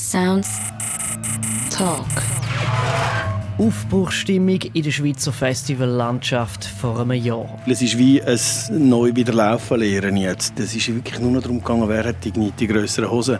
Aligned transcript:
Sounds 0.00 0.58
Talk. 1.70 2.06
Aufbruchstimmung 3.58 4.58
in 4.72 4.82
der 4.82 4.90
Schweizer 4.90 5.30
Festivallandschaft 5.30 6.64
vor 6.64 6.98
einem 7.00 7.22
Jahr. 7.22 7.46
Es 7.66 7.82
ist 7.82 7.98
wie 7.98 8.20
ein 8.22 8.38
neu 8.88 9.14
wieder 9.14 9.34
laufen 9.34 9.78
lernen 9.78 10.16
jetzt. 10.16 10.58
Es 10.58 10.74
ist 10.74 10.88
wirklich 10.88 11.20
nur 11.20 11.32
noch 11.32 11.42
darum 11.42 11.58
gegangen, 11.58 11.86
wer 11.86 12.04
hat 12.06 12.24
die, 12.24 12.32
die 12.32 12.66
grösseren 12.66 13.10
Hosen. 13.10 13.38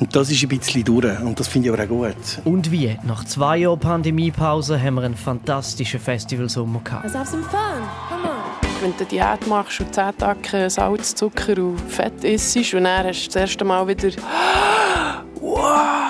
Und 0.00 0.14
das 0.14 0.30
ist 0.30 0.42
ein 0.42 0.50
bisschen 0.50 0.84
durch 0.84 1.18
und 1.18 1.40
das 1.40 1.48
finde 1.48 1.70
ich 1.70 1.74
aber 1.74 1.84
auch 1.84 1.88
gut. 1.88 2.42
Und 2.44 2.70
wie? 2.70 2.94
Nach 3.04 3.24
zwei 3.24 3.56
Jahren 3.56 3.80
Pandemiepause 3.80 4.80
haben 4.80 4.96
wir 4.96 5.04
einen 5.04 5.16
fantastischen 5.16 5.98
Festivalsommer 5.98 6.80
gehabt. 6.84 7.04
Let's 7.04 7.16
have 7.16 7.30
some 7.30 7.42
fun. 7.44 7.80
Come 8.10 8.24
on. 8.24 8.82
Wenn 8.82 8.94
du 8.98 9.04
Diät 9.06 9.46
machst 9.48 9.80
und 9.80 9.94
10 9.94 10.18
Tage 10.18 10.68
Salz, 10.68 11.14
Zucker 11.14 11.56
und 11.56 11.80
Fett 11.88 12.22
isst 12.22 12.74
und 12.74 12.84
dann 12.84 13.06
hast 13.06 13.22
du 13.22 13.26
das 13.28 13.36
erste 13.36 13.64
Mal 13.64 13.88
wieder 13.88 14.10
«Wow!» 15.40 16.01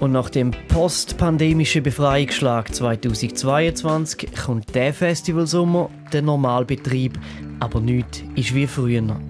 Und 0.00 0.12
nach 0.12 0.30
dem 0.30 0.52
postpandemischen 0.68 1.82
Befreiungsschlag 1.82 2.72
2022 2.72 4.28
kommt 4.32 4.72
der 4.74 4.94
Festivalsommer, 4.94 5.90
der 6.12 6.22
Normalbetrieb, 6.22 7.18
aber 7.58 7.80
nichts 7.80 8.22
ist 8.36 8.54
wie 8.54 8.68
früher. 8.68 9.20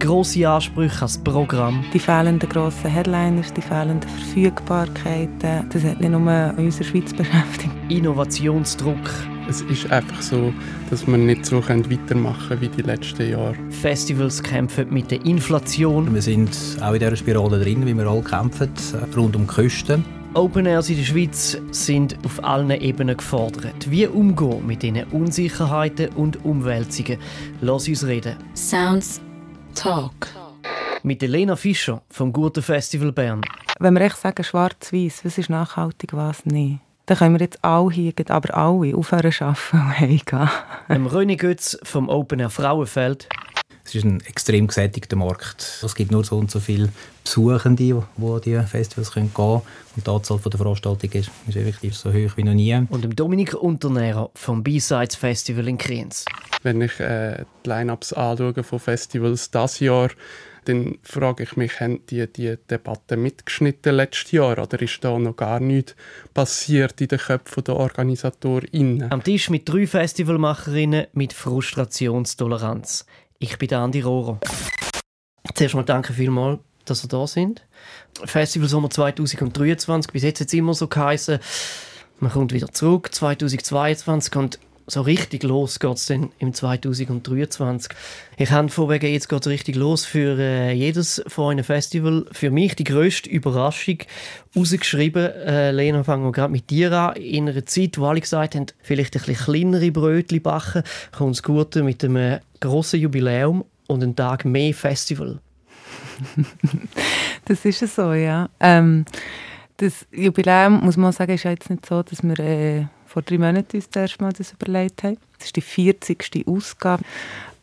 Grosse 0.00 0.48
Ansprüche 0.48 0.98
ans 0.98 1.16
Programm, 1.16 1.84
Die 1.94 2.00
fehlenden 2.00 2.48
grossen 2.48 2.90
Headliners, 2.90 3.52
die 3.52 3.62
fehlenden 3.62 4.02
Verfügbarkeiten, 4.02 5.68
das 5.72 5.84
hat 5.84 6.00
nicht 6.00 6.10
nur 6.10 6.54
unsere 6.58 6.84
Schweiz 6.84 7.14
beschäftigt. 7.14 7.72
Innovationsdruck, 7.88 8.98
Es 9.46 9.60
ist 9.60 9.90
einfach 9.92 10.22
so, 10.22 10.54
dass 10.88 11.06
wir 11.06 11.18
nicht 11.18 11.44
so 11.44 11.62
weitermachen 11.62 12.48
können 12.48 12.60
wie 12.62 12.68
die 12.68 12.82
letzten 12.82 13.30
Jahre. 13.30 13.54
Festivals 13.70 14.42
kämpfen 14.42 14.92
mit 14.92 15.10
der 15.10 15.24
Inflation, 15.26 16.14
Wir 16.14 16.22
sind 16.22 16.56
auch 16.80 16.94
in 16.94 17.00
dieser 17.00 17.16
Spirale 17.16 17.60
drin, 17.60 17.84
wie 17.86 17.94
wir 17.94 18.06
alle 18.06 18.22
kämpfen, 18.22 18.70
rund 19.14 19.36
um 19.36 19.46
die 19.46 19.54
Kosten. 19.54 20.04
Open 20.32 20.66
Airs 20.66 20.88
in 20.88 20.96
der 20.96 21.04
Schweiz 21.04 21.58
sind 21.70 22.16
auf 22.24 22.42
allen 22.42 22.70
Ebenen 22.70 23.16
gefordert. 23.16 23.90
Wie 23.90 24.06
umgehen 24.06 24.66
mit 24.66 24.82
diesen 24.82 25.04
Unsicherheiten 25.04 26.08
und 26.14 26.44
Umwälzungen? 26.44 27.18
Lass 27.60 27.86
uns 27.86 28.04
reden. 28.06 28.36
Sounds 28.54 29.20
Talk. 29.74 30.28
Mit 31.02 31.22
Elena 31.22 31.54
Fischer 31.54 32.02
vom 32.08 32.32
Guten 32.32 32.62
Festival 32.62 33.12
Bern. 33.12 33.42
Wenn 33.78 33.94
wir 33.94 34.00
echt 34.00 34.16
sagen, 34.16 34.42
schwarz-weiß, 34.42 35.24
was 35.24 35.38
ist 35.38 35.50
nachhaltig, 35.50 36.14
was 36.14 36.46
nicht, 36.46 36.80
dann 37.06 37.18
können 37.18 37.34
wir 37.34 37.40
jetzt 37.40 37.62
alle 37.62 37.90
hier, 37.90 38.12
aber 38.28 38.56
alle, 38.56 38.96
aufhören 38.96 39.32
zu 39.32 39.44
arbeiten 39.44 39.76
und 39.76 40.00
heimgehen. 40.00 40.50
Dem 40.88 41.06
René 41.06 41.36
Götz 41.36 41.78
vom 41.82 42.08
Open 42.08 42.40
Air 42.40 42.50
Frauenfeld. 42.50 43.28
Es 43.86 43.94
ist 43.94 44.04
ein 44.04 44.22
extrem 44.22 44.66
gesättigter 44.66 45.16
Markt. 45.16 45.80
Es 45.82 45.94
gibt 45.94 46.10
nur 46.10 46.24
so 46.24 46.38
und 46.38 46.50
so 46.50 46.58
viele 46.58 46.88
Besuchende, 47.22 47.82
die 47.82 47.92
an 47.92 48.40
diese 48.42 48.62
Festivals 48.62 49.12
gehen 49.12 49.32
können. 49.34 49.60
Und 49.94 50.06
die 50.06 50.10
Anzahl 50.10 50.38
der 50.38 50.58
Veranstaltungen 50.58 51.12
ist, 51.12 51.30
ist 51.46 51.56
effektiv 51.56 51.94
so 51.94 52.10
hoch 52.10 52.36
wie 52.36 52.44
noch 52.44 52.54
nie. 52.54 52.74
Und 52.88 53.04
dem 53.04 53.14
Dominik 53.14 53.52
Unternehrer 53.52 54.30
vom 54.34 54.62
B-Sides 54.62 55.16
Festival 55.16 55.68
in 55.68 55.76
Kriens. 55.76 56.24
Wenn 56.62 56.80
ich 56.80 56.98
äh, 56.98 57.44
die 57.64 57.68
Line-Ups 57.68 58.14
anschaue 58.14 58.62
von 58.62 58.78
Festivals 58.78 59.50
dieses 59.50 59.80
Jahr, 59.80 60.08
dann 60.64 60.98
frage 61.02 61.44
ich 61.44 61.56
mich, 61.56 61.80
haben 61.80 62.04
die 62.06 62.26
die 62.26 62.56
Debatte 62.70 63.16
mitgeschnitten 63.16 63.94
letztes 63.94 64.32
Jahr 64.32 64.58
oder 64.58 64.80
ist 64.80 65.02
da 65.02 65.18
noch 65.18 65.36
gar 65.36 65.60
nichts 65.60 65.94
passiert 66.32 67.00
in 67.00 67.08
den 67.08 67.18
Köpfen 67.18 67.64
der 67.64 67.76
OrganisatorInnen? 67.76 69.10
Am 69.10 69.22
Tisch 69.22 69.50
mit 69.50 69.68
drei 69.68 69.86
Festivalmacherinnen 69.86 71.06
mit 71.12 71.32
Frustrationstoleranz. 71.32 73.06
Ich 73.38 73.58
bin 73.58 73.72
Andi 73.74 74.00
Rohrer. 74.00 74.40
Zuerst 75.54 75.74
mal 75.74 75.82
danke 75.82 76.12
vielmals, 76.12 76.60
dass 76.84 77.04
ihr 77.04 77.08
da 77.08 77.26
sind. 77.26 77.66
Festival 78.24 78.68
Sommer 78.68 78.90
2023, 78.90 80.12
bis 80.12 80.22
jetzt 80.22 80.40
hat 80.40 80.48
es 80.48 80.54
immer 80.54 80.74
so 80.74 80.88
geheißen, 80.88 81.38
man 82.20 82.30
kommt 82.30 82.52
wieder 82.52 82.72
zurück, 82.72 83.14
2022 83.14 84.36
und 84.36 84.58
so 84.86 85.00
richtig 85.02 85.42
los 85.42 85.78
geht 85.78 85.96
es 85.96 86.06
dann 86.06 86.30
im 86.38 86.52
2023. 86.52 87.92
Ich 88.36 88.50
habe 88.50 88.68
vorwegen, 88.68 89.12
jetzt 89.12 89.28
geht 89.28 89.40
es 89.40 89.46
richtig 89.46 89.76
los 89.76 90.04
für 90.04 90.38
äh, 90.38 90.72
jedes 90.72 91.22
von 91.26 91.46
euren 91.46 91.64
Festival. 91.64 92.26
Für 92.32 92.50
mich 92.50 92.76
die 92.76 92.84
grösste 92.84 93.30
Überraschung 93.30 93.98
rausgeschrieben. 94.54 95.24
Äh, 95.24 95.70
Lena, 95.70 96.04
fangen 96.04 96.24
wir 96.24 96.32
gerade 96.32 96.52
mit 96.52 96.70
dir 96.70 96.92
an. 96.92 97.16
In 97.16 97.48
einer 97.48 97.64
Zeit, 97.66 97.98
wo 97.98 98.06
alle 98.06 98.20
gesagt 98.20 98.54
haben, 98.54 98.66
vielleicht 98.82 99.16
ein 99.16 99.22
bisschen 99.22 99.44
kleinere 99.44 99.90
Brötchen 99.90 100.42
backen, 100.42 100.82
kommt 101.12 101.36
das 101.36 101.42
Gute 101.42 101.82
mit 101.82 102.04
einem 102.04 102.40
grossen 102.60 103.00
Jubiläum 103.00 103.64
und 103.86 104.02
einen 104.02 104.16
Tag 104.16 104.44
mehr 104.44 104.74
Festival. 104.74 105.40
Das 107.46 107.62
ist 107.66 107.82
es 107.82 107.94
so, 107.96 108.14
ja. 108.14 108.48
Ähm, 108.58 109.04
das 109.76 110.06
Jubiläum, 110.10 110.80
muss 110.82 110.96
man 110.96 111.12
sagen, 111.12 111.32
ist 111.32 111.42
ja 111.42 111.50
jetzt 111.50 111.68
nicht 111.68 111.84
so, 111.84 112.02
dass 112.02 112.22
wir 112.22 112.38
äh, 112.38 112.86
vor 113.14 113.22
drei 113.22 113.38
Monaten 113.38 113.76
uns 113.76 113.88
das 113.88 114.02
erste 114.02 114.24
Mal 114.24 114.32
das 114.32 114.52
überlegt 114.52 115.04
haben. 115.04 115.18
Das 115.38 115.46
ist 115.46 115.56
die 115.56 115.60
40. 115.60 116.48
Ausgabe 116.48 117.04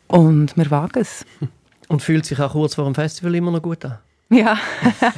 und 0.08 0.56
wir 0.56 0.70
wagen 0.70 1.00
es. 1.00 1.26
Und 1.88 2.00
fühlt 2.00 2.24
sich 2.24 2.40
auch 2.40 2.52
kurz 2.52 2.76
vor 2.76 2.86
dem 2.86 2.94
Festival 2.94 3.34
immer 3.34 3.50
noch 3.50 3.60
gut 3.60 3.84
an. 3.84 3.98
Ja, 4.30 4.56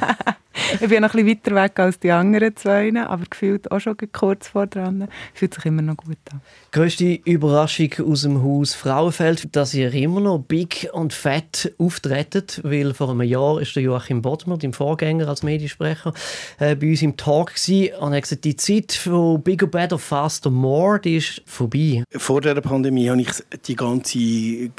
ich 0.79 0.87
bin 0.87 1.01
noch 1.01 1.13
ein 1.13 1.25
bisschen 1.25 1.27
weiter 1.27 1.55
weg 1.55 1.79
als 1.79 1.99
die 1.99 2.11
anderen 2.11 2.55
zwei, 2.55 2.91
aber 2.95 3.23
gefühlt 3.29 3.71
auch 3.71 3.79
schon 3.79 3.97
kurz 4.11 4.47
vor 4.47 4.67
dran. 4.67 5.07
Fühlt 5.33 5.53
sich 5.53 5.65
immer 5.65 5.81
noch 5.81 5.97
gut 5.97 6.17
an. 6.31 6.41
Größte 6.71 7.19
Überraschung 7.25 7.91
aus 8.07 8.21
dem 8.21 8.43
Haus 8.43 8.73
Frauenfeld, 8.73 9.55
dass 9.55 9.73
ihr 9.73 9.93
immer 9.93 10.21
noch 10.21 10.39
big 10.39 10.89
und 10.93 11.13
fett 11.13 11.73
auftretet, 11.77 12.61
weil 12.63 12.93
vor 12.93 13.09
einem 13.09 13.21
Jahr 13.21 13.61
ist 13.61 13.75
der 13.75 13.83
Joachim 13.83 14.21
Bodmer, 14.21 14.57
dein 14.57 14.73
Vorgänger 14.73 15.27
als 15.27 15.43
Mediensprecher, 15.43 16.13
äh, 16.59 16.75
bei 16.75 16.89
uns 16.89 17.01
im 17.01 17.17
Talk 17.17 17.55
gewesen 17.55 17.95
und 17.99 18.13
er 18.13 18.17
hat 18.17 18.23
gesagt, 18.23 18.45
die 18.45 18.55
Zeit 18.55 18.93
von 18.93 19.41
Bigger, 19.41 19.67
Better, 19.67 19.99
Faster, 19.99 20.49
More, 20.49 20.99
die 20.99 21.17
ist 21.17 21.41
vorbei. 21.45 22.03
Vor 22.11 22.41
der 22.41 22.55
Pandemie 22.61 23.09
habe 23.09 23.21
ich 23.21 23.29
die 23.67 23.75
ganze 23.75 24.19
äh, 24.19 24.69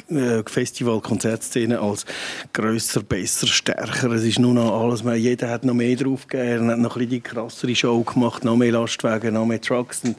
Festival-Konzertszene 0.44 1.80
als 1.80 2.06
grösser, 2.52 3.02
besser, 3.02 3.46
stärker. 3.46 4.10
Es 4.12 4.24
ist 4.24 4.38
nur 4.38 4.54
noch 4.54 4.80
alles 4.80 5.02
mehr. 5.04 5.16
Jeder 5.16 5.50
hat 5.50 5.64
noch 5.66 5.74
mehr 5.74 5.96
drauf 5.96 6.26
gegeben, 6.26 6.70
hat 6.70 6.78
noch 6.78 6.96
ein 6.96 7.00
bisschen 7.00 7.10
die 7.10 7.20
krassere 7.20 7.74
Show 7.74 8.02
gemacht, 8.02 8.44
noch 8.44 8.56
mehr 8.56 8.72
Lastwagen, 8.72 9.34
noch 9.34 9.44
mehr 9.44 9.60
Trucks. 9.60 10.02
Und 10.04 10.16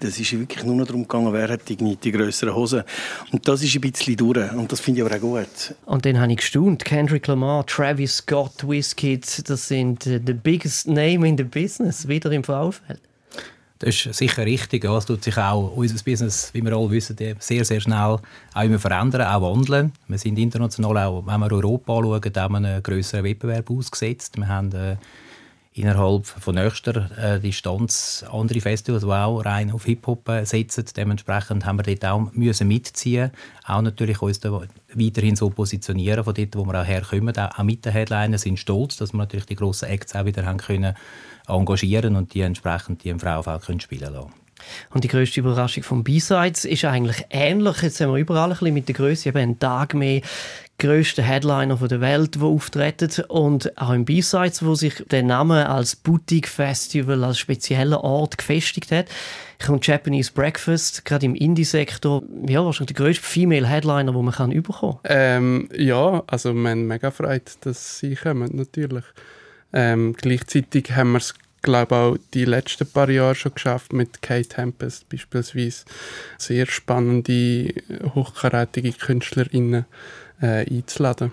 das 0.00 0.18
ist 0.18 0.38
wirklich 0.38 0.64
nur 0.64 0.76
noch 0.76 0.86
darum 0.86 1.02
gegangen, 1.02 1.32
wer 1.32 1.48
hat 1.48 1.68
die, 1.68 1.76
die 1.76 2.12
grösseren 2.12 2.54
Hosen. 2.54 2.84
Und 3.32 3.48
das 3.48 3.62
ist 3.62 3.74
ein 3.74 3.80
bisschen 3.80 4.16
durch. 4.16 4.52
Und 4.52 4.70
das 4.70 4.80
finde 4.80 5.00
ich 5.00 5.06
aber 5.06 5.16
auch 5.16 5.20
gut. 5.20 5.74
Und 5.86 6.06
dann 6.06 6.20
habe 6.20 6.32
ich 6.32 6.38
gestaunt. 6.38 6.84
Kendrick 6.84 7.26
Lamar, 7.26 7.66
Travis 7.66 8.18
Scott, 8.18 8.68
Wizkid, 8.68 9.48
das 9.48 9.68
sind 9.68 10.06
äh, 10.06 10.20
the 10.24 10.34
biggest 10.34 10.86
name 10.86 11.26
in 11.26 11.36
the 11.36 11.44
business, 11.44 12.06
wieder 12.06 12.30
im 12.30 12.44
Frauenfeld. 12.44 13.00
Das 13.78 14.06
ist 14.06 14.14
sicher 14.14 14.46
richtig. 14.46 14.84
Ja, 14.84 14.96
es 14.96 15.04
tut 15.04 15.24
sich 15.24 15.36
auch 15.36 15.72
unser 15.74 16.02
Business, 16.04 16.50
wie 16.52 16.62
wir 16.62 16.72
alle 16.72 16.90
wissen, 16.90 17.16
sehr, 17.38 17.64
sehr 17.64 17.80
schnell 17.80 18.18
auch 18.54 18.62
immer 18.62 18.78
verändern, 18.78 19.26
auch 19.26 19.42
wandeln. 19.42 19.92
Wir 20.06 20.18
sind 20.18 20.38
international 20.38 20.96
auch, 20.98 21.26
wenn 21.26 21.40
wir 21.40 21.52
Europa 21.52 21.96
anschauen, 21.96 22.54
einen 22.54 22.82
grösseren 22.82 23.24
Wettbewerb 23.24 23.68
ausgesetzt. 23.70 24.36
Wir 24.36 24.46
haben 24.46 24.72
äh, 24.72 24.96
innerhalb 25.74 26.24
von 26.24 26.54
nächster 26.54 27.10
äh, 27.18 27.40
Distanz 27.40 28.24
andere 28.30 28.60
Festivals, 28.60 29.02
die 29.02 29.10
auch 29.10 29.44
rein 29.44 29.72
auf 29.72 29.84
Hip-Hop 29.84 30.28
äh, 30.28 30.44
setzen. 30.44 30.84
Dementsprechend 30.96 31.66
haben 31.66 31.78
wir 31.78 31.82
dort 31.82 32.04
auch 32.04 32.32
müssen 32.32 32.68
mitziehen 32.68 33.32
auch 33.66 33.82
natürlich 33.82 34.22
uns 34.22 34.38
da 34.38 34.62
weiterhin 34.94 35.34
so 35.34 35.50
positionieren, 35.50 36.22
von 36.22 36.34
dort, 36.34 36.54
wo 36.54 36.64
wir 36.64 36.80
auch 36.80 36.86
herkommen. 36.86 37.36
Auch 37.36 37.62
mit 37.64 37.84
den 37.84 37.92
Headlinern 37.92 38.38
sind 38.38 38.58
stolz, 38.60 38.98
dass 38.98 39.12
wir 39.12 39.18
natürlich 39.18 39.46
die 39.46 39.56
grossen 39.56 39.88
Acts 39.88 40.14
auch 40.14 40.26
wieder 40.26 40.46
haben 40.46 40.58
können 40.58 40.94
engagieren 41.46 42.16
und 42.16 42.34
die 42.34 42.40
entsprechend 42.40 43.04
die 43.04 43.10
im 43.10 43.20
Frauenfeld 43.20 43.62
können 43.62 43.80
spielen 43.80 44.12
lassen. 44.12 44.32
Und 44.90 45.04
die 45.04 45.08
grösste 45.08 45.40
Überraschung 45.40 45.82
vom 45.82 46.04
B-Sides 46.04 46.64
ist 46.64 46.84
eigentlich 46.84 47.26
ähnlich. 47.30 47.82
Jetzt 47.82 48.00
haben 48.00 48.12
wir 48.12 48.18
überall 48.18 48.50
ein 48.50 48.58
bisschen 48.58 48.74
mit 48.74 48.88
der 48.88 48.94
Größe 48.94 49.28
eben 49.28 49.38
einen 49.38 49.58
Tag 49.58 49.94
mehr 49.94 50.22
grösste 50.78 51.22
Headliner 51.22 51.76
der 51.76 52.00
Welt, 52.00 52.34
die 52.36 52.40
auftreten 52.40 53.10
und 53.28 53.78
auch 53.78 53.92
im 53.92 54.04
B-Sides, 54.04 54.64
wo 54.64 54.74
sich 54.74 55.04
der 55.10 55.22
Name 55.22 55.68
als 55.68 55.94
Boutique 55.94 56.48
Festival 56.48 57.22
als 57.22 57.38
spezieller 57.38 58.02
Ort 58.02 58.38
gefestigt 58.38 58.90
hat, 58.90 59.06
kommt 59.64 59.86
Japanese 59.86 60.32
Breakfast 60.32 61.04
gerade 61.04 61.26
im 61.26 61.36
Indie-Sektor 61.36 62.22
ja 62.46 62.64
wahrscheinlich 62.64 62.96
der 62.96 63.04
grösste 63.04 63.24
Female 63.24 63.68
Headliner, 63.68 64.12
den 64.12 64.24
man 64.24 64.34
kann 64.34 64.50
überkommen. 64.50 64.98
Ähm, 65.04 65.68
ja, 65.76 66.24
also 66.26 66.52
wir 66.52 66.70
haben 66.70 66.86
mega 66.86 67.10
Freude, 67.10 67.44
dass 67.60 67.98
sie 67.98 68.16
kommen, 68.16 68.50
natürlich. 68.54 69.04
Ähm, 69.72 70.14
gleichzeitig 70.16 70.92
haben 70.94 71.12
wir 71.12 71.18
es 71.18 71.34
glaube 71.64 71.96
auch 71.96 72.16
die 72.32 72.44
letzten 72.44 72.86
paar 72.86 73.10
Jahre 73.10 73.34
schon 73.34 73.54
geschafft 73.54 73.92
mit 73.92 74.22
Kate 74.22 74.48
Tempest 74.48 75.08
beispielsweise. 75.08 75.84
Sehr 76.38 76.66
spannende 76.66 77.74
hochkarätige 78.14 78.92
Künstlerinnen 78.92 79.86
äh, 80.40 80.64
einzuladen 80.70 81.32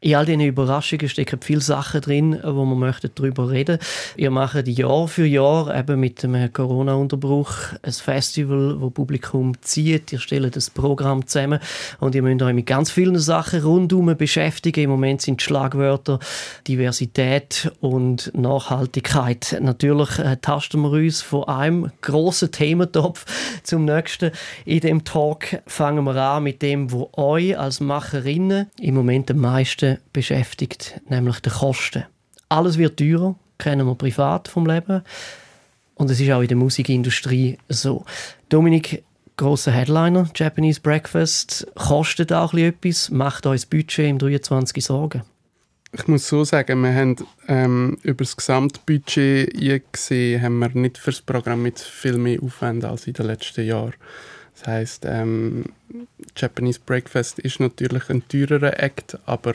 In 0.00 0.14
all 0.14 0.26
diesen 0.26 0.42
Überraschungen 0.42 1.08
stecken 1.08 1.40
viele 1.42 1.60
Sachen 1.60 2.00
drin, 2.00 2.38
wo 2.44 2.64
wir 2.64 2.76
möchten 2.76 3.10
darüber 3.16 3.50
reden. 3.50 3.80
Ihr 4.16 4.30
macht 4.30 4.68
Jahr 4.68 5.08
für 5.08 5.26
Jahr 5.26 5.76
eben 5.76 5.98
mit 5.98 6.22
dem 6.22 6.52
Corona-Unterbruch 6.52 7.52
ein 7.82 7.92
Festival, 7.92 8.80
wo 8.80 8.90
Publikum 8.90 9.60
zieht. 9.60 10.12
Ihr 10.12 10.20
stellt 10.20 10.54
das 10.54 10.70
Programm 10.70 11.26
zusammen 11.26 11.58
und 11.98 12.14
ihr 12.14 12.22
müsst 12.22 12.42
euch 12.42 12.54
mit 12.54 12.66
ganz 12.66 12.92
vielen 12.92 13.18
Sachen 13.18 13.60
rundum 13.60 14.16
beschäftigen. 14.16 14.84
Im 14.84 14.90
Moment 14.90 15.22
sind 15.22 15.40
die 15.40 15.44
Schlagwörter 15.44 16.20
Diversität 16.68 17.72
und 17.80 18.30
Nachhaltigkeit. 18.36 19.58
Natürlich 19.60 20.20
äh, 20.20 20.36
tasten 20.36 20.80
wir 20.80 20.92
uns 20.92 21.22
von 21.22 21.42
einem 21.48 21.90
grossen 22.02 22.52
Thementopf 22.52 23.24
zum 23.64 23.84
nächsten. 23.84 24.30
In 24.64 24.78
dem 24.78 25.02
Talk 25.02 25.60
fangen 25.66 26.04
wir 26.04 26.14
an 26.14 26.44
mit 26.44 26.62
dem, 26.62 26.92
wo 26.92 27.10
euch 27.16 27.58
als 27.58 27.80
Macherinnen 27.80 28.68
im 28.80 28.94
Moment 28.94 29.32
am 29.32 29.38
meisten 29.38 29.87
beschäftigt, 30.12 31.00
nämlich 31.08 31.40
die 31.40 31.50
Kosten. 31.50 32.04
Alles 32.48 32.78
wird 32.78 32.98
teurer, 32.98 33.36
kennen 33.58 33.86
wir 33.86 33.94
privat 33.94 34.48
vom 34.48 34.66
Leben. 34.66 35.02
Und 35.94 36.10
es 36.10 36.20
ist 36.20 36.30
auch 36.30 36.42
in 36.42 36.48
der 36.48 36.56
Musikindustrie 36.56 37.58
so. 37.68 38.04
Dominik, 38.48 39.04
grosser 39.36 39.72
Headliner, 39.72 40.30
Japanese 40.34 40.80
Breakfast, 40.80 41.66
kostet 41.74 42.32
auch 42.32 42.54
etwas, 42.54 43.10
macht 43.10 43.46
euch 43.46 43.62
das 43.62 43.66
Budget 43.66 44.10
im 44.10 44.18
23 44.18 44.84
Sorgen? 44.84 45.22
Ich 45.92 46.06
muss 46.06 46.28
so 46.28 46.44
sagen, 46.44 46.82
wir 46.82 46.94
haben 46.94 47.16
ähm, 47.48 47.98
über 48.02 48.22
das 48.22 48.36
Gesamtbudget 48.36 49.92
gesehen, 49.92 50.42
haben 50.42 50.58
wir 50.58 50.68
nicht 50.68 50.98
für 50.98 51.10
das 51.10 51.22
Programm 51.22 51.62
mit 51.62 51.80
viel 51.80 52.18
mehr 52.18 52.42
Aufwand 52.42 52.84
als 52.84 53.06
in 53.06 53.14
den 53.14 53.26
letzten 53.26 53.66
Jahren. 53.66 53.94
Das 54.58 54.66
heisst, 54.66 55.04
ähm, 55.04 55.66
Japanese 56.36 56.80
Breakfast 56.84 57.38
ist 57.38 57.60
natürlich 57.60 58.10
ein 58.10 58.26
teurerer 58.26 58.80
Act, 58.80 59.16
aber 59.24 59.54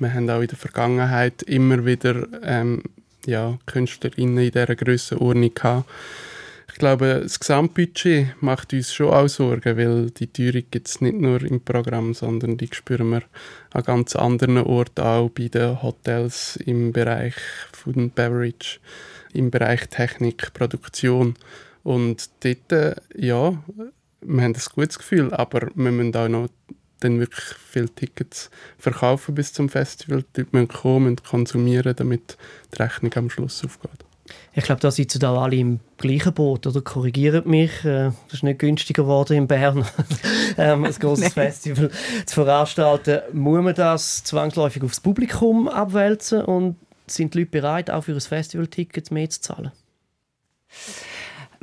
wir 0.00 0.12
haben 0.12 0.28
auch 0.30 0.40
in 0.40 0.48
der 0.48 0.58
Vergangenheit 0.58 1.42
immer 1.44 1.86
wieder 1.86 2.26
ähm, 2.42 2.82
ja, 3.24 3.56
KünstlerInnen 3.66 4.38
in 4.38 4.50
dieser 4.50 4.74
Grössenordnung 4.74 5.54
gehabt. 5.54 5.88
Ich 6.72 6.78
glaube, 6.78 7.20
das 7.22 7.38
Gesamtbudget 7.38 8.34
macht 8.40 8.72
uns 8.72 8.92
schon 8.92 9.10
auch 9.10 9.28
Sorgen, 9.28 9.76
weil 9.76 10.10
die 10.10 10.26
Teuerung 10.26 10.64
gibt 10.70 10.88
es 10.88 11.00
nicht 11.00 11.20
nur 11.20 11.40
im 11.42 11.60
Programm, 11.60 12.12
sondern 12.12 12.56
die 12.56 12.68
spüren 12.72 13.10
wir 13.10 13.22
an 13.72 13.84
ganz 13.84 14.16
anderen 14.16 14.58
Orten 14.58 15.02
auch, 15.02 15.28
bei 15.28 15.48
den 15.48 15.80
Hotels, 15.82 16.56
im 16.56 16.92
Bereich 16.92 17.34
Food 17.72 17.96
and 17.96 18.14
Beverage, 18.16 18.80
im 19.34 19.52
Bereich 19.52 19.88
Technik, 19.88 20.52
Produktion. 20.52 21.34
Und 21.84 22.30
dort, 22.42 22.72
äh, 22.72 22.96
ja, 23.14 23.62
wir 24.22 24.42
haben 24.42 24.54
ein 24.54 24.62
gutes 24.74 24.98
Gefühl, 24.98 25.32
aber 25.34 25.68
wir 25.74 25.92
müssen 25.92 26.14
auch 26.16 26.28
noch 26.28 26.48
dann 27.00 27.18
wirklich 27.18 27.44
viele 27.70 27.88
Tickets 27.88 28.50
verkaufen 28.78 29.34
bis 29.34 29.52
zum 29.52 29.68
Festival. 29.68 30.24
Die 30.36 30.40
Leute 30.42 30.56
müssen 30.56 30.68
kommen 30.68 31.06
und 31.08 31.24
konsumieren, 31.24 31.94
damit 31.96 32.36
die 32.72 32.82
Rechnung 32.82 33.12
am 33.14 33.30
Schluss 33.30 33.64
aufgeht. 33.64 34.04
Ich 34.54 34.64
glaube, 34.64 34.80
da 34.80 34.90
sitzen 34.90 35.24
auch 35.24 35.42
alle 35.42 35.56
im 35.56 35.80
gleichen 35.98 36.32
Boot, 36.32 36.66
oder? 36.66 36.80
Korrigiert 36.80 37.46
mich. 37.46 37.84
Äh, 37.84 38.12
das 38.26 38.34
ist 38.34 38.42
nicht 38.42 38.58
günstiger 38.58 39.02
geworden 39.02 39.36
in 39.36 39.46
Bern, 39.46 39.84
ähm, 40.58 40.84
ein 40.84 40.92
großes 40.92 41.32
Festival 41.34 41.90
zu 42.24 42.34
veranstalten. 42.34 43.20
Muss 43.32 43.62
man 43.62 43.74
das 43.74 44.24
zwangsläufig 44.24 44.82
aufs 44.82 45.00
Publikum 45.00 45.68
abwälzen 45.68 46.42
und 46.42 46.76
sind 47.06 47.34
die 47.34 47.40
Leute 47.40 47.50
bereit, 47.50 47.90
auch 47.90 48.04
für 48.04 48.12
ein 48.12 48.20
Festivalticket 48.20 49.10
mehr 49.10 49.28
zu 49.28 49.40
zahlen? 49.40 49.72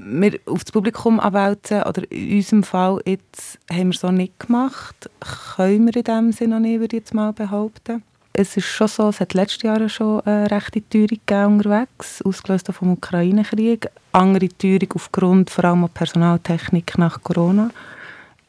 Wir 0.05 0.39
auf 0.45 0.63
das 0.63 0.71
Publikum 0.71 1.19
abwälzen, 1.19 1.83
oder 1.83 2.09
in 2.11 2.37
unserem 2.37 2.63
Fall 2.63 3.01
jetzt 3.05 3.59
haben 3.71 3.91
wir 3.91 3.97
so 3.97 4.11
nicht 4.11 4.39
gemacht, 4.39 5.09
können 5.55 5.85
wir 5.85 5.95
in 5.95 6.03
dem 6.03 6.31
Sinne 6.31 6.55
noch 6.55 6.61
nicht, 6.61 6.79
würde 6.79 6.97
ich 6.97 7.01
jetzt 7.01 7.13
mal 7.13 7.33
behaupten. 7.33 8.03
Es 8.33 8.55
ist 8.55 8.67
schon 8.67 8.87
so, 8.87 9.09
es 9.09 9.19
hat 9.19 9.33
letztes 9.33 9.63
Jahr 9.63 9.89
schon 9.89 10.21
eine 10.21 10.49
rechte 10.49 10.81
Teuerung 10.87 11.57
unterwegs, 11.57 12.21
ausgelöst 12.21 12.71
vom 12.71 12.93
Ukraine-Krieg. 12.93 13.89
Andere 14.13 14.47
Teuerung 14.49 14.89
aufgrund 14.95 15.49
vor 15.49 15.65
allem 15.65 15.89
Personaltechnik 15.89 16.97
nach 16.97 17.21
Corona. 17.21 17.69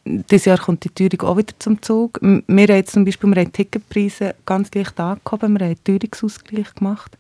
Dieses 0.04 0.44
Jahr 0.44 0.58
kommt 0.58 0.84
die 0.84 0.90
Teuerung 0.90 1.28
auch 1.28 1.36
wieder 1.36 1.54
zum 1.58 1.82
Zug. 1.82 2.20
Wir 2.22 2.42
haben 2.46 2.76
jetzt 2.76 2.92
zum 2.92 3.04
Beispiel 3.04 3.34
wir 3.34 3.42
haben 3.42 3.52
Ticketpreise 3.52 4.34
ganz 4.46 4.72
leicht 4.74 5.00
angehoben, 5.00 5.58
wir 5.58 5.66
haben 5.66 5.74
einen 5.74 5.84
Teuerungsausgleich 5.84 6.74
gemacht 6.74 7.16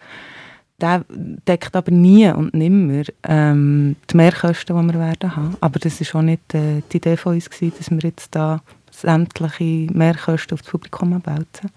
der 0.80 1.04
deckt 1.08 1.76
aber 1.76 1.92
nie 1.92 2.28
und 2.28 2.54
nimmer 2.54 3.04
ähm, 3.24 3.96
die 4.10 4.16
Mehrkosten, 4.16 4.76
die 4.76 4.92
wir 4.92 5.00
werden 5.00 5.36
haben. 5.36 5.56
Aber 5.60 5.78
das 5.78 6.00
war 6.00 6.20
auch 6.20 6.24
nicht 6.24 6.54
äh, 6.54 6.82
die 6.92 6.96
Idee 6.96 7.16
von 7.16 7.34
uns, 7.34 7.48
gewesen, 7.48 7.74
dass 7.78 7.90
wir 7.90 8.00
jetzt 8.00 8.34
da 8.34 8.62
sämtliche 8.90 9.92
Mehrkosten 9.92 10.54
auf 10.54 10.62
das 10.62 10.70
Publikum 10.70 11.12
abwälzen. 11.12 11.70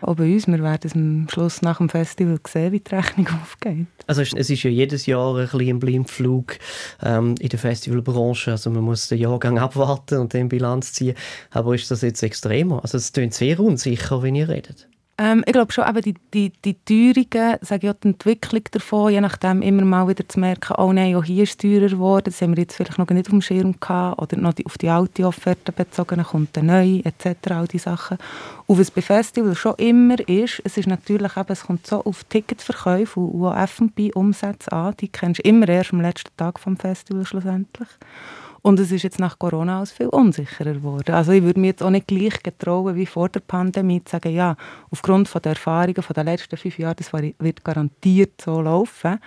Auch 0.00 0.14
bei 0.14 0.32
uns, 0.32 0.46
wir 0.46 0.62
werden 0.62 0.80
es 0.84 0.94
am 0.94 1.26
Schluss 1.28 1.62
nach 1.62 1.78
dem 1.78 1.88
Festival 1.88 2.38
sehen, 2.46 2.72
wie 2.72 2.80
die 2.80 2.94
Rechnung 2.94 3.26
aufgeht. 3.42 3.86
Also 4.06 4.22
es 4.22 4.50
ist 4.50 4.62
ja 4.62 4.70
jedes 4.70 5.06
Jahr 5.06 5.36
ein 5.36 5.48
bisschen 5.48 5.68
ein 5.68 5.80
Blindflug 5.80 6.58
ähm, 7.02 7.34
in 7.40 7.48
der 7.48 7.58
Festivalbranche. 7.58 8.52
Also 8.52 8.70
man 8.70 8.84
muss 8.84 9.08
den 9.08 9.18
Jahrgang 9.18 9.58
abwarten 9.58 10.18
und 10.18 10.34
dann 10.34 10.48
Bilanz 10.48 10.92
ziehen. 10.92 11.16
Aber 11.50 11.74
ist 11.74 11.90
das 11.90 12.02
jetzt 12.02 12.22
extremer? 12.22 12.80
Also 12.82 12.96
es 12.96 13.12
klingt 13.12 13.34
sehr 13.34 13.58
unsicher, 13.58 14.22
wenn 14.22 14.36
ihr 14.36 14.48
redet. 14.48 14.88
Ähm, 15.20 15.42
ich 15.46 15.52
glaube 15.52 15.72
schon, 15.72 15.84
eben 15.88 16.00
die, 16.00 16.14
die, 16.32 16.52
die 16.64 16.76
Teuerungen, 16.84 17.58
sage 17.60 17.88
ich 17.88 17.92
auch 17.92 17.98
die 17.98 18.08
Entwicklung 18.08 18.62
davon, 18.70 19.12
je 19.12 19.20
nachdem 19.20 19.62
immer 19.62 19.84
mal 19.84 20.06
wieder 20.06 20.28
zu 20.28 20.38
merken, 20.38 20.76
oh 20.78 20.92
nein, 20.92 21.16
auch 21.16 21.24
hier 21.24 21.42
ist 21.42 21.50
es 21.50 21.56
teurer 21.56 21.88
geworden, 21.88 22.26
das 22.26 22.40
haben 22.40 22.56
wir 22.56 22.62
jetzt 22.62 22.76
vielleicht 22.76 22.98
noch 22.98 23.08
nicht 23.10 23.26
auf 23.26 23.30
dem 23.32 23.42
Schirm 23.42 23.74
gehabt, 23.80 24.22
oder 24.22 24.36
noch 24.36 24.52
die, 24.52 24.64
auf 24.64 24.78
die 24.78 24.88
alte 24.88 25.26
Offerte 25.26 25.72
bezogen, 25.72 26.22
kommt 26.22 26.56
eine 26.56 26.68
neue, 26.68 27.04
etc., 27.04 27.50
all 27.50 27.66
diese 27.66 27.84
Sachen. 27.84 28.18
Und 28.66 28.78
was 28.78 28.92
bei 28.92 29.02
Festival 29.02 29.56
schon 29.56 29.74
immer 29.78 30.20
ist, 30.28 30.62
es 30.62 30.76
ist 30.76 30.86
natürlich 30.86 31.36
eben, 31.36 31.48
es 31.52 31.64
kommt 31.64 31.84
so 31.84 32.04
auf 32.04 32.22
Ticketverkäufe 32.22 33.18
und, 33.18 33.42
und 33.42 33.56
F&B-Umsätze 33.56 34.70
an, 34.70 34.94
die 35.00 35.08
kennst 35.08 35.40
du 35.40 35.48
immer 35.48 35.68
erst 35.68 35.92
am 35.92 36.00
letzten 36.00 36.30
Tag 36.36 36.60
vom 36.60 36.76
Festival 36.76 37.24
schlussendlich. 37.24 37.88
Und 38.62 38.80
es 38.80 38.90
ist 38.90 39.02
jetzt 39.02 39.18
nach 39.18 39.38
Corona 39.38 39.78
alles 39.78 39.92
viel 39.92 40.08
unsicherer 40.08 40.74
geworden. 40.74 41.14
Also 41.14 41.32
ich 41.32 41.42
würde 41.42 41.60
mir 41.60 41.68
jetzt 41.68 41.82
auch 41.82 41.90
nicht 41.90 42.08
gleich 42.08 42.42
getrauen 42.42 42.96
wie 42.96 43.06
vor 43.06 43.28
der 43.28 43.40
Pandemie 43.40 44.02
zu 44.04 44.12
sagen, 44.12 44.34
ja, 44.34 44.56
aufgrund 44.90 45.28
von 45.28 45.42
der 45.42 45.52
Erfahrungen 45.52 46.02
von 46.02 46.14
den 46.14 46.26
letzten 46.26 46.56
fünf 46.56 46.78
Jahren, 46.78 46.96
das 46.96 47.12
wird 47.12 47.64
garantiert 47.64 48.40
so 48.40 48.60
laufen. 48.60 49.18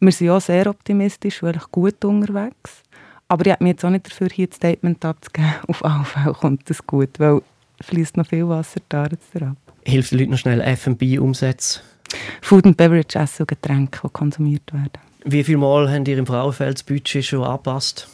Wir 0.00 0.12
sind 0.12 0.30
auch 0.30 0.40
sehr 0.40 0.66
optimistisch, 0.68 1.42
wirklich 1.42 1.70
gut 1.70 2.04
unterwegs. 2.04 2.82
Aber 3.28 3.46
ich 3.46 3.52
habe 3.52 3.64
mir 3.64 3.70
jetzt 3.70 3.84
auch 3.84 3.90
nicht 3.90 4.06
dafür, 4.06 4.28
hier 4.30 4.48
ein 4.48 4.52
Statement 4.52 5.04
abzugeben, 5.04 5.54
auf 5.68 5.84
alle 5.84 6.04
Fälle 6.04 6.34
kommt 6.34 6.68
das 6.68 6.86
gut, 6.86 7.18
weil 7.18 7.40
fließt 7.80 8.16
noch 8.16 8.26
viel 8.26 8.48
Wasser 8.48 8.80
da 8.88 9.06
jetzt 9.06 9.34
ab. 9.42 9.56
Hilft 9.84 10.12
den 10.12 10.18
Leuten 10.18 10.30
noch 10.32 10.38
schnell 10.38 10.60
F&B 10.60 11.18
umsetzen? 11.18 11.82
Food 12.42 12.66
and 12.66 12.76
Beverage, 12.76 13.18
Essen 13.18 13.42
und 13.42 13.48
Getränke, 13.48 14.00
die 14.04 14.08
konsumiert 14.12 14.72
werden. 14.72 15.00
Wie 15.24 15.42
viel 15.42 15.56
Mal 15.56 15.90
habt 15.90 16.06
ihr 16.06 16.18
im 16.18 16.26
Frauenfeld 16.26 16.76
das 16.76 16.82
Budget 16.82 17.24
schon 17.24 17.42
angepasst? 17.42 18.08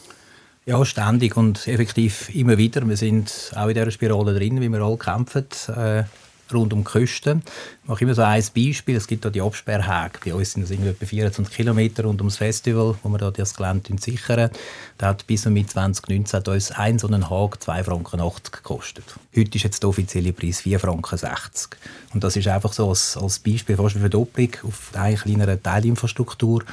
Ja, 0.65 0.85
ständig 0.85 1.37
und 1.37 1.67
effektiv 1.67 2.29
immer 2.35 2.55
wieder. 2.55 2.87
Wir 2.87 2.95
sind 2.95 3.51
auch 3.55 3.67
in 3.67 3.73
dieser 3.73 3.89
Spirale 3.89 4.35
drin, 4.35 4.61
wie 4.61 4.69
wir 4.69 4.81
alle 4.81 4.97
kämpfen, 4.97 5.47
äh, 5.75 6.03
rund 6.53 6.73
um 6.73 6.83
die 6.83 6.91
Küste. 6.91 7.41
Ich 7.83 7.89
mache 7.89 8.03
immer 8.03 8.13
so 8.13 8.21
ein 8.21 8.43
Beispiel. 8.55 8.95
Es 8.95 9.07
gibt 9.07 9.23
hier 9.23 9.31
die 9.31 9.41
Absperrhäge. 9.41 10.19
Bei 10.23 10.33
uns 10.33 10.53
sind 10.53 10.63
es 10.63 10.71
etwa 10.71 11.05
24 11.05 11.55
Kilometer 11.55 12.03
rund 12.03 12.21
ums 12.21 12.37
Festival, 12.37 12.95
wo 13.03 13.09
wir 13.09 13.17
da 13.17 13.31
das 13.31 13.55
Gelände 13.55 13.95
sichern. 13.99 14.51
Da 14.97 15.07
hat 15.07 15.25
bis 15.27 15.45
mit 15.45 15.69
2019 15.69 16.37
hat 16.37 16.47
uns 16.47 16.71
ein 16.71 16.99
so 16.99 17.07
ein 17.07 17.29
Hag 17.29 17.57
2,80 17.57 17.83
Franken 17.83 18.51
gekostet. 18.51 19.05
Heute 19.35 19.55
ist 19.55 19.63
jetzt 19.63 19.81
der 19.81 19.89
offizielle 19.89 20.33
Preis 20.33 20.61
4,60 20.61 20.79
Franken. 20.79 21.77
Und 22.13 22.23
das 22.23 22.35
ist 22.35 22.47
einfach 22.47 22.73
so 22.73 22.89
als, 22.89 23.17
als 23.17 23.39
Beispiel 23.39 23.75
fast 23.75 23.95
eine 23.95 24.01
Verdopplung 24.01 24.49
auf 24.63 24.91
eine 24.93 25.15
kleinere 25.15 25.61
Teilinfrastruktur, 25.61 26.63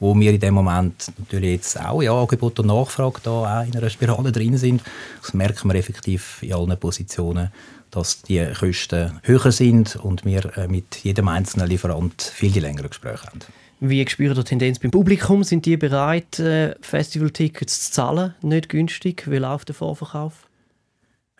wo 0.00 0.14
wir 0.18 0.32
in 0.32 0.40
dem 0.40 0.54
Moment 0.54 1.12
natürlich 1.18 1.52
jetzt 1.52 1.80
auch 1.80 2.02
ja, 2.02 2.12
Angebot 2.12 2.58
und 2.60 2.66
Nachfrage 2.66 3.20
da 3.22 3.60
auch 3.60 3.66
in 3.66 3.76
einer 3.76 3.90
Spirale 3.90 4.32
drin 4.32 4.56
sind. 4.58 4.82
Das 5.22 5.34
merken 5.34 5.68
wir 5.68 5.76
effektiv 5.76 6.42
in 6.42 6.54
allen 6.54 6.78
Positionen 6.78 7.50
dass 7.90 8.22
die 8.22 8.44
Kosten 8.58 9.20
höher 9.22 9.52
sind 9.52 9.96
und 9.96 10.24
wir 10.24 10.56
äh, 10.56 10.68
mit 10.68 10.96
jedem 11.02 11.28
einzelnen 11.28 11.68
Lieferant 11.68 12.22
viel 12.22 12.58
längere 12.58 12.88
Gespräche 12.88 13.26
haben. 13.26 13.40
Wie 13.80 14.04
spürt 14.08 14.36
ihr 14.36 14.44
Tendenz 14.44 14.80
beim 14.80 14.90
Publikum? 14.90 15.44
Sind 15.44 15.64
die 15.64 15.76
bereit, 15.76 16.40
äh, 16.40 16.74
Festivaltickets 16.80 17.86
zu 17.86 17.92
zahlen? 17.92 18.34
Nicht 18.42 18.68
günstig? 18.68 19.30
Wie 19.30 19.36
läuft 19.36 19.68
der 19.68 19.76
Vorverkauf? 19.76 20.47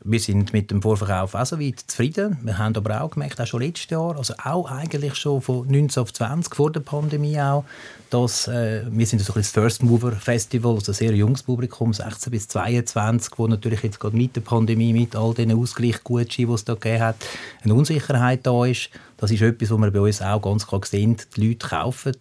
Wir 0.04 0.20
sind 0.20 0.52
mit 0.52 0.70
dem 0.70 0.80
Vorverkauf 0.80 1.34
auch 1.34 1.44
so 1.44 1.58
weit 1.58 1.80
zufrieden. 1.80 2.38
Wir 2.42 2.56
haben 2.56 2.76
aber 2.76 3.00
auch 3.00 3.10
gemerkt, 3.10 3.40
auch 3.40 3.46
schon 3.46 3.62
letztes 3.62 3.90
Jahr, 3.90 4.16
also 4.16 4.32
auch 4.44 4.70
eigentlich 4.70 5.16
schon 5.16 5.42
von 5.42 5.66
19 5.66 6.02
auf 6.02 6.12
20, 6.12 6.54
vor 6.54 6.70
der 6.70 6.80
Pandemie 6.80 7.40
auch, 7.40 7.64
dass 8.08 8.46
äh, 8.46 8.84
wir 8.88 9.06
sind 9.06 9.20
so 9.20 9.34
ein 9.34 9.42
First 9.42 9.82
Mover 9.82 10.12
Festival, 10.12 10.74
also 10.74 10.92
ein 10.92 10.94
sehr 10.94 11.12
junges 11.14 11.42
Publikum, 11.42 11.92
16 11.92 12.30
bis 12.30 12.46
22, 12.46 13.32
wo 13.38 13.48
natürlich 13.48 13.82
jetzt 13.82 13.98
gerade 13.98 14.16
mit 14.16 14.36
der 14.36 14.40
Pandemie, 14.42 14.92
mit 14.92 15.16
all 15.16 15.34
den 15.34 15.52
Ausgleichsgutscheinen, 15.52 16.48
die 16.48 16.54
es 16.54 16.64
da 16.64 16.74
gegeben 16.74 17.02
hat, 17.02 17.16
eine 17.64 17.74
Unsicherheit 17.74 18.46
da 18.46 18.66
ist. 18.66 18.90
Das 19.16 19.32
ist 19.32 19.42
etwas, 19.42 19.70
was 19.70 19.80
wir 19.80 19.90
bei 19.90 20.00
uns 20.00 20.22
auch 20.22 20.40
ganz 20.40 20.64
klar 20.64 20.82
sehen. 20.84 21.16
Die 21.36 21.48
Leute 21.48 21.66
kaufen 21.66 22.14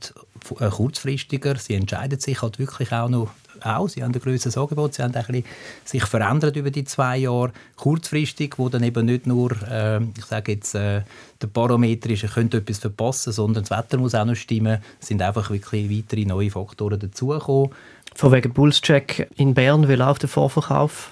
äh, 0.60 0.70
kurzfristiger, 0.70 1.58
sie 1.58 1.76
entscheiden 1.76 2.20
sich 2.20 2.42
halt 2.42 2.58
wirklich 2.58 2.92
auch 2.92 3.10
noch 3.10 3.30
auch. 3.66 3.90
Sie 3.90 4.04
haben 4.04 4.14
ein 4.14 4.20
grösseres 4.20 4.58
Angebot. 4.58 4.94
Sie 4.94 5.04
haben 5.04 5.16
ein 5.16 5.26
bisschen 5.26 5.46
sich 5.86 6.06
verändert 6.06 6.56
über 6.56 6.72
die 6.72 6.84
zwei 6.84 7.18
Jahre. 7.18 7.52
Kurzfristig, 7.76 8.56
wo 8.58 8.70
dann 8.70 8.84
eben 8.84 9.06
nicht 9.06 9.28
nur, 9.28 9.52
äh, 9.70 10.00
ich 10.18 10.26
sage 10.26 10.54
jetzt, 10.54 10.76
äh, 10.76 11.02
der 11.42 11.48
Parameter 11.48 12.10
ist, 12.10 12.24
ihr 12.24 12.30
könnt 12.30 12.54
etwas 12.54 12.80
verpassen, 12.80 13.34
sondern 13.34 13.64
das 13.64 13.78
Wetter 13.78 13.98
muss 13.98 14.16
auch 14.16 14.26
noch 14.26 14.36
stimmen. 14.36 14.80
Es 15.00 15.08
sind 15.08 15.22
einfach 15.22 15.50
wirklich 15.50 15.90
weitere 15.90 16.26
neue 16.26 16.50
Faktoren 16.52 17.00
dazugekommen. 17.00 17.72
Von 18.16 18.32
wegen 18.32 18.54
Pulscheck 18.54 19.30
in 19.36 19.54
Bern, 19.54 19.88
wie 19.88 19.94
läuft 19.94 20.24
der 20.24 20.30
Vorverkauf? 20.30 21.12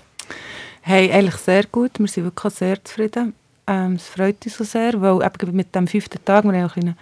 Hey, 0.81 1.11
eigentlich 1.11 1.37
sehr 1.37 1.65
gut. 1.65 1.99
Wir 1.99 2.07
sind 2.07 2.23
wirklich 2.23 2.53
sehr 2.53 2.83
zufrieden. 2.83 3.33
Ähm, 3.67 3.93
es 3.93 4.07
freut 4.07 4.43
uns 4.45 4.57
so 4.57 4.63
sehr, 4.63 4.99
weil 5.01 5.23
eben 5.23 5.55
mit 5.55 5.73
dem 5.73 5.87
fünften 5.87 6.23
Tag, 6.23 6.43
wir 6.45 6.53
haben 6.53 6.71
eine 6.75 6.95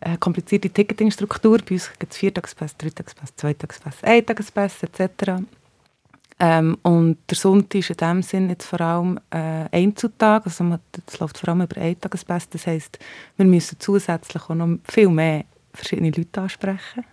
äh, 0.00 0.16
komplizierte 0.18 0.70
Ticketingstruktur. 0.70 1.58
Bei 1.58 1.74
uns 1.74 1.90
gibt 1.98 2.12
es 2.12 2.18
Viertagspass, 2.18 2.76
Dreitagspass, 2.76 3.34
Zweitagspass, 3.36 4.02
Eintagespass 4.02 4.82
etc. 4.82 5.42
Ähm, 6.40 6.78
und 6.82 7.18
der 7.28 7.36
Sonntag 7.36 7.78
ist 7.78 7.90
in 7.90 7.96
dem 7.96 8.22
Sinn 8.22 8.48
jetzt 8.48 8.66
vor 8.66 8.80
allem 8.80 9.18
äh, 9.30 9.64
Einzeltag, 9.72 10.46
also 10.46 10.78
das 10.92 11.18
läuft 11.18 11.38
vor 11.38 11.48
allem 11.48 11.62
über 11.62 11.80
Eintagespass. 11.80 12.48
Das 12.48 12.66
heisst, 12.66 12.98
wir 13.36 13.46
müssen 13.46 13.76
zusätzlich 13.80 14.42
auch 14.44 14.54
noch 14.54 14.78
viel 14.84 15.08
mehr 15.08 15.44
verschiedene 15.74 16.10
Leute 16.10 16.40
ansprechen. 16.40 17.04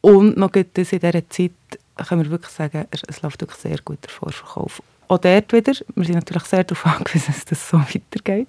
Und 0.00 0.36
noch 0.36 0.52
gibt 0.52 0.78
es 0.78 0.92
in 0.92 1.00
dieser 1.00 1.28
Zeit, 1.28 1.52
können 1.96 2.24
wir 2.24 2.30
wirklich 2.30 2.52
sagen, 2.52 2.86
es, 2.90 3.02
es 3.08 3.22
läuft 3.22 3.40
wirklich 3.40 3.60
sehr 3.60 3.78
gut 3.78 3.98
der 4.02 4.10
Vorverkauf. 4.10 4.82
Auch 5.08 5.18
dort 5.18 5.52
wieder, 5.52 5.72
wir 5.94 6.04
sind 6.04 6.14
natürlich 6.14 6.44
sehr 6.44 6.64
darauf 6.64 6.86
angewiesen, 6.98 7.34
dass 7.34 7.44
das 7.46 7.68
so 7.68 7.78
weitergeht. 7.78 8.48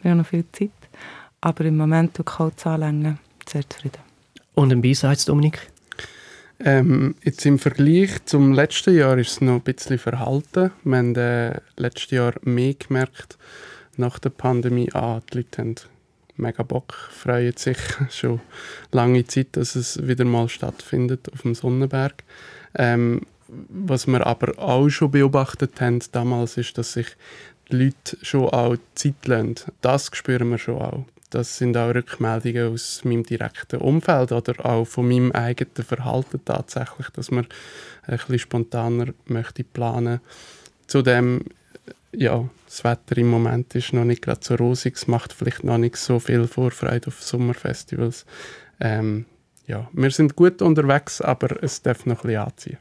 Wir 0.00 0.12
haben 0.12 0.18
noch 0.18 0.26
viel 0.26 0.44
Zeit. 0.52 0.70
Aber 1.40 1.64
im 1.64 1.76
Moment 1.76 2.14
tut 2.14 2.26
die 2.38 2.56
Zahlenlänge 2.56 3.18
sehr 3.46 3.68
zufrieden. 3.68 4.02
Und 4.54 4.72
ein 4.72 4.82
Beiseits, 4.82 5.24
Dominik? 5.24 5.70
Ähm, 6.60 7.14
jetzt 7.22 7.46
im 7.46 7.58
Vergleich 7.58 8.24
zum 8.24 8.52
letzten 8.52 8.96
Jahr 8.96 9.16
ist 9.18 9.30
es 9.30 9.40
noch 9.40 9.54
ein 9.54 9.60
bisschen 9.60 9.98
verhalten. 9.98 10.72
Wir 10.82 10.96
haben 10.98 11.14
äh, 11.14 11.60
letztes 11.76 12.10
Jahr 12.10 12.34
mehr 12.42 12.74
gemerkt 12.74 13.38
nach 13.96 14.18
der 14.18 14.30
Pandemie. 14.30 14.90
Ah, 14.92 15.20
die 15.32 15.38
Leute 15.38 15.62
haben 15.62 15.74
mega 16.36 16.64
Bock, 16.64 16.94
freuen 16.94 17.56
sich 17.56 17.78
schon 18.10 18.40
lange 18.90 19.24
Zeit, 19.26 19.48
dass 19.52 19.76
es 19.76 20.06
wieder 20.06 20.24
mal 20.24 20.48
stattfindet 20.48 21.32
auf 21.32 21.42
dem 21.42 21.54
Sonnenberg. 21.54 22.24
Ähm, 22.74 23.22
was 23.46 24.06
wir 24.06 24.26
aber 24.26 24.58
auch 24.58 24.88
schon 24.88 25.12
beobachtet 25.12 25.80
haben 25.80 26.00
damals, 26.12 26.56
ist, 26.56 26.76
dass 26.76 26.92
sich 26.92 27.06
die 27.70 27.76
Leute 27.76 28.18
schon 28.22 28.48
auch 28.48 28.76
Zeit 28.94 29.26
lassen. 29.26 29.56
Das 29.80 30.10
spüren 30.12 30.50
wir 30.50 30.58
schon 30.58 30.78
auch. 30.78 31.04
Das 31.30 31.58
sind 31.58 31.76
auch 31.76 31.94
Rückmeldungen 31.94 32.72
aus 32.72 33.04
meinem 33.04 33.22
direkten 33.22 33.80
Umfeld 33.80 34.32
oder 34.32 34.64
auch 34.64 34.86
von 34.86 35.08
meinem 35.08 35.32
eigenen 35.32 35.84
Verhalten 35.84 36.40
tatsächlich, 36.44 37.08
dass 37.10 37.30
man 37.30 37.46
ein 38.04 38.16
bisschen 38.16 38.38
spontaner 38.38 39.12
möchte 39.26 39.64
planen. 39.64 40.20
Zudem, 40.86 41.44
ja, 42.12 42.48
das 42.66 42.84
Wetter 42.84 43.18
im 43.18 43.28
Moment 43.28 43.74
ist 43.74 43.92
noch 43.92 44.04
nicht 44.04 44.22
gerade 44.22 44.40
so 44.42 44.54
rosig, 44.54 44.96
es 44.96 45.06
macht 45.06 45.32
vielleicht 45.34 45.64
noch 45.64 45.78
nicht 45.78 45.96
so 45.96 46.18
viel 46.18 46.46
Vorfreude 46.46 47.08
auf 47.08 47.22
Sommerfestivals. 47.22 48.24
Ähm, 48.80 49.26
ja, 49.66 49.88
wir 49.92 50.10
sind 50.10 50.34
gut 50.34 50.62
unterwegs, 50.62 51.20
aber 51.20 51.62
es 51.62 51.82
darf 51.82 52.06
noch 52.06 52.24
ein 52.24 52.28
bisschen 52.28 52.42
anziehen. 52.42 52.78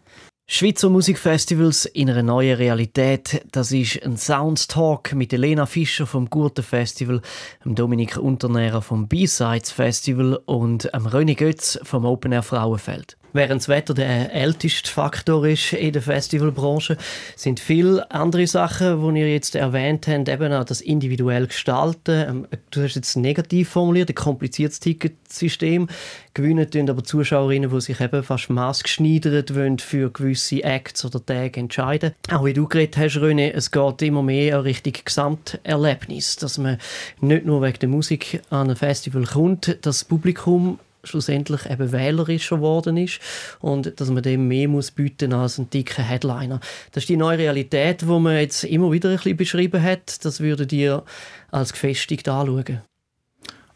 Schweizer 0.50 0.90
Musikfestivals 0.90 1.84
in 1.84 2.10
einer 2.10 2.24
neuen 2.24 2.56
Realität. 2.56 3.46
Das 3.52 3.74
ist 3.74 4.02
ein 4.02 4.16
Soundstalk 4.16 5.14
mit 5.14 5.34
Elena 5.34 5.66
Fischer 5.66 6.08
vom 6.08 6.30
Gurten 6.30 6.64
Festival, 6.64 7.22
Dominik 7.66 8.16
Unternährer 8.16 8.82
vom 8.82 9.10
B-Sides 9.10 9.72
Festival 9.72 10.40
und 10.46 10.90
René 10.94 11.36
Götz 11.36 11.78
vom 11.84 12.06
Open 12.06 12.32
Air 12.32 12.44
Frauenfeld. 12.44 13.18
Während 13.38 13.62
das 13.62 13.70
Wetter 13.70 13.94
der 13.94 14.34
älteste 14.34 14.90
Faktor 14.90 15.46
ist 15.46 15.72
in 15.72 15.94
der 15.94 16.02
Festivalbranche, 16.02 16.98
sind 17.36 17.60
viele 17.60 18.10
andere 18.10 18.48
Sachen, 18.48 19.14
die 19.14 19.20
ihr 19.20 19.32
jetzt 19.32 19.54
erwähnt 19.54 20.08
habt, 20.08 20.28
eben 20.28 20.52
auch 20.52 20.64
das 20.64 20.82
individuell 20.82 21.46
Gestalten. 21.46 22.30
Ähm, 22.30 22.48
du 22.72 22.82
hast 22.82 22.96
jetzt 22.96 23.16
negativ 23.16 23.70
formuliert, 23.70 24.10
ein 24.10 24.16
kompliziertes 24.16 24.80
Ticketsystem. 24.80 25.88
Gewinnen 26.34 26.68
tun 26.72 26.90
aber 26.90 27.04
Zuschauerinnen, 27.04 27.70
die 27.70 27.80
sich 27.80 28.02
eben 28.02 28.24
fast 28.24 28.50
maßgeschneidert 28.50 29.54
wollen 29.54 29.78
für 29.78 30.10
gewisse 30.10 30.64
Acts 30.64 31.06
oder 31.06 31.24
Tage 31.24 31.60
entscheiden. 31.60 32.14
Auch 32.32 32.44
wie 32.44 32.54
du 32.54 32.68
geredet 32.68 32.98
hast, 32.98 33.18
René, 33.18 33.52
es 33.52 33.70
geht 33.70 34.02
immer 34.02 34.24
mehr 34.24 34.64
Richtung 34.64 34.94
Gesamterlebnis, 35.06 36.38
dass 36.38 36.58
man 36.58 36.80
nicht 37.22 37.46
nur 37.46 37.62
wegen 37.62 37.78
der 37.78 37.90
Musik 37.90 38.42
an 38.50 38.72
ein 38.72 38.76
Festival 38.76 39.26
kommt, 39.26 39.78
das 39.84 40.04
Publikum 40.06 40.80
schlussendlich 41.08 41.70
eben 41.70 41.92
wählerischer 41.92 42.58
geworden 42.58 42.98
ist 42.98 43.20
und 43.60 44.00
dass 44.00 44.10
man 44.10 44.24
dem 44.24 44.48
mehr 44.48 44.68
muss 44.68 44.92
bieten 44.92 45.34
als 45.34 45.58
einen 45.58 45.70
dicken 45.70 46.06
Headliner. 46.06 46.60
Das 46.92 47.04
ist 47.04 47.10
die 47.10 47.18
neue 47.18 47.38
Realität, 47.38 48.02
die 48.02 48.06
man 48.06 48.38
jetzt 48.38 48.64
immer 48.64 48.92
wieder 48.92 49.10
ein 49.10 49.16
bisschen 49.16 49.38
beschrieben 49.38 49.82
hat. 49.82 50.24
Das 50.26 50.40
würde 50.40 50.68
dir 50.68 51.04
als 51.52 51.74
gefestigt 51.74 52.28
anschauen? 52.30 52.82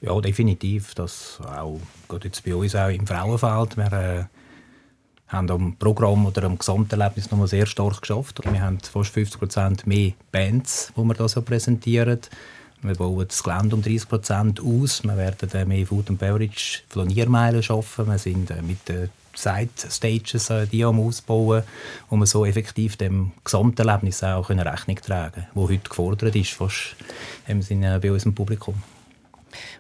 Ja, 0.01 0.19
definitiv. 0.19 0.95
Das 0.95 1.39
auch, 1.45 1.79
geht 2.09 2.25
jetzt 2.25 2.43
bei 2.43 2.55
uns 2.55 2.75
auch 2.75 2.89
im 2.89 3.05
Frauenfeld. 3.05 3.77
Wir 3.77 3.93
äh, 3.93 4.23
haben 5.27 5.49
am 5.49 5.75
Programm 5.77 6.25
oder 6.25 6.43
am 6.43 6.57
Gesamterlebnis 6.57 7.29
noch 7.31 7.37
mal 7.37 7.47
sehr 7.47 7.67
stark 7.67 8.01
geschafft. 8.01 8.41
Wir 8.43 8.61
haben 8.61 8.79
fast 8.79 9.11
50 9.11 9.39
Prozent 9.39 9.87
mehr 9.87 10.13
Bands, 10.31 10.91
die 10.97 11.01
wir 11.01 11.13
da 11.13 11.27
so 11.27 11.41
präsentieren. 11.41 12.19
Wir 12.83 12.95
bauen 12.95 13.27
das 13.27 13.43
Gelände 13.43 13.75
um 13.75 13.83
30 13.83 14.09
Prozent 14.09 14.59
aus. 14.59 15.03
Wir 15.03 15.15
werden 15.15 15.67
mehr 15.67 15.85
Food 15.85 16.09
and 16.09 16.19
Beverage 16.19 16.79
Flaniermeilen 16.89 17.61
schaffen. 17.61 18.07
Wir 18.07 18.17
sind 18.17 18.49
äh, 18.49 18.61
mit 18.63 18.89
den 18.89 19.09
Side-Stages 19.35 20.49
äh, 20.49 20.65
die 20.65 20.83
am 20.83 20.99
Ausbauen, 20.99 21.63
wo 22.09 22.15
wir 22.15 22.25
so 22.25 22.45
effektiv 22.45 22.97
dem 22.97 23.31
Gesamterlebnis 23.43 24.23
auch 24.23 24.49
Rechnung 24.49 24.97
tragen 24.97 25.33
können, 25.33 25.47
das 25.53 25.63
heute 25.63 25.89
gefordert 25.89 26.35
ist, 26.35 26.51
fast 26.51 26.95
im 27.47 27.61
Sinne 27.61 27.99
bei 27.99 28.11
unserem 28.11 28.33
Publikum. 28.33 28.75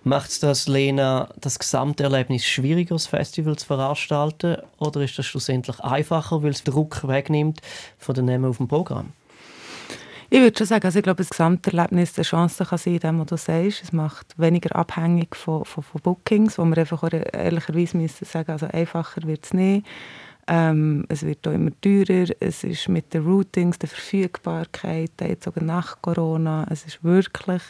Macht 0.03 0.29
es 0.29 0.39
das, 0.39 0.67
Lena, 0.67 1.29
das 1.39 1.57
Gesamterlebnis 1.57 2.45
schwieriger, 2.45 2.95
das 2.95 3.07
Festival 3.07 3.55
zu 3.55 3.67
veranstalten? 3.67 4.57
Oder 4.77 5.01
ist 5.01 5.17
das 5.17 5.25
schlussendlich 5.25 5.79
einfacher, 5.79 6.43
weil 6.43 6.51
es 6.51 6.63
Druck 6.63 7.07
wegnimmt 7.07 7.61
von 7.97 8.15
den 8.15 8.25
Namen 8.25 8.45
auf 8.45 8.57
dem 8.57 8.67
Programm? 8.67 9.13
Ich 10.33 10.39
würde 10.39 10.57
schon 10.57 10.65
sagen, 10.65 10.85
also 10.85 10.97
ich 10.97 11.03
glaube, 11.03 11.17
das 11.17 11.29
Gesamterlebnis 11.29 12.13
eine 12.15 12.23
Chance 12.23 12.63
kann 12.63 12.77
sein, 12.77 12.99
dem, 12.99 13.19
was 13.19 13.27
du 13.27 13.35
sagst. 13.35 13.83
Es 13.83 13.91
macht 13.91 14.39
weniger 14.39 14.73
abhängig 14.77 15.35
von, 15.35 15.65
von, 15.65 15.83
von 15.83 15.99
Bookings, 16.01 16.57
wo 16.57 16.63
wir 16.63 16.77
einfach 16.77 17.03
ehrlicherweise 17.11 17.97
müssen 17.97 18.23
sagen, 18.23 18.49
also 18.49 18.65
einfacher 18.67 19.23
wird 19.23 19.43
es 19.43 19.53
nicht. 19.53 19.85
Ähm, 20.47 21.03
es 21.09 21.23
wird 21.23 21.45
auch 21.45 21.51
immer 21.51 21.71
teurer. 21.81 22.27
Es 22.39 22.63
ist 22.63 22.87
mit 22.87 23.13
den 23.13 23.25
Routings, 23.25 23.77
der 23.77 23.89
Verfügbarkeit, 23.89 25.11
jetzt 25.19 25.43
sogar 25.43 25.65
nach 25.65 26.01
Corona, 26.01 26.65
es 26.69 26.85
ist 26.85 27.03
wirklich 27.03 27.63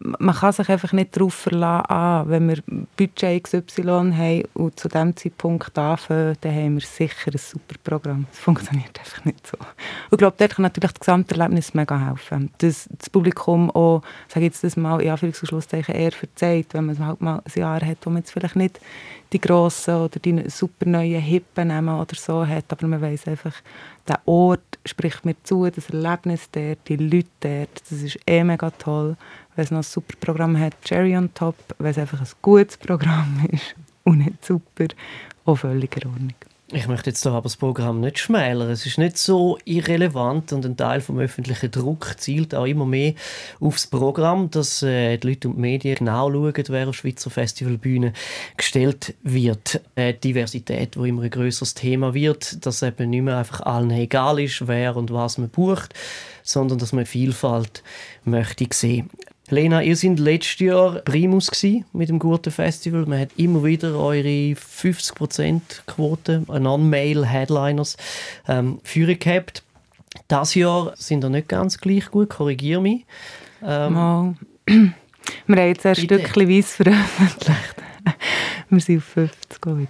man 0.00 0.34
kann 0.34 0.52
sich 0.52 0.68
einfach 0.68 0.92
nicht 0.92 1.16
darauf 1.16 1.34
verlassen, 1.34 1.86
ah, 1.88 2.24
wenn 2.26 2.48
wir 2.48 2.62
Budget 2.96 3.42
XY 3.42 4.12
haben 4.16 4.42
und 4.54 4.78
zu 4.78 4.88
diesem 4.88 5.16
Zeitpunkt 5.16 5.76
anfangen, 5.76 6.36
dann 6.40 6.54
haben 6.54 6.74
wir 6.74 6.86
sicher 6.86 7.32
ein 7.32 7.38
super 7.38 7.74
Programm. 7.82 8.26
Das 8.30 8.38
funktioniert 8.38 8.98
einfach 8.98 9.24
nicht 9.24 9.44
so. 9.46 9.58
Und 9.58 10.12
ich 10.12 10.18
glaube, 10.18 10.36
dort 10.38 10.54
kann 10.54 10.62
natürlich 10.62 10.92
das 10.92 11.00
Gesamterlebnis 11.00 11.74
mega 11.74 11.98
helfen. 11.98 12.50
Dass 12.58 12.88
das 12.96 13.10
Publikum 13.10 13.70
auch, 13.72 14.02
sage 14.28 14.46
jetzt 14.46 14.62
das 14.62 14.76
mal, 14.76 15.00
in 15.00 15.10
Anführungs- 15.10 15.40
und 15.40 15.48
Schlusszeichen 15.48 15.94
eher 15.94 16.12
verzeiht, 16.12 16.74
wenn 16.74 16.86
man 16.86 17.04
halt 17.04 17.20
mal 17.20 17.42
ein 17.44 17.60
Jahr 17.60 17.80
hat, 17.84 17.98
wo 18.02 18.10
man 18.10 18.18
jetzt 18.18 18.30
vielleicht 18.30 18.56
nicht 18.56 18.80
die 19.32 19.40
grossen 19.40 19.96
oder 19.96 20.18
die 20.20 20.48
super 20.48 20.86
neuen 20.86 21.20
Hippen 21.20 21.68
nehmen 21.68 22.00
oder 22.00 22.14
so 22.14 22.46
hat, 22.46 22.64
aber 22.70 22.86
man 22.86 23.02
weiß 23.02 23.28
einfach, 23.28 23.52
der 24.06 24.20
Ort 24.24 24.78
spricht 24.86 25.26
mir 25.26 25.36
zu, 25.42 25.68
das 25.68 25.90
Erlebnis 25.90 26.48
dort, 26.50 26.78
die 26.88 26.96
Leute 26.96 27.28
dort, 27.40 27.82
das 27.90 28.02
ist 28.02 28.18
eh 28.26 28.42
mega 28.42 28.70
toll 28.70 29.16
wenn 29.58 29.64
es 29.64 29.70
noch 29.72 29.78
ein 29.78 29.82
super 29.82 30.14
Programm 30.20 30.56
hat, 30.56 30.74
Cherry 30.84 31.16
on 31.16 31.34
top, 31.34 31.56
wenn 31.78 31.90
es 31.90 31.98
einfach 31.98 32.20
ein 32.20 32.28
gutes 32.42 32.76
Programm 32.76 33.44
ist 33.50 33.74
und 34.04 34.18
nicht 34.18 34.44
super, 34.44 34.86
auch 35.44 35.56
völlig 35.56 35.96
in 35.96 36.08
Ordnung. 36.08 36.34
Ich 36.70 36.86
möchte 36.86 37.10
jetzt 37.10 37.26
aber 37.26 37.40
das 37.40 37.56
Programm 37.56 38.00
nicht 38.00 38.18
schmälern. 38.18 38.70
Es 38.70 38.84
ist 38.84 38.98
nicht 38.98 39.16
so 39.16 39.58
irrelevant 39.64 40.52
und 40.52 40.66
ein 40.66 40.76
Teil 40.76 41.00
vom 41.00 41.18
öffentlichen 41.18 41.70
Druck 41.70 42.14
zielt 42.18 42.54
auch 42.54 42.66
immer 42.66 42.84
mehr 42.84 43.14
aufs 43.58 43.86
Programm, 43.86 44.50
dass 44.50 44.82
äh, 44.82 45.16
die 45.16 45.28
Leute 45.28 45.48
und 45.48 45.56
die 45.56 45.60
Medien 45.62 45.96
genau 45.96 46.30
schauen, 46.30 46.64
wer 46.68 46.88
auf 46.88 46.94
Schweizer 46.94 47.30
Festivalbühnen 47.30 48.12
gestellt 48.56 49.14
wird. 49.22 49.80
Äh, 49.96 50.12
Diversität, 50.12 50.98
wo 50.98 51.04
immer 51.04 51.22
ein 51.22 51.30
größeres 51.30 51.72
Thema 51.72 52.12
wird, 52.12 52.64
dass 52.64 52.82
eben 52.82 53.10
nicht 53.10 53.22
mehr 53.22 53.38
einfach 53.38 53.62
allen 53.62 53.90
egal 53.90 54.38
ist, 54.38 54.68
wer 54.68 54.94
und 54.94 55.10
was 55.10 55.38
man 55.38 55.48
bucht, 55.48 55.94
sondern 56.44 56.78
dass 56.78 56.92
man 56.92 57.06
Vielfalt 57.06 57.82
möchte 58.24 58.66
sehen. 58.72 59.08
Lena, 59.50 59.82
ihr 59.82 59.96
seid 59.96 60.18
letztes 60.18 60.58
Jahr 60.58 60.96
Primus 61.00 61.50
mit 61.92 62.08
dem 62.10 62.18
Gurten 62.18 62.52
Festival. 62.52 63.06
Man 63.06 63.20
hat 63.20 63.30
immer 63.36 63.64
wieder 63.64 63.98
eure 63.98 64.54
50% 64.54 65.60
Quote 65.86 66.44
an 66.48 66.62
Non-Male-Headliners 66.64 67.96
ähm, 68.46 68.78
führen 68.84 69.18
gehabt. 69.18 69.62
Das 70.28 70.54
Jahr 70.54 70.92
sind 70.96 71.22
wir 71.22 71.30
nicht 71.30 71.48
ganz 71.48 71.78
gleich 71.78 72.10
gut, 72.10 72.28
korrigiere 72.28 72.82
mich. 72.82 73.06
Ähm, 73.62 73.92
Mal. 73.94 74.34
Wir 75.46 75.56
haben 75.56 75.68
jetzt 75.68 75.84
ein 75.84 75.94
Stückchen 75.94 76.48
weiss 76.48 76.74
veröffentlicht. 76.74 77.74
wir 78.70 78.80
sind 78.80 78.98
auf 78.98 79.04
50 79.04 79.66
wieder. 79.66 79.88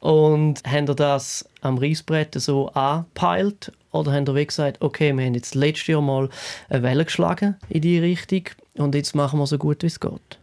Und 0.00 0.62
habt 0.66 0.88
ihr 0.90 0.94
das 0.94 1.48
am 1.62 1.78
Reisbrett 1.78 2.34
so 2.34 2.68
angepeilt? 2.68 3.72
Oder 3.94 4.12
habt 4.12 4.28
ihr 4.28 4.34
wie 4.34 4.46
gesagt, 4.46 4.82
okay, 4.82 5.16
wir 5.16 5.24
haben 5.24 5.34
jetzt 5.34 5.54
letztes 5.54 5.86
Jahr 5.86 6.02
mal 6.02 6.28
eine 6.68 6.82
Welle 6.82 7.04
geschlagen 7.04 7.54
in 7.68 7.80
die 7.80 7.98
Richtung 7.98 8.42
und 8.74 8.94
jetzt 8.94 9.14
machen 9.14 9.38
wir 9.38 9.46
so 9.46 9.56
gut, 9.56 9.82
wie 9.82 9.86
es 9.86 10.00
geht? 10.00 10.38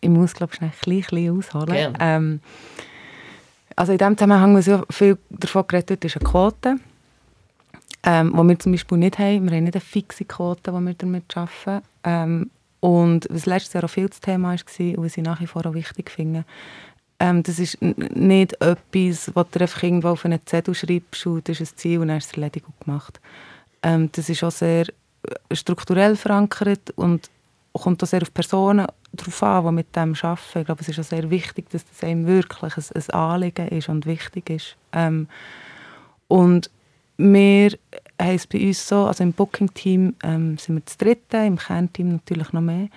Ich 0.00 0.08
muss, 0.08 0.32
glaube 0.32 0.54
ich, 0.54 0.62
ein 0.62 0.72
klein, 0.80 1.02
klein 1.02 1.38
ausholen. 1.38 1.98
Ähm, 2.00 2.40
also 3.76 3.92
in 3.92 3.98
dem 3.98 4.16
Zusammenhang, 4.16 4.56
was 4.56 4.66
ja 4.66 4.82
viel 4.88 5.18
davon 5.28 5.66
geredet 5.68 5.90
wird, 5.90 6.04
ist 6.06 6.16
eine 6.16 6.24
Quote, 6.24 6.76
ähm, 8.04 8.32
die 8.34 8.48
wir 8.48 8.58
zum 8.58 8.72
Beispiel 8.72 8.98
nicht 8.98 9.18
haben. 9.18 9.50
Wir 9.50 9.56
haben 9.58 9.64
nicht 9.64 9.74
eine 9.74 9.82
fixe 9.82 10.24
Quote, 10.24 10.72
die 10.72 10.80
wir 10.80 10.94
damit 10.94 11.36
arbeiten. 11.36 11.84
Ähm, 12.04 12.50
und 12.80 13.26
was 13.28 13.44
letztes 13.44 13.74
Jahr 13.74 13.84
auch 13.84 13.90
viel 13.90 14.08
das 14.08 14.20
Thema 14.20 14.48
war 14.48 14.52
und 14.54 15.04
was 15.04 15.16
ich 15.18 15.22
nach 15.22 15.42
wie 15.42 15.46
vor 15.46 15.66
auch 15.66 15.74
wichtig 15.74 16.10
finde, 16.10 16.46
ähm, 17.20 17.42
das 17.42 17.58
ist 17.58 17.80
nicht 17.82 18.54
etwas, 18.62 19.30
was 19.34 19.50
du 19.50 19.60
einfach 19.60 19.82
irgendwo 19.82 20.08
auf 20.08 20.24
einen 20.24 20.40
Zettel 20.46 20.74
schreibst 20.74 21.26
und 21.26 21.46
das 21.46 21.60
ist 21.60 21.74
ein 21.74 21.76
Ziel 21.76 22.00
und 22.00 22.08
dann 22.08 22.16
ist 22.16 22.30
es 22.30 22.32
erledigt 22.32 22.66
und 22.66 22.84
gemacht. 22.84 23.20
Ähm, 23.82 24.08
das 24.12 24.28
ist 24.30 24.42
auch 24.42 24.50
sehr 24.50 24.86
äh, 24.88 25.54
strukturell 25.54 26.16
verankert 26.16 26.90
und 26.96 27.30
kommt 27.74 28.02
auch 28.02 28.06
sehr 28.06 28.22
auf 28.22 28.32
Personen 28.32 28.86
drauf 29.14 29.42
an, 29.42 29.66
die 29.66 29.72
mit 29.72 29.94
dem 29.94 30.14
arbeiten. 30.14 30.58
Ich 30.58 30.64
glaube, 30.64 30.80
es 30.80 30.88
ist 30.88 30.98
auch 30.98 31.04
sehr 31.04 31.30
wichtig, 31.30 31.68
dass 31.70 31.84
das 31.86 32.02
einem 32.02 32.26
wirklich 32.26 32.76
ein, 32.76 32.84
ein 32.94 33.10
Anliegen 33.10 33.68
ist 33.68 33.88
und 33.90 34.06
wichtig 34.06 34.50
ist. 34.50 34.76
Ähm, 34.92 35.28
und 36.28 36.70
wir 37.18 37.72
haben 38.18 38.34
es 38.34 38.46
bei 38.46 38.66
uns 38.66 38.88
so, 38.88 39.04
also 39.04 39.22
im 39.22 39.34
Booking-Team 39.34 40.14
ähm, 40.22 40.56
sind 40.56 40.76
wir 40.76 40.82
das 40.84 40.96
Dritte, 40.96 41.36
im 41.38 41.58
Kernteam 41.58 42.12
natürlich 42.12 42.52
noch 42.52 42.62
mehr. 42.62 42.88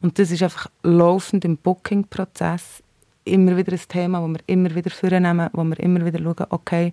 Und 0.00 0.18
das 0.18 0.30
ist 0.30 0.42
einfach 0.42 0.70
laufend 0.82 1.44
im 1.44 1.56
Booking-Prozess 1.56 2.81
immer 3.24 3.56
wieder 3.56 3.72
ein 3.72 3.80
Thema, 3.88 4.20
das 4.20 4.30
wir 4.30 4.40
immer 4.46 4.74
wieder 4.74 4.90
vornehmen, 4.90 5.48
wo 5.52 5.64
wir 5.64 5.80
immer 5.80 6.04
wieder 6.04 6.18
schauen, 6.18 6.46
okay, 6.50 6.92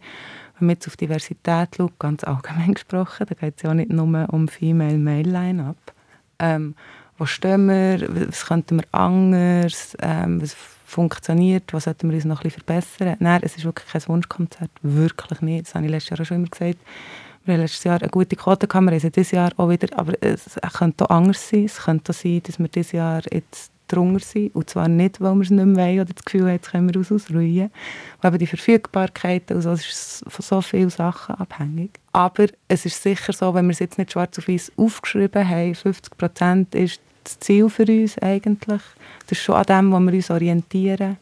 wenn 0.60 0.68
man 0.68 0.76
jetzt 0.76 0.88
auf 0.88 0.98
Diversität 0.98 1.70
schaut, 1.76 1.98
ganz 2.00 2.24
allgemein 2.24 2.74
gesprochen, 2.76 3.26
da 3.28 3.36
geht 3.36 3.56
es 3.58 3.64
ja 3.64 3.72
auch 3.72 3.76
nicht 3.76 3.92
nur 3.92 4.28
um 4.32 4.48
Female-Male-Line-Up. 4.48 5.78
Ähm, 6.40 6.76
wo 7.18 7.26
stehen 7.26 7.68
wir, 7.68 8.30
was 8.30 8.46
könnten 8.46 8.78
wir 8.78 8.86
anders, 8.92 9.96
ähm, 10.02 10.42
was 10.42 10.56
funktioniert, 10.86 11.74
was 11.74 11.84
sollten 11.84 12.10
wir 12.10 12.16
uns 12.16 12.26
noch 12.26 12.44
ein 12.44 12.50
verbessern. 12.50 13.16
Nein, 13.20 13.42
es 13.44 13.58
ist 13.58 13.66
wirklich 13.66 13.88
kein 13.88 14.08
Wunschkonzert, 14.08 14.72
wirklich 14.82 15.42
nicht. 15.42 15.68
Das 15.68 15.76
habe 15.76 15.86
ich 15.86 15.92
letztes 15.92 16.10
Jahr 16.10 16.22
auch 16.22 16.26
schon 16.26 16.38
immer 16.38 16.48
gesagt. 16.48 16.80
Wir 17.46 17.54
haben 17.54 17.62
letztes 17.62 17.84
Jahr 17.84 18.02
eine 18.02 18.10
gute 18.10 18.36
Quote 18.36 18.68
gehabt, 18.68 18.86
wir 18.86 19.12
dieses 19.12 19.32
Jahr 19.32 19.52
auch 19.58 19.70
wieder, 19.70 19.88
aber 19.98 20.14
es 20.22 20.58
könnte 20.74 21.06
auch 21.06 21.16
anders 21.16 21.50
sein. 21.50 21.66
Es 21.66 21.78
könnte 21.78 22.12
auch 22.12 22.16
sein, 22.16 22.42
dass 22.44 22.60
wir 22.60 22.68
dieses 22.68 22.92
Jahr 22.92 23.22
jetzt 23.32 23.72
drunter 23.92 24.24
sind. 24.24 24.56
Und 24.56 24.70
zwar 24.70 24.88
nicht, 24.88 25.20
weil 25.20 25.36
wir 25.36 25.42
es 25.42 25.50
nicht 25.50 25.66
mehr 25.66 25.86
wollen 25.86 26.00
oder 26.02 26.14
das 26.14 26.26
Gefühl 26.26 26.44
haben, 26.44 26.52
jetzt 26.52 26.72
können 26.72 26.90
wir 26.90 26.96
uns 26.96 27.12
ausruhen. 27.12 27.72
Weil 28.22 28.32
eben 28.32 28.40
die 28.40 28.48
Verfügbarkeit, 28.48 29.52
also 29.52 29.72
es 29.72 29.88
ist 29.88 30.24
von 30.28 30.44
so 30.44 30.62
vielen 30.62 30.90
Sachen 30.90 31.36
abhängig. 31.36 31.92
Aber 32.12 32.48
es 32.68 32.86
ist 32.86 33.02
sicher 33.02 33.34
so, 33.34 33.54
wenn 33.54 33.66
wir 33.66 33.72
es 33.72 33.80
jetzt 33.80 33.98
nicht 33.98 34.12
schwarz 34.12 34.38
auf 34.40 34.48
weiß 34.48 34.72
aufgeschrieben 34.78 35.48
haben, 35.48 35.76
50 35.76 36.18
Prozent 36.18 36.76
ist 36.76 37.02
das 37.24 37.40
Ziel 37.40 37.70
für 37.70 37.86
uns 37.86 38.18
eigentlich. 38.20 38.82
Das 39.28 39.38
ist 39.38 39.44
schon 39.44 39.56
an 39.56 39.66
dem, 39.66 39.92
wo 39.92 40.00
wir 40.00 40.14
uns 40.14 40.32
orientieren. 40.32 41.18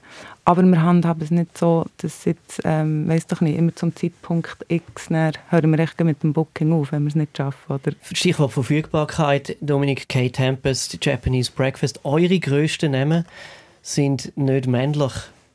Aber 0.48 0.63
wir 0.63 0.82
handhaben 0.82 1.22
es 1.22 1.30
nicht 1.30 1.58
so, 1.58 1.86
dass 1.98 2.24
jetzt, 2.24 2.62
ähm, 2.63 3.06
weiss 3.10 3.27
doch 3.27 3.42
nicht, 3.42 3.58
immer 3.58 3.75
zum 3.75 3.94
Zeitpunkt 3.94 4.66
X, 4.70 5.08
dann 5.10 5.34
hören 5.50 5.72
wir 5.72 5.80
echt 5.80 6.00
mit 6.00 6.24
dem 6.24 6.32
Booking 6.32 6.72
auf, 6.72 6.94
wenn 6.94 7.04
wir 7.04 7.10
es 7.10 7.16
nicht 7.16 7.36
schaffen. 7.36 7.74
Oder 7.74 7.92
Stichwort 8.13 8.54
Verfügbarkeit, 8.54 9.58
Dominik 9.60 10.08
K. 10.08 10.30
Tempest, 10.30 11.04
Japanese 11.04 11.51
Breakfast. 11.54 12.00
Eure 12.06 12.39
grössten 12.39 12.94
Namen 12.94 13.25
sind 13.82 14.32
nicht 14.38 14.68
männlich. 14.68 15.12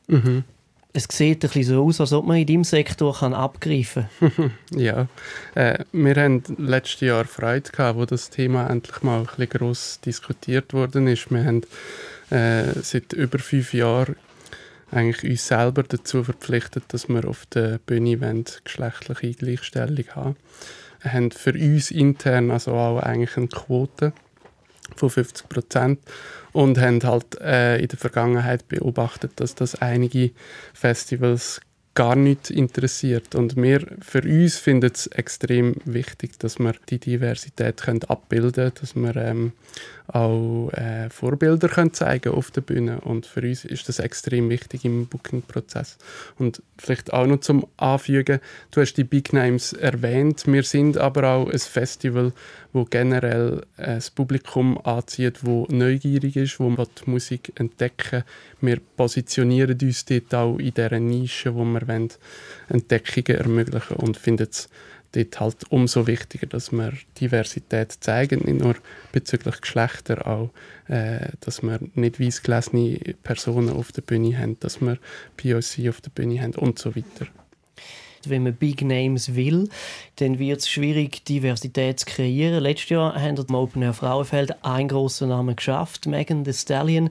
Mhm. 0.08 0.44
Es 0.92 1.06
sieht 1.10 1.42
ein 1.42 1.48
bisschen 1.48 1.74
so 1.74 1.86
aus, 1.86 1.98
als 1.98 2.12
ob 2.12 2.26
man 2.26 2.36
in 2.36 2.46
deinem 2.46 2.64
Sektor 2.64 3.16
kann 3.16 3.32
abgreifen 3.32 4.10
kann. 4.20 4.52
Ja, 4.76 5.06
äh, 5.54 5.86
wir 5.92 6.16
haben 6.16 6.42
letztes 6.58 7.00
Jahr 7.00 7.24
Freude 7.24 7.70
gehabt, 7.70 7.98
wo 7.98 8.04
das 8.04 8.28
Thema 8.28 8.68
endlich 8.68 9.02
mal 9.02 9.20
ein 9.20 9.24
bisschen 9.24 9.48
gross 9.48 10.00
diskutiert 10.04 10.74
worden 10.74 11.06
ist. 11.06 11.30
Wir 11.30 11.44
haben 11.46 11.62
äh, 12.28 12.78
seit 12.82 13.14
über 13.14 13.38
fünf 13.38 13.72
Jahren 13.72 14.16
eigentlich 14.92 15.30
uns 15.30 15.46
selber 15.46 15.82
dazu 15.82 16.22
verpflichtet, 16.22 16.84
dass 16.88 17.08
wir 17.08 17.26
auf 17.26 17.46
der 17.46 17.78
Bühne 17.78 18.44
geschlechtliche 18.64 19.34
Gleichstellung 19.34 20.04
haben. 20.14 20.36
Wir 21.00 21.12
haben 21.12 21.30
für 21.30 21.52
uns 21.52 21.90
intern 21.90 22.50
also 22.50 22.72
auch 22.72 23.00
eigentlich 23.00 23.36
eine 23.36 23.48
Quote 23.48 24.12
von 24.96 25.10
50 25.10 25.48
Prozent 25.48 26.00
und 26.52 26.78
haben 26.78 27.02
halt 27.02 27.40
äh, 27.40 27.78
in 27.78 27.88
der 27.88 27.98
Vergangenheit 27.98 28.68
beobachtet, 28.68 29.32
dass 29.36 29.54
das 29.54 29.74
einige 29.80 30.30
Festivals 30.74 31.60
gar 31.94 32.16
nicht 32.16 32.50
interessiert. 32.50 33.34
Und 33.34 33.56
wir 33.56 33.86
für 34.00 34.22
uns 34.22 34.56
finden 34.56 34.90
es 34.92 35.06
extrem 35.08 35.76
wichtig, 35.84 36.38
dass 36.38 36.58
wir 36.58 36.74
die 36.88 36.98
Diversität 36.98 37.82
können 37.82 38.04
abbilden 38.04 38.52
können, 38.52 38.72
dass 38.80 38.96
wir 38.96 39.16
ähm, 39.16 39.52
auch 40.08 40.70
äh, 40.72 41.08
Vorbilder 41.10 41.68
können 41.68 41.92
zeigen 41.92 42.32
auf 42.32 42.50
der 42.50 42.60
Bühne. 42.60 43.00
Und 43.00 43.26
für 43.26 43.40
uns 43.40 43.64
ist 43.64 43.88
das 43.88 43.98
extrem 43.98 44.50
wichtig 44.50 44.84
im 44.84 45.06
Booking-Prozess. 45.06 45.98
Und 46.38 46.62
vielleicht 46.78 47.12
auch 47.12 47.26
noch 47.26 47.40
zum 47.40 47.66
Anfügen, 47.76 48.40
du 48.70 48.80
hast 48.80 48.94
die 48.94 49.04
Big 49.04 49.32
Names 49.32 49.72
erwähnt, 49.72 50.44
wir 50.46 50.62
sind 50.62 50.98
aber 50.98 51.28
auch 51.28 51.50
ein 51.50 51.58
Festival, 51.58 52.32
wo 52.72 52.84
generell 52.84 53.62
äh, 53.76 53.94
das 53.94 54.10
Publikum 54.10 54.78
anzieht, 54.84 55.44
wo 55.44 55.66
neugierig 55.70 56.36
ist, 56.36 56.58
wo 56.58 56.70
die 56.70 57.10
Musik 57.10 57.52
entdecken 57.56 58.24
Wir 58.60 58.80
positionieren 58.96 59.78
uns 59.80 60.04
dort 60.04 60.34
auch 60.34 60.58
in 60.58 60.74
dieser 60.74 60.98
Nische, 60.98 61.54
wo 61.54 61.64
wir 61.64 61.81
wollen, 61.88 62.10
Entdeckungen 62.68 63.38
ermöglichen 63.38 63.96
und 63.96 64.16
finden 64.16 64.48
es 64.50 64.68
dort 65.12 65.40
halt 65.40 65.70
umso 65.70 66.06
wichtiger, 66.06 66.46
dass 66.46 66.72
wir 66.72 66.92
Diversität 67.20 67.92
zeigen, 68.00 68.40
nicht 68.44 68.62
nur 68.62 68.74
bezüglich 69.12 69.60
Geschlechter, 69.60 70.26
auch, 70.26 70.50
äh, 70.88 71.28
dass 71.40 71.62
wir 71.62 71.80
nicht 71.94 72.18
weißgelesene 72.18 72.98
Personen 73.22 73.70
auf 73.70 73.92
der 73.92 74.02
Bühne 74.02 74.38
haben, 74.38 74.58
dass 74.60 74.80
wir 74.80 74.98
POC 75.36 75.88
auf 75.88 76.00
der 76.00 76.10
Bühne 76.14 76.40
haben 76.40 76.54
und 76.54 76.78
so 76.78 76.96
weiter. 76.96 77.26
Wenn 78.24 78.44
man 78.44 78.54
Big 78.54 78.82
Names 78.82 79.34
will, 79.34 79.68
dann 80.16 80.38
wird 80.38 80.60
es 80.60 80.68
schwierig, 80.68 81.24
Diversität 81.24 82.00
zu 82.00 82.06
kreieren. 82.06 82.62
Letztes 82.62 82.90
Jahr 82.90 83.20
haben 83.20 83.36
wir 83.36 83.48
im 83.48 83.54
Open 83.54 83.82
Air 83.82 83.94
Frauenfeld 83.94 84.64
einen 84.64 84.88
grossen 84.88 85.30
Namen 85.30 85.56
geschafft, 85.56 86.06
Megan 86.06 86.44
Thee 86.44 86.52
Stallion. 86.52 87.10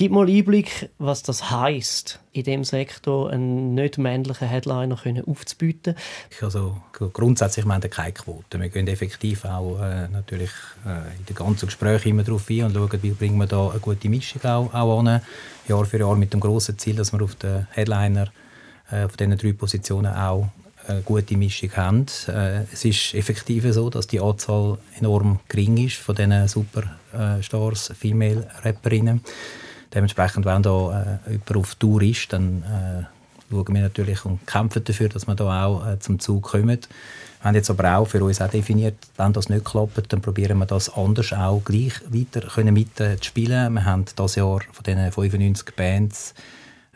Gib 0.00 0.12
mal 0.12 0.30
Einblick, 0.30 0.88
was 0.96 1.22
das 1.22 1.50
heisst, 1.50 2.20
in 2.32 2.44
dem 2.44 2.64
Sektor 2.64 3.28
einen 3.28 3.74
nicht 3.74 3.98
männlichen 3.98 4.48
Headliner 4.48 4.96
können 4.96 5.26
aufzubieten. 5.26 5.94
Also 6.40 6.80
grundsätzlich 7.12 7.66
wir 7.66 7.74
haben 7.74 7.90
keine 7.90 8.12
Quote. 8.12 8.58
Wir 8.58 8.70
gehen 8.70 8.88
effektiv 8.88 9.44
auch 9.44 9.78
äh, 9.78 10.08
natürlich 10.08 10.52
äh, 10.86 11.18
in 11.18 11.26
den 11.28 11.36
ganzen 11.36 11.66
Gesprächen 11.66 12.08
immer 12.08 12.22
darauf 12.22 12.48
ein 12.48 12.64
und 12.64 12.72
schauen, 12.72 13.02
wie 13.02 13.10
bringen 13.10 13.36
wir 13.36 13.46
da 13.46 13.68
eine 13.68 13.78
gute 13.78 14.08
Mischung 14.08 14.42
auch, 14.42 14.72
auch 14.72 15.00
an. 15.00 15.20
Jahr 15.68 15.84
für 15.84 15.98
Jahr 15.98 16.16
mit 16.16 16.32
dem 16.32 16.40
grossen 16.40 16.78
Ziel, 16.78 16.96
dass 16.96 17.12
wir 17.12 17.20
auf 17.20 17.34
den 17.34 17.66
Headliner 17.72 18.28
äh, 18.90 19.04
auf 19.04 19.18
diesen 19.18 19.36
drei 19.36 19.52
Positionen 19.52 20.14
auch 20.14 20.48
eine 20.86 21.02
gute 21.02 21.36
Mischung 21.36 21.76
haben. 21.76 22.06
Äh, 22.26 22.62
es 22.72 22.86
ist 22.86 23.12
effektiv 23.12 23.70
so, 23.74 23.90
dass 23.90 24.06
die 24.06 24.20
Anzahl 24.20 24.78
enorm 24.98 25.40
gering 25.46 25.76
ist 25.76 25.96
von 25.96 26.14
diesen 26.14 26.48
Superstars, 26.48 27.92
Female-Rapperinnen. 27.98 29.20
Dementsprechend, 29.92 30.44
wenn 30.46 30.62
da 30.62 31.18
äh, 31.26 31.32
jemand 31.32 31.56
auf 31.56 31.74
Tour 31.74 32.02
ist, 32.02 32.32
dann 32.32 32.62
äh, 32.62 33.04
schauen 33.50 33.74
wir 33.74 33.82
natürlich 33.82 34.24
und 34.24 34.46
kämpfen 34.46 34.84
dafür, 34.84 35.08
dass 35.08 35.26
wir 35.26 35.34
da 35.34 35.66
auch 35.66 35.86
äh, 35.86 35.98
zum 35.98 36.20
Zug 36.20 36.42
kommen. 36.42 36.68
Wir 36.68 37.44
haben 37.44 37.54
jetzt 37.54 37.70
aber 37.70 37.96
auch 37.96 38.06
für 38.06 38.22
uns 38.22 38.40
auch 38.40 38.50
definiert, 38.50 38.96
wenn 39.16 39.32
das 39.32 39.48
nicht 39.48 39.64
klappt, 39.64 40.12
dann 40.12 40.20
probieren 40.20 40.58
wir 40.58 40.66
das 40.66 40.94
anders 40.94 41.32
auch 41.32 41.62
gleich 41.64 41.94
weiter 42.08 42.46
können 42.46 42.74
mit 42.74 43.00
äh, 43.00 43.16
zu 43.16 43.24
spielen. 43.24 43.72
Wir 43.74 43.84
haben 43.84 44.04
dieses 44.04 44.36
Jahr 44.36 44.60
von 44.72 44.84
diesen 44.84 45.10
95 45.10 45.74
Bands 45.74 46.34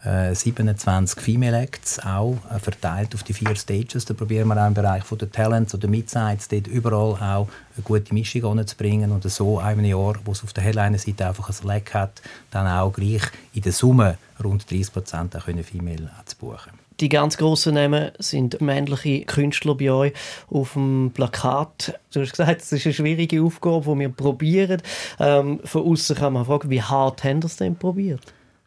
äh, 0.04 0.34
27 0.34 1.20
Female 1.20 1.62
Acts 1.62 1.98
auch 2.00 2.36
äh, 2.54 2.58
verteilt 2.58 3.14
auf 3.14 3.22
die 3.22 3.32
vier 3.32 3.54
Stages. 3.56 4.04
Da 4.04 4.14
probieren 4.14 4.48
wir 4.48 4.62
auch 4.62 4.66
im 4.66 4.74
Bereich 4.74 5.04
der 5.04 5.30
Talents 5.30 5.74
oder 5.74 5.88
Midsides 5.88 6.48
dort 6.48 6.66
überall 6.66 7.16
auch 7.16 7.48
eine 7.76 7.82
gute 7.82 8.12
Mischung 8.12 8.58
anzubringen 8.58 9.10
und 9.10 9.28
so 9.30 9.60
in 9.60 9.66
einem 9.66 9.84
Jahr, 9.84 10.14
wo 10.24 10.32
es 10.32 10.44
auf 10.44 10.52
der 10.52 10.64
Headliner-Seite 10.64 11.26
einfach 11.26 11.48
ein 11.48 11.54
Slack 11.54 11.94
hat, 11.94 12.22
dann 12.50 12.66
auch 12.66 12.92
gleich 12.92 13.22
in 13.52 13.62
der 13.62 13.72
Summe 13.72 14.18
rund 14.42 14.70
30 14.70 14.92
Prozent 14.92 15.34
Female 15.34 16.10
zu 16.26 16.36
buchen. 16.36 16.84
Die 17.00 17.08
ganz 17.08 17.36
grossen 17.36 17.74
Namen 17.74 18.12
sind 18.20 18.60
männliche 18.60 19.24
Künstler 19.24 19.74
bei 19.74 19.90
euch 19.90 20.12
auf 20.48 20.74
dem 20.74 21.10
Plakat. 21.12 21.98
Du 22.12 22.20
hast 22.20 22.30
gesagt, 22.30 22.62
es 22.62 22.70
ist 22.70 22.86
eine 22.86 22.94
schwierige 22.94 23.42
Aufgabe, 23.42 23.94
die 23.94 24.00
wir 24.00 24.08
probieren. 24.10 24.80
Ähm, 25.18 25.58
von 25.64 25.90
außen 25.90 26.14
kann 26.14 26.34
man 26.34 26.44
fragen, 26.44 26.70
wie 26.70 26.82
hart 26.82 27.24
haben 27.24 27.40
ihr 27.40 27.46
es 27.46 27.56
denn 27.56 27.74
probiert? 27.74 28.22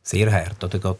Sehr 0.07 0.31
hart. 0.31 0.63
Oder 0.63 0.79
gerade 0.79 0.97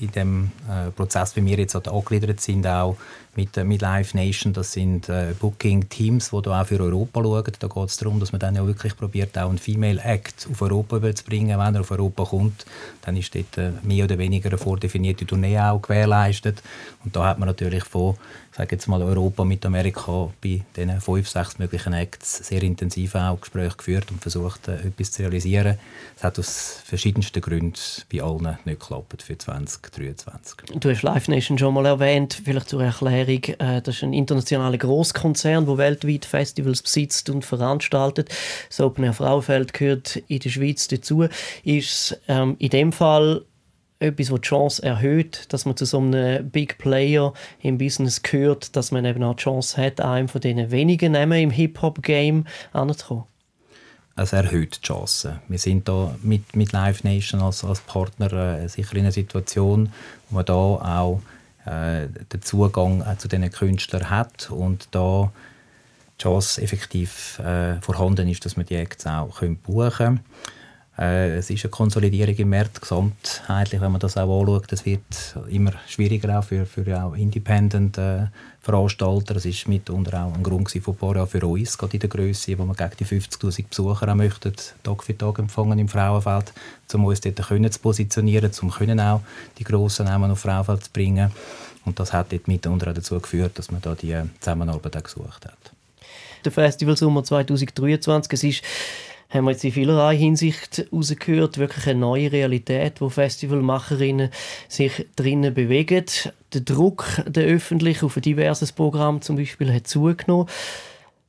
in 0.00 0.10
dem 0.10 0.50
äh, 0.68 0.90
Prozess, 0.90 1.36
wie 1.36 1.44
wir 1.44 1.56
jetzt 1.56 1.76
angegliedert 1.76 2.40
sind, 2.40 2.66
auch 2.66 2.96
mit, 3.36 3.56
äh, 3.56 3.64
mit 3.64 3.80
Live 3.80 4.12
Nation, 4.14 4.52
das 4.52 4.72
sind 4.72 5.08
äh, 5.08 5.34
Booking-Teams, 5.38 6.30
die 6.30 6.36
auch 6.36 6.66
für 6.66 6.80
Europa 6.80 7.22
schauen. 7.22 7.44
Da 7.58 7.68
geht 7.68 7.88
es 7.88 7.96
darum, 7.96 8.18
dass 8.18 8.32
man 8.32 8.40
dann 8.40 8.56
ja 8.56 8.66
wirklich 8.66 8.96
probiert, 8.96 9.38
auch 9.38 9.48
einen 9.48 9.58
Female 9.58 10.00
Act 10.02 10.48
auf 10.50 10.62
Europa 10.62 11.00
zu 11.14 11.24
bringen. 11.24 11.58
Wenn 11.58 11.74
er 11.74 11.80
auf 11.82 11.90
Europa 11.92 12.24
kommt, 12.24 12.66
dann 13.02 13.16
ist 13.16 13.34
dort 13.34 13.56
äh, 13.56 13.70
mehr 13.82 14.04
oder 14.04 14.18
weniger 14.18 14.48
eine 14.48 14.58
vordefinierte 14.58 15.26
Tournee 15.26 15.58
auch 15.60 15.80
gewährleistet. 15.80 16.60
Und 17.04 17.14
da 17.14 17.26
hat 17.26 17.38
man 17.38 17.46
natürlich 17.46 17.84
von 17.84 18.16
sage 18.52 18.76
jetzt 18.76 18.88
mal 18.88 19.02
Europa 19.02 19.44
mit 19.44 19.64
Amerika 19.64 20.28
bei 20.42 20.62
diesen 20.76 21.00
fünf, 21.00 21.28
sechs 21.28 21.58
möglichen 21.58 21.92
Acts 21.92 22.48
sehr 22.48 22.62
intensiv 22.62 23.14
auch 23.14 23.40
Gespräche 23.40 23.76
geführt 23.76 24.10
und 24.10 24.20
versucht, 24.20 24.68
äh, 24.68 24.74
etwas 24.74 25.12
zu 25.12 25.22
realisieren. 25.22 25.78
Es 26.16 26.24
hat 26.24 26.38
aus 26.38 26.80
verschiedensten 26.84 27.40
Gründen 27.40 27.74
bei 28.12 28.22
allen 28.22 28.58
nicht 28.64 28.80
geklappt 28.80 29.22
für 29.22 29.38
2023. 29.38 30.80
Du 30.80 30.90
hast 30.90 31.02
Live 31.02 31.28
Nation 31.28 31.58
schon 31.58 31.74
mal 31.74 31.86
erwähnt, 31.86 32.40
vielleicht 32.44 32.68
zur 32.68 32.82
Erklärung. 32.82 33.44
Äh, 33.44 33.82
das 33.82 33.96
ist 33.96 34.02
ein 34.02 34.12
internationaler 34.12 34.78
Großkonzern, 34.78 35.66
der 35.66 35.78
weltweit 35.78 36.24
Festivals 36.24 36.82
besitzt 36.82 37.30
und 37.30 37.44
veranstaltet. 37.44 38.30
Das 38.68 38.80
Open 38.80 39.04
Air 39.04 39.12
Frauenfeld 39.12 39.72
gehört 39.72 40.16
in 40.26 40.40
der 40.40 40.50
Schweiz 40.50 40.88
dazu. 40.88 41.26
Ist 41.62 42.20
ähm, 42.26 42.56
in 42.58 42.70
dem 42.70 42.92
Fall 42.92 43.44
etwas, 44.00 44.28
das 44.28 44.40
die 44.40 44.48
Chance 44.48 44.82
erhöht, 44.82 45.52
dass 45.52 45.66
man 45.66 45.76
zu 45.76 45.84
so 45.84 45.98
einem 45.98 46.48
Big 46.50 46.78
Player 46.78 47.32
im 47.62 47.78
Business 47.78 48.22
gehört, 48.22 48.74
dass 48.74 48.90
man 48.90 49.04
eben 49.04 49.22
auch 49.22 49.36
die 49.36 49.42
Chance 49.42 49.80
hat, 49.80 50.00
einem 50.00 50.28
von 50.28 50.40
diesen 50.40 50.70
wenigen 50.70 51.12
Namen 51.12 51.40
im 51.40 51.50
Hip-Hop-Game 51.50 52.46
anzukommen? 52.72 53.24
Es 54.16 54.32
erhöht 54.32 54.78
die 54.78 54.86
Chancen. 54.86 55.38
Wir 55.48 55.58
sind 55.58 55.88
da 55.88 56.14
mit, 56.22 56.56
mit 56.56 56.72
Live 56.72 57.04
Nation 57.04 57.40
als, 57.40 57.64
als 57.64 57.80
Partner 57.80 58.32
äh, 58.32 58.68
sicher 58.68 58.94
in 58.94 59.00
einer 59.00 59.12
Situation, 59.12 59.92
wo 60.28 60.36
man 60.36 60.44
da 60.44 60.54
auch 60.54 61.22
äh, 61.64 62.08
den 62.32 62.42
Zugang 62.42 63.02
äh, 63.02 63.16
zu 63.18 63.28
diesen 63.28 63.50
Künstlern 63.50 64.10
hat 64.10 64.50
und 64.50 64.88
da 64.90 65.30
die 66.18 66.22
Chance 66.22 66.60
effektiv 66.60 67.38
äh, 67.38 67.80
vorhanden 67.80 68.28
ist, 68.28 68.44
dass 68.44 68.56
man 68.56 68.66
die 68.66 68.76
Acts 68.76 69.06
auch 69.06 69.40
buchen 69.62 69.90
können. 69.90 70.20
Äh, 71.00 71.38
es 71.38 71.48
ist 71.48 71.64
eine 71.64 71.70
Konsolidierung 71.70 72.34
im 72.34 72.50
Markt 72.50 72.82
gesamtheitlich, 72.82 73.80
wenn 73.80 73.90
man 73.90 74.00
das 74.00 74.18
auch 74.18 74.40
anschaut. 74.40 74.70
Es 74.70 74.84
wird 74.84 75.00
immer 75.48 75.72
schwieriger 75.88 76.38
auch 76.38 76.44
für, 76.44 76.66
für 76.66 77.02
auch 77.02 77.14
Independent 77.14 77.96
äh, 77.96 78.26
Veranstalter. 78.60 79.36
Es 79.36 79.46
ist 79.46 79.66
mitunter 79.66 80.22
auch 80.22 80.34
ein 80.34 80.42
Grund 80.42 80.70
von 80.70 80.94
Bora 80.94 81.24
für 81.24 81.46
uns, 81.46 81.78
gerade 81.78 81.94
in 81.94 82.00
der 82.00 82.10
Größe, 82.10 82.58
wo 82.58 82.66
man 82.66 82.76
gegen 82.76 82.90
die 83.00 83.06
50'000 83.06 83.68
Besucher 83.68 84.08
auch 84.10 84.14
möchten, 84.14 84.52
Tag 84.82 85.02
für 85.02 85.16
Tag 85.16 85.38
empfangen 85.38 85.78
im 85.78 85.88
Frauenfeld, 85.88 86.52
um 86.92 87.06
uns 87.06 87.22
dort 87.22 87.48
können 87.48 87.72
zu 87.72 87.80
positionieren, 87.80 88.50
um 88.60 88.70
können 88.70 89.00
auch 89.00 89.22
die 89.58 89.64
grossen 89.64 90.04
Namen 90.04 90.30
auf 90.30 90.40
Frauenfeld 90.40 90.84
zu 90.84 90.90
bringen. 90.92 91.30
Und 91.86 91.98
das 91.98 92.12
hat 92.12 92.30
dort 92.30 92.46
mitunter 92.46 92.90
auch 92.90 92.94
dazu 92.94 93.18
geführt, 93.18 93.58
dass 93.58 93.70
man 93.70 93.80
da 93.80 93.94
die 93.94 94.14
Zusammenarbeit 94.40 94.98
auch 94.98 95.02
gesucht 95.02 95.46
hat. 95.46 95.72
Der 96.44 96.52
Festival 96.52 96.96
Sommer 96.96 97.24
2023, 97.24 98.32
es 98.32 98.44
ist 98.44 98.62
haben 99.30 99.44
wir 99.44 99.52
jetzt 99.52 99.64
in 99.64 99.72
vielerlei 99.72 100.16
Hinsicht 100.16 100.78
herausgehört, 100.78 101.58
wirklich 101.58 101.86
eine 101.86 102.00
neue 102.00 102.32
Realität, 102.32 103.00
wo 103.00 103.08
Festivalmacherinnen 103.08 104.30
sich 104.68 105.06
drinnen 105.16 105.54
bewegen. 105.54 106.04
Der 106.52 106.60
Druck 106.60 107.22
der 107.26 107.44
öffentlich 107.44 108.02
auf 108.02 108.16
ein 108.16 108.22
diverses 108.22 108.72
Programm 108.72 109.22
zum 109.22 109.36
Beispiel 109.36 109.72
hat 109.72 109.86
zugenommen. 109.86 110.46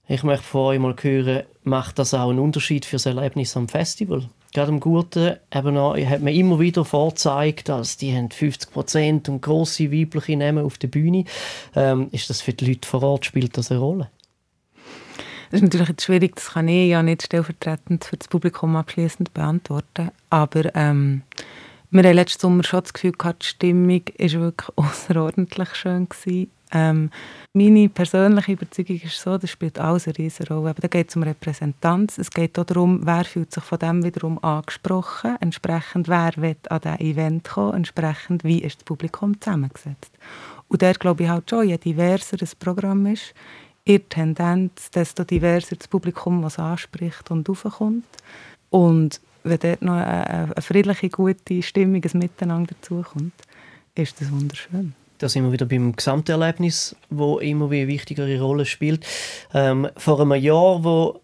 Ich 0.07 0.23
möchte 0.23 0.43
von 0.43 0.61
euch 0.61 0.79
mal 0.79 0.95
hören, 0.99 1.43
macht 1.63 1.99
das 1.99 2.13
auch 2.13 2.29
einen 2.29 2.39
Unterschied 2.39 2.85
für 2.85 2.95
das 2.95 3.05
Erlebnis 3.05 3.55
am 3.55 3.69
Festival? 3.69 4.27
Gerade 4.53 4.71
am 4.71 4.81
Gurten 4.81 5.37
eben 5.53 5.77
auch, 5.77 5.95
hat 5.95 6.21
man 6.21 6.33
immer 6.33 6.59
wieder 6.59 6.83
vorgezeigt, 6.83 7.69
dass 7.69 7.95
die 7.95 8.13
haben 8.13 8.29
50 8.29 8.71
Prozent 8.71 9.29
und 9.29 9.41
grosse 9.41 9.91
weibliche 9.91 10.35
Namen 10.35 10.65
auf 10.65 10.77
der 10.77 10.89
Bühne. 10.89 11.23
Ähm, 11.75 12.09
ist 12.11 12.29
das 12.29 12.41
für 12.41 12.51
die 12.51 12.65
Leute 12.65 12.87
vor 12.87 13.03
Ort, 13.03 13.25
spielt 13.25 13.57
das 13.57 13.71
eine 13.71 13.79
Rolle? 13.79 14.09
Das 15.51 15.59
ist 15.59 15.63
natürlich 15.63 15.89
jetzt 15.89 16.05
schwierig, 16.05 16.35
das 16.35 16.51
kann 16.53 16.69
ich 16.69 16.89
ja 16.89 17.03
nicht 17.03 17.23
stellvertretend 17.23 18.05
für 18.05 18.15
das 18.15 18.29
Publikum 18.29 18.77
abschließend 18.77 19.33
beantworten. 19.33 20.09
Aber 20.29 20.73
ähm, 20.75 21.23
wir 21.89 22.03
haben 22.03 22.15
letzten 22.15 22.39
Sommer 22.39 22.63
schon 22.63 22.83
das 22.83 22.93
Gefühl 22.93 23.11
gehabt, 23.11 23.43
die 23.43 23.47
Stimmung 23.47 23.89
war 23.89 24.31
wirklich 24.41 24.69
außerordentlich 24.77 25.75
schön. 25.75 26.07
Ähm, 26.73 27.09
meine 27.51 27.89
persönliche 27.89 28.53
Überzeugung 28.53 29.01
ist 29.03 29.19
so, 29.19 29.37
das 29.37 29.49
spielt 29.49 29.77
alles 29.77 30.07
eine 30.07 30.17
riesige 30.17 30.53
Rolle. 30.53 30.69
Aber 30.69 30.79
da 30.79 30.87
geht 30.87 31.09
es 31.09 31.17
um 31.17 31.23
Repräsentanz. 31.23 32.17
Es 32.17 32.31
geht 32.31 32.57
auch 32.57 32.63
darum, 32.63 33.01
wer 33.03 33.25
fühlt 33.25 33.51
sich 33.51 33.63
von 33.65 33.79
dem 33.79 34.05
wiederum 34.05 34.41
angesprochen. 34.41 35.35
Entsprechend, 35.41 36.07
wer 36.07 36.31
wird 36.37 36.71
an 36.71 36.79
dieses 36.79 36.99
Event 37.01 37.49
kommen. 37.49 37.73
Entsprechend, 37.73 38.45
wie 38.45 38.59
ist 38.59 38.77
das 38.77 38.85
Publikum 38.85 39.41
zusammengesetzt. 39.41 40.13
Und 40.69 40.81
dort 40.81 41.01
glaube 41.01 41.23
ich 41.23 41.29
halt 41.29 41.49
schon, 41.49 41.67
je 41.67 41.77
diverser 41.77 42.37
das 42.37 42.55
Programm 42.55 43.05
ist, 43.05 43.33
ihre 43.85 44.01
Tendenz, 44.01 44.91
desto 44.91 45.23
diverser 45.23 45.75
das 45.75 45.87
Publikum, 45.87 46.43
was 46.43 46.59
anspricht 46.59 47.31
und 47.31 47.47
raufkommt. 47.47 48.05
Und 48.69 49.21
wenn 49.43 49.59
dort 49.59 49.81
noch 49.81 49.93
eine, 49.93 50.27
eine 50.27 50.61
friedliche, 50.61 51.09
gute 51.09 51.61
Stimmung, 51.61 52.03
ein 52.03 52.19
Miteinander 52.19 52.73
dazukommt, 52.79 53.33
ist 53.95 54.21
das 54.21 54.31
wunderschön. 54.31 54.93
Da 55.17 55.29
sind 55.29 55.43
wir 55.43 55.51
wieder 55.51 55.67
beim 55.67 55.95
Gesamterlebnis, 55.95 56.95
wo 57.11 57.37
immer 57.37 57.69
wie 57.69 57.81
eine 57.81 57.87
wichtigere 57.87 58.41
Rolle 58.41 58.65
spielt. 58.65 59.05
Ähm, 59.53 59.87
vor 59.95 60.19
einem 60.19 60.33
Jahr, 60.33 60.83
wo 60.83 61.20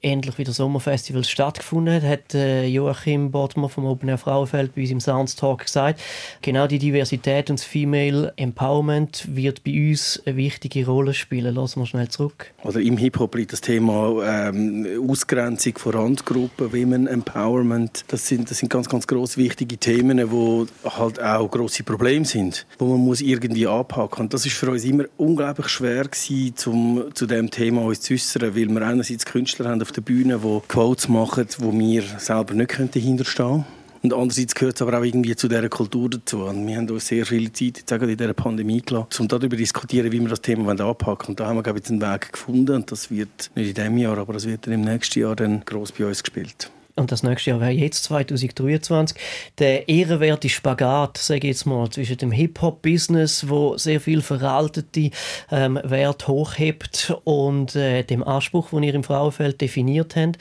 endlich 0.00 0.38
wieder 0.38 0.52
Sommerfestivals 0.52 1.28
stattgefunden 1.28 1.94
hat, 1.94 2.04
hat 2.04 2.34
äh, 2.34 2.66
Joachim 2.66 3.32
Bodmer 3.32 3.68
vom 3.68 3.84
Open 3.84 4.08
Air 4.08 4.18
Frauenfeld 4.18 4.74
bei 4.74 4.82
uns 4.82 4.90
im 4.90 5.00
Sounds 5.00 5.34
Talk 5.34 5.64
gesagt, 5.64 6.00
genau 6.40 6.68
die 6.68 6.78
Diversität 6.78 7.50
und 7.50 7.58
das 7.58 7.66
Female 7.66 8.32
Empowerment 8.36 9.26
wird 9.34 9.64
bei 9.64 9.90
uns 9.90 10.22
eine 10.24 10.36
wichtige 10.36 10.86
Rolle 10.86 11.14
spielen. 11.14 11.52
Lassen 11.52 11.80
wir 11.80 11.86
schnell 11.86 12.08
zurück. 12.08 12.52
Oder 12.62 12.80
im 12.80 12.96
Hip-Hop 12.96 13.34
liegt 13.34 13.52
das 13.52 13.60
Thema 13.60 14.22
ähm, 14.24 14.86
Ausgrenzung 15.08 15.76
von 15.78 15.94
Randgruppen, 15.94 16.72
Women 16.72 17.08
Empowerment. 17.08 18.04
Das 18.06 18.28
sind, 18.28 18.50
das 18.50 18.58
sind 18.58 18.68
ganz, 18.68 18.88
ganz 18.88 19.06
groß 19.06 19.36
wichtige 19.36 19.78
Themen, 19.78 20.18
die 20.18 20.66
halt 20.88 21.20
auch 21.20 21.50
grosse 21.50 21.82
Probleme 21.82 22.24
sind, 22.24 22.66
wo 22.78 22.86
man 22.86 23.00
muss 23.00 23.20
irgendwie 23.20 23.66
anpacken. 23.66 24.26
Und 24.26 24.34
das 24.34 24.46
ist 24.46 24.54
für 24.54 24.70
uns 24.70 24.84
immer 24.84 25.04
unglaublich 25.16 25.68
schwer 25.68 26.04
gewesen, 26.04 26.56
zum, 26.56 27.04
zu 27.14 27.26
dem 27.26 27.50
Thema 27.50 27.82
uns 27.82 28.00
zu 28.00 28.14
äußern, 28.14 28.54
weil 28.54 28.68
wir 28.68 28.82
einerseits 28.82 29.26
Künstler 29.26 29.70
haben 29.70 29.87
auf 29.88 29.92
der 29.92 30.02
Bühne, 30.02 30.38
die 30.38 30.60
Quotes 30.68 31.08
machen, 31.08 31.46
wo 31.58 31.72
wir 31.72 32.02
selber 32.18 32.52
nicht 32.52 32.72
hinterstehen 32.72 33.24
könnten. 33.24 33.64
Und 34.02 34.12
andererseits 34.12 34.54
gehört 34.54 34.76
es 34.76 34.82
aber 34.82 34.98
auch 34.98 35.02
irgendwie 35.02 35.34
zu 35.34 35.48
dieser 35.48 35.68
Kultur 35.70 36.10
dazu. 36.10 36.44
Und 36.44 36.66
wir 36.66 36.76
haben 36.76 36.88
uns 36.90 37.06
sehr 37.06 37.24
viel 37.24 37.50
Zeit 37.52 37.78
jetzt 37.78 37.90
in 37.90 38.16
dieser 38.16 38.34
Pandemie 38.34 38.82
gelassen, 38.82 39.22
um 39.22 39.28
darüber 39.28 39.56
zu 39.56 39.62
diskutieren, 39.62 40.12
wie 40.12 40.20
wir 40.20 40.28
das 40.28 40.42
Thema 40.42 40.70
anpacken. 40.70 41.30
Und 41.30 41.40
da 41.40 41.46
haben 41.46 41.56
wir, 41.56 41.62
glaube 41.62 41.80
ich, 41.80 41.88
einen 41.88 42.02
Weg 42.02 42.32
gefunden. 42.32 42.76
Und 42.76 42.92
das 42.92 43.10
wird 43.10 43.50
nicht 43.54 43.68
in 43.68 43.74
diesem 43.74 43.98
Jahr, 43.98 44.18
aber 44.18 44.34
das 44.34 44.46
wird 44.46 44.66
dann 44.66 44.74
im 44.74 44.82
nächsten 44.82 45.20
Jahr 45.20 45.34
dann 45.34 45.62
gross 45.64 45.90
bei 45.90 46.06
uns 46.06 46.22
gespielt 46.22 46.70
und 46.98 47.12
das 47.12 47.22
nächste 47.22 47.50
Jahr 47.50 47.60
wäre 47.60 47.70
jetzt 47.70 48.04
2023, 48.04 49.16
der 49.58 49.88
ehrenwerte 49.88 50.48
Spagat, 50.48 51.18
sage 51.18 51.38
ich 51.38 51.54
jetzt 51.54 51.66
mal, 51.66 51.88
zwischen 51.90 52.18
dem 52.18 52.32
Hip-Hop-Business, 52.32 53.48
wo 53.48 53.76
sehr 53.76 54.00
viel 54.00 54.20
veraltete 54.20 55.10
ähm, 55.50 55.78
Wert 55.84 56.28
hochhebt 56.28 57.14
und 57.24 57.76
äh, 57.76 58.02
dem 58.02 58.22
Anspruch, 58.22 58.70
den 58.70 58.82
ihr 58.82 58.94
im 58.94 59.04
Frauenfeld 59.04 59.60
definiert 59.60 60.16
habt. 60.16 60.38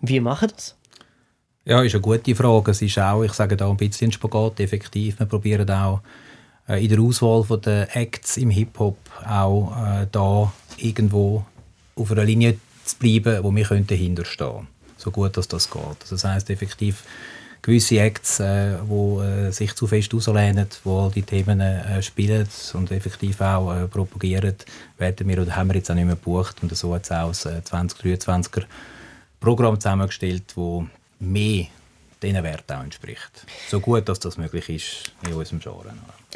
Wie 0.00 0.20
machen 0.20 0.50
das? 0.54 0.76
Ja, 1.64 1.82
ist 1.82 1.94
eine 1.94 2.00
gute 2.00 2.34
Frage. 2.34 2.70
Es 2.70 2.80
ist 2.80 2.98
auch, 2.98 3.22
ich 3.22 3.32
sage 3.32 3.56
da 3.56 3.68
ein 3.68 3.76
bisschen 3.76 4.12
Spagat, 4.12 4.60
effektiv. 4.60 5.18
Wir 5.18 5.26
probieren 5.26 5.68
auch 5.70 6.00
äh, 6.68 6.82
in 6.82 6.88
der 6.88 7.00
Auswahl 7.00 7.44
der 7.58 7.94
Acts 7.96 8.36
im 8.36 8.50
Hip-Hop 8.50 8.96
auch 9.28 9.72
äh, 9.76 10.06
da 10.10 10.52
irgendwo 10.78 11.44
auf 11.96 12.12
einer 12.12 12.24
Linie 12.24 12.58
zu 12.84 12.96
bleiben, 12.96 13.42
wo 13.42 13.54
wir 13.54 13.64
dahinter 13.64 14.24
stehen 14.24 14.48
können 14.48 14.77
so 14.98 15.10
gut 15.10 15.36
dass 15.36 15.48
das 15.48 15.70
geht. 15.70 15.82
Also 16.02 16.16
das 16.16 16.24
heißt 16.24 16.50
effektiv 16.50 17.04
gewisse 17.62 17.98
Acts, 17.98 18.40
äh, 18.40 18.74
äh, 18.74 19.50
sich 19.50 19.74
zu 19.74 19.86
fest 19.86 20.14
auslehnen, 20.14 20.68
wo 20.84 21.08
die 21.08 21.22
Themen 21.22 21.60
äh, 21.60 22.02
spielen 22.02 22.48
und 22.74 22.90
effektiv 22.90 23.40
auch 23.40 23.74
äh, 23.74 23.86
propagieren, 23.88 24.54
werden 24.98 25.28
wir 25.28 25.42
oder 25.42 25.56
haben 25.56 25.68
wir 25.68 25.76
jetzt 25.76 25.90
auch 25.90 25.94
nicht 25.94 26.04
mehr 26.04 26.14
gebucht 26.14 26.56
und 26.62 26.76
so 26.76 26.94
hat 26.94 27.04
es 27.04 27.12
auch 27.12 27.28
das 27.28 27.46
2023er 27.46 28.60
äh, 28.60 28.66
Programm 29.40 29.80
zusammengestellt, 29.80 30.44
wo 30.54 30.86
mehr 31.20 31.66
diesen 32.22 32.42
Werten 32.42 32.72
auch 32.72 32.82
entspricht. 32.82 33.46
So 33.68 33.80
gut, 33.80 34.08
dass 34.08 34.18
das 34.20 34.36
möglich 34.36 34.68
ist 34.68 35.12
in 35.26 35.34
unserem 35.34 35.60
Genre. 35.60 35.94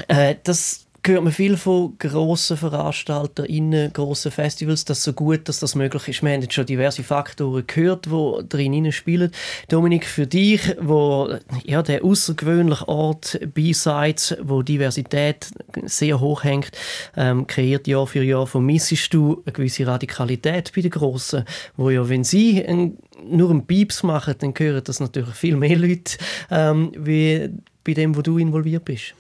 Äh, 0.08 0.36
das 0.42 0.86
hört 1.04 1.24
man 1.24 1.32
viel 1.32 1.56
von 1.56 1.98
grossen 1.98 2.56
VeranstalterInnen, 2.56 3.92
grossen 3.92 4.30
Festivals, 4.30 4.84
dass 4.84 5.02
so 5.02 5.12
gut, 5.12 5.48
dass 5.48 5.58
das 5.58 5.74
möglich 5.74 6.06
ist. 6.08 6.22
Wir 6.22 6.32
haben 6.32 6.42
jetzt 6.42 6.54
schon 6.54 6.66
diverse 6.66 7.02
Faktoren 7.02 7.66
gehört, 7.66 8.06
die 8.06 8.48
drin 8.48 8.92
spielen. 8.92 9.32
Dominik, 9.68 10.06
für 10.06 10.26
dich, 10.26 10.76
wo 10.80 11.34
ja, 11.64 11.82
der 11.82 12.04
außergewöhnliche 12.04 12.86
Ort 12.86 13.40
B-Sides, 13.52 14.36
wo 14.42 14.62
Diversität 14.62 15.48
sehr 15.84 16.20
hoch 16.20 16.44
hängt, 16.44 16.70
ähm, 17.16 17.48
kreiert 17.48 17.88
Jahr 17.88 18.06
für 18.06 18.22
Jahr, 18.22 18.46
vermissest 18.46 19.12
du 19.12 19.42
eine 19.44 19.52
gewisse 19.52 19.86
Radikalität 19.86 20.72
bei 20.74 20.82
den 20.82 20.90
Grossen, 20.90 21.44
wo 21.76 21.90
ja, 21.90 22.08
wenn 22.08 22.22
sie 22.22 22.64
ein, 22.64 22.96
nur 23.24 23.50
einen 23.50 23.66
Pieps 23.66 24.04
machen, 24.04 24.34
dann 24.38 24.54
hören 24.56 24.82
das 24.84 25.00
natürlich 25.00 25.34
viel 25.34 25.56
mehr 25.56 25.76
Leute 25.76 26.16
ähm, 26.50 26.92
wie 26.96 27.50
bei 27.84 27.94
dem, 27.94 28.16
wo 28.16 28.22
du 28.22 28.38
involviert 28.38 28.84
bist? 28.84 29.14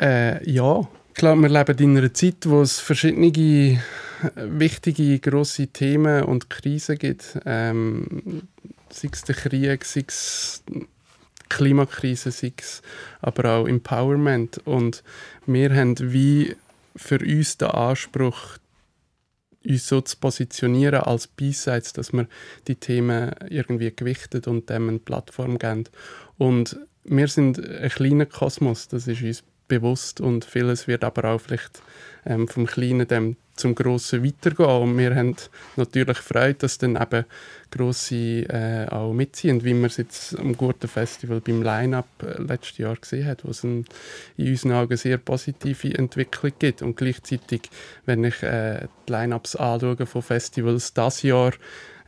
Äh, 0.00 0.50
ja, 0.50 0.86
klar, 1.20 1.36
wir 1.36 1.50
leben 1.50 1.78
in 1.78 1.98
einer 1.98 2.14
Zeit, 2.14 2.48
wo 2.48 2.62
es 2.62 2.80
verschiedene 2.80 3.26
äh, 3.26 3.78
wichtige, 4.36 5.18
grosse 5.18 5.66
Themen 5.66 6.24
und 6.24 6.48
Krisen 6.48 6.96
gibt. 6.96 7.38
Ähm, 7.44 8.48
sei 8.88 9.10
es 9.12 9.24
der 9.24 9.34
Krieg, 9.34 9.84
sei 9.84 10.04
es 10.08 10.62
die 10.66 10.86
Klimakrise, 11.50 12.30
sei 12.30 12.54
es 12.56 12.80
aber 13.20 13.50
auch 13.50 13.68
Empowerment. 13.68 14.66
Und 14.66 15.04
wir 15.44 15.74
haben 15.76 15.94
wie 15.98 16.56
für 16.96 17.18
uns 17.18 17.58
den 17.58 17.68
Anspruch, 17.68 18.56
uns 19.62 19.88
so 19.88 20.00
zu 20.00 20.16
positionieren 20.16 21.02
als 21.02 21.26
B-Sides, 21.26 21.92
dass 21.92 22.14
wir 22.14 22.28
die 22.66 22.76
Themen 22.76 23.34
irgendwie 23.50 23.92
gewichtet 23.94 24.48
und 24.48 24.70
dem 24.70 24.88
eine 24.88 24.98
Plattform 25.00 25.58
geben. 25.58 25.84
Und 26.38 26.80
wir 27.04 27.28
sind 27.28 27.62
ein 27.62 27.90
kleiner 27.90 28.24
Kosmos, 28.24 28.88
das 28.88 29.06
ist 29.06 29.20
uns 29.20 29.44
bewusst 29.70 30.20
und 30.20 30.44
vieles 30.44 30.88
wird 30.88 31.04
aber 31.04 31.30
auch 31.30 31.40
vielleicht 31.40 31.80
ähm, 32.26 32.48
vom 32.48 32.66
Kleinen 32.66 33.08
dem 33.08 33.36
zum 33.54 33.74
Grossen 33.74 34.24
weitergehen. 34.24 34.82
Und 34.82 34.98
wir 34.98 35.14
haben 35.14 35.36
natürlich 35.76 36.18
Freude, 36.18 36.54
dass 36.54 36.78
dann 36.78 36.96
eben 36.96 37.24
Grosse 37.70 38.42
äh, 38.48 38.86
auch 38.88 39.12
mitziehen, 39.12 39.62
wie 39.64 39.74
man 39.74 39.84
es 39.84 39.98
jetzt 39.98 40.38
am 40.38 40.56
guten 40.56 40.88
Festival 40.88 41.40
beim 41.40 41.62
Line-Up 41.62 42.08
äh, 42.22 42.42
letztes 42.42 42.78
Jahr 42.78 42.96
gesehen 42.96 43.26
hat, 43.26 43.44
wo 43.44 43.50
es 43.50 43.62
in 43.62 43.84
unseren 44.38 44.72
Augen 44.72 44.96
sehr 44.96 45.18
positive 45.18 45.94
Entwicklung 45.96 46.52
gibt. 46.58 46.82
Und 46.82 46.96
gleichzeitig, 46.96 47.62
wenn 48.06 48.24
ich 48.24 48.42
äh, 48.42 48.88
die 49.06 49.12
Line-Ups 49.12 49.56
von 49.56 50.22
Festivals 50.22 50.94
das 50.94 51.22
Jahr, 51.22 51.52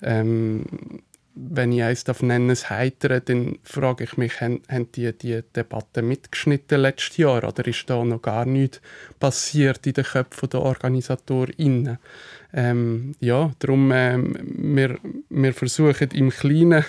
ähm, 0.03 0.65
wenn 1.35 1.73
ich 1.73 1.83
eins 1.83 2.05
darf 2.05 2.23
nennen, 2.23 2.49
das 2.49 2.69
Heitere, 2.69 3.21
dann 3.21 3.59
frage 3.63 4.05
ich 4.05 4.17
mich, 4.17 4.41
haben, 4.41 4.63
haben 4.69 4.91
die 4.93 5.13
die 5.13 5.43
Debatte 5.57 6.03
mitgeschnitten 6.03 6.81
letztes 6.81 7.17
Jahr 7.17 7.43
oder 7.43 7.67
ist 7.67 7.89
da 7.89 8.05
noch 8.05 8.21
gar 8.21 8.45
nichts 8.45 8.81
passiert 9.19 9.87
in 9.87 9.95
den 9.95 10.05
Köpfen 10.05 10.51
der 10.51 10.61
OrganisatorInnen? 10.61 11.99
Ähm, 12.55 13.15
ja, 13.21 13.51
darum, 13.61 13.91
ähm, 13.93 14.37
wir, 14.43 14.99
wir 15.31 15.55
versuchen 15.55 16.11
im 16.11 16.29
Kleinen 16.29 16.85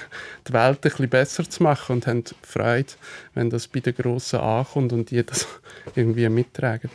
die 0.46 0.54
Welt 0.54 0.78
ein 0.78 0.82
bisschen 0.82 1.10
besser 1.10 1.50
zu 1.50 1.64
machen 1.64 1.94
und 1.94 2.08
haben 2.08 2.24
Freude, 2.42 2.92
wenn 3.34 3.50
das 3.50 3.70
bei 3.70 3.80
den 3.80 3.96
Grossen 3.96 4.40
ankommt 4.40 4.92
und 4.92 5.10
die 5.10 5.26
das 5.26 5.48
irgendwie 5.96 6.28
mittragen. 6.28 6.90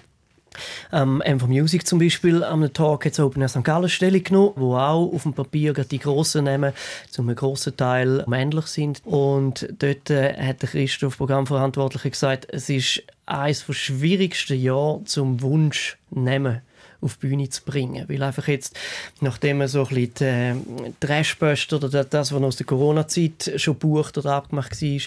Ähm, 0.92 1.22
M4 1.22 1.46
Music 1.46 1.86
zum 1.86 1.98
Beispiel 1.98 2.44
am 2.44 2.72
Tag 2.72 3.04
hat 3.04 3.18
Open 3.20 3.42
Air 3.42 3.48
St. 3.48 3.64
Gallen 3.64 3.88
Stellung 3.88 4.22
genommen, 4.22 4.52
wo 4.56 4.76
auch 4.76 5.12
auf 5.12 5.22
dem 5.22 5.34
Papier 5.34 5.72
die 5.72 5.98
grossen 5.98 6.44
Namen 6.44 6.72
zum 7.10 7.34
grossen 7.34 7.76
Teil 7.76 8.24
männlich 8.26 8.66
sind. 8.66 9.02
Und 9.04 9.68
dort 9.78 10.10
äh, 10.10 10.34
hat 10.34 10.62
der 10.62 10.68
Christoph, 10.68 11.16
Programmverantwortlicher, 11.18 12.10
gesagt, 12.10 12.46
es 12.50 12.68
ist 12.68 13.02
eines 13.26 13.66
der 13.66 13.72
schwierigsten 13.74 14.60
Jahre 14.60 15.02
zum 15.04 15.42
Wunsch 15.42 15.98
nehmen 16.10 16.62
auf 17.00 17.16
die 17.16 17.28
Bühne 17.28 17.48
zu 17.48 17.62
bringen. 17.64 18.08
Weil 18.08 18.22
einfach 18.22 18.48
jetzt, 18.48 18.76
nachdem 19.20 19.58
man 19.58 19.68
so 19.68 19.86
ein 19.86 19.88
bisschen 19.88 20.14
die, 20.14 20.24
äh, 20.24 20.92
Trashbust 21.00 21.72
oder 21.72 22.04
das, 22.04 22.32
was 22.32 22.42
aus 22.42 22.56
der 22.56 22.66
Corona-Zeit 22.66 23.52
schon 23.56 23.76
bucht 23.76 24.18
oder 24.18 24.34
abgemacht 24.34 24.80
war, 24.80 25.00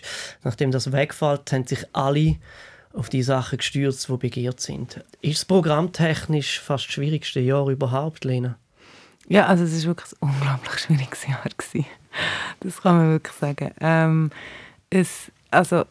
nachdem 0.44 0.72
das 0.72 0.92
wegfällt, 0.92 1.52
haben 1.52 1.68
sich 1.68 1.86
alle 1.94 2.36
auf 2.94 3.10
die 3.10 3.24
Sachen 3.24 3.58
gestürzt, 3.58 4.10
die 4.10 4.18
begehrt 4.18 4.60
sind. 4.60 5.04
Ist 5.22 5.40
das 5.40 5.46
programmtechnisch 5.46 6.60
fast 6.60 6.88
das 6.88 6.94
schwierigste 6.94 7.40
Jahr 7.40 7.68
überhaupt, 7.70 8.26
Lena? 8.26 8.58
Ja, 9.28 9.48
also 9.48 9.64
es 9.64 9.82
war 9.82 9.96
wirklich 9.96 10.12
ein 10.14 10.30
unglaublich 10.30 10.80
schwieriges 10.80 11.28
Jahr. 11.28 11.44
Gewesen. 11.58 11.86
Das 12.60 12.82
kann 12.82 12.98
man 12.98 13.12
wirklich 13.12 13.36
sagen. 13.38 13.72
Ähm, 13.80 14.32
es, 14.90 15.32
also, 15.50 15.86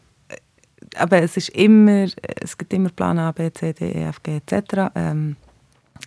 aber 0.95 1.21
es 1.21 1.37
ist 1.37 1.49
immer, 1.49 2.07
es 2.41 2.57
gibt 2.57 2.73
immer 2.73 2.89
Plan 2.89 3.17
A, 3.17 3.31
B, 3.31 3.51
C, 3.51 3.73
D, 3.73 3.91
E, 3.91 4.03
F, 4.09 4.21
G 4.21 4.37
etc. 4.37 4.91
Ähm, 4.95 5.37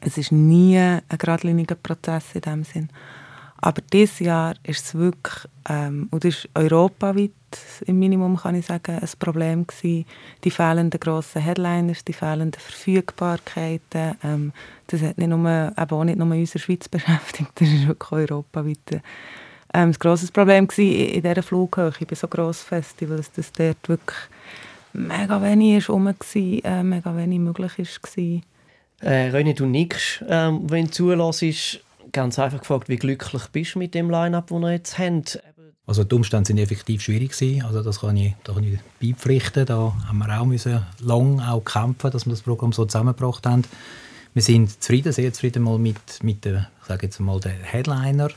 es 0.01 0.19
ist 0.19 0.33
nie 0.33 0.79
ein 0.79 1.03
geradliniger 1.19 1.75
Prozess 1.75 2.35
in 2.35 2.41
dem 2.43 2.65
Sinn. 2.65 2.89
Aber 3.65 3.81
dieses 3.81 4.19
Jahr 4.19 4.57
ist 4.63 4.85
es 4.85 4.95
wirklich, 4.95 5.49
ähm, 5.71 6.09
und 6.11 6.23
das 6.23 6.35
ist 6.35 6.49
europaweit 6.55 7.31
im 7.87 7.99
Minimum, 7.99 8.37
kann 8.37 8.57
ich 8.57 8.67
sagen, 8.67 8.99
ein 8.99 9.09
Problem 9.19 9.67
gewesen. 9.67 10.05
Die 10.45 10.51
fehlenden 10.51 11.01
grossen 11.01 11.41
Headliners, 11.41 12.05
die 12.05 12.13
fehlenden 12.13 12.61
Verfügbarkeiten. 12.61 14.19
Ähm, 14.23 14.53
das 14.89 15.01
hat 15.01 15.17
nicht 15.17 15.31
nur, 15.31 15.39
eben 15.39 15.91
auch 15.91 16.05
nicht 16.05 16.19
nur 16.19 16.29
unsere 16.29 16.59
Schweiz 16.59 16.89
beschäftigt, 16.91 17.53
das 17.55 17.69
ist 17.69 17.89
wirklich 17.89 18.13
europaweit 18.13 18.77
ähm, 18.93 19.01
ein 19.73 19.93
grosses 19.93 20.31
Problem 20.31 20.69
gewesen 20.69 21.15
in 21.15 21.23
dieser 21.23 21.43
Flughöhe, 21.43 21.91
bei 22.07 22.15
so 22.15 22.29
grossen 22.29 22.67
Festivals, 22.69 23.33
dass 23.33 23.51
dort 23.51 23.89
wirklich 23.89 24.19
mega 24.93 25.41
wenig 25.41 25.89
rum 25.89 26.05
war, 26.05 26.15
äh, 26.35 26.83
mega 26.83 27.17
wenig 27.17 27.39
möglich 27.39 27.79
war. 27.79 29.11
Äh, 29.11 29.31
René, 29.31 29.55
du 29.55 29.65
nickst, 29.65 30.23
ähm, 30.29 30.71
wenn 30.71 30.85
du 30.85 30.91
zulässt 30.91 31.81
ganz 32.15 32.39
einfach 32.39 32.61
gefragt, 32.61 32.89
wie 32.89 32.97
glücklich 32.97 33.43
bist 33.49 33.75
du 33.75 33.81
mit 33.81 33.93
dem 33.93 34.09
Line-Up, 34.09 34.47
das 34.49 34.59
wir 34.59 34.73
jetzt 34.73 34.99
haben? 34.99 35.25
Also 35.87 36.03
die 36.03 36.15
Umstände 36.15 36.47
sind 36.47 36.59
effektiv 36.59 37.03
schwierig. 37.03 37.35
Also 37.63 37.83
das 37.83 38.01
kann 38.01 38.17
ich, 38.17 38.35
da 38.45 38.55
kann 38.55 38.65
ich 38.65 38.79
beipflichten. 39.03 39.67
Da 39.67 39.93
haben 40.09 40.19
wir 40.19 40.41
auch 40.41 40.47
müssen 40.47 40.81
lang 41.01 41.41
auch 41.41 41.63
kämpfen, 41.63 42.11
dass 42.11 42.25
wir 42.25 42.31
das 42.31 42.41
Programm 42.41 42.73
so 42.73 42.87
zusammengebracht 42.87 43.45
haben. 43.45 43.65
Wir 44.33 44.43
sind 44.43 44.83
zufrieden, 44.83 45.13
sehr 45.13 45.33
zufrieden 45.33 45.63
mal 45.63 45.79
mit, 45.79 46.23
mit 46.23 46.45
der, 46.45 46.71
sage 46.89 47.07
jetzt 47.07 47.21
mal, 47.21 47.39
der 47.39 47.53
Headliner. 47.53 48.31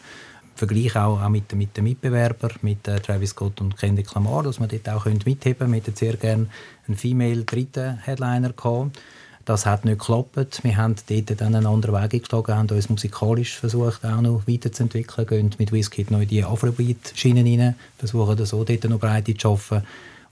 Vergleich 0.56 0.96
auch, 0.96 1.22
auch 1.22 1.30
mit, 1.30 1.54
mit 1.54 1.78
den 1.78 1.86
Mitbewerbern, 1.86 2.54
mit 2.64 2.88
äh, 2.88 3.00
Travis 3.00 3.30
Scott 3.30 3.62
und 3.62 3.78
Kendrick 3.78 4.14
Lamar, 4.14 4.44
dass 4.44 4.60
wir 4.60 4.68
dort 4.68 4.90
auch 4.90 5.06
mitheben 5.06 5.60
können. 5.60 5.72
Wir 5.72 5.80
hätten 5.80 5.96
sehr 5.96 6.18
gerne 6.18 6.48
einen 6.88 6.98
female 6.98 7.44
dritten 7.44 7.98
Headliner 7.98 8.54
gehabt. 8.54 9.00
Das 9.48 9.66
hat 9.66 9.86
nicht 9.86 10.00
geklappt. 10.00 10.62
Wir 10.62 10.76
haben 10.76 10.96
dort 11.08 11.40
dann 11.40 11.56
einen 11.56 11.66
anderen 11.66 12.12
Weg 12.12 12.24
geschlagen, 12.24 12.54
haben 12.54 12.70
uns 12.70 12.90
musikalisch 12.90 13.58
versucht, 13.58 14.04
auch 14.04 14.20
noch 14.20 14.46
weiterzuentwickeln, 14.46 15.26
gehen 15.26 15.56
mit 15.58 15.72
Whisky 15.72 16.06
neu 16.10 16.26
die 16.26 16.44
Afrobeat-Schienen 16.44 17.48
rein, 17.48 17.76
versuchen 17.98 18.46
so 18.46 18.66
dort 18.66 18.84
noch 18.84 19.00
Breite 19.00 19.34
zu 19.36 19.40
schaffen 19.40 19.84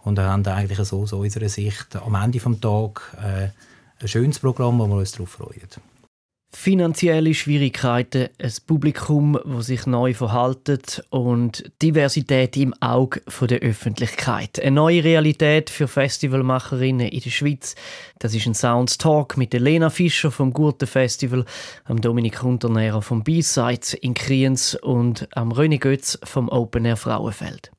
und 0.03 0.19
haben 0.19 0.45
eigentlich 0.45 0.79
so, 0.79 1.05
so 1.05 1.19
unserer 1.19 1.47
Sicht 1.47 1.95
am 1.95 2.13
Ende 2.15 2.39
des 2.39 2.59
Tages 2.59 3.03
äh, 3.23 3.47
ein 4.01 4.07
schönes 4.09 4.39
Programm, 4.39 4.79
wo 4.79 4.87
wir 4.87 4.97
uns 4.97 5.13
darauf 5.13 5.29
freuen 5.29 5.61
finanzielle 6.55 7.33
Schwierigkeiten, 7.33 8.29
ein 8.41 8.53
Publikum, 8.65 9.37
das 9.45 9.67
sich 9.67 9.85
neu 9.85 10.13
verhaltet 10.13 11.03
und 11.09 11.69
Diversität 11.81 12.55
im 12.57 12.73
Auge 12.81 13.21
der 13.41 13.59
Öffentlichkeit. 13.59 14.59
Eine 14.59 14.71
neue 14.71 15.03
Realität 15.03 15.69
für 15.69 15.87
Festivalmacherinnen 15.87 17.09
in 17.09 17.19
der 17.19 17.29
Schweiz. 17.29 17.75
Das 18.19 18.33
ist 18.33 18.47
ein 18.47 18.53
Sounds 18.53 18.97
Talk 18.97 19.37
mit 19.37 19.53
Elena 19.53 19.89
Fischer 19.89 20.31
vom 20.31 20.53
Gurten 20.53 20.87
Festival, 20.87 21.45
am 21.83 21.99
Dominik 22.01 22.43
Unternehrer 22.43 23.01
vom 23.01 23.23
B-Sides 23.23 23.93
in 23.93 24.13
Kriens 24.13 24.75
und 24.75 25.27
am 25.35 25.51
René 25.51 25.77
Götz 25.77 26.17
vom 26.23 26.49
Open 26.49 26.85
Air 26.85 26.97
Frauenfeld. 26.97 27.71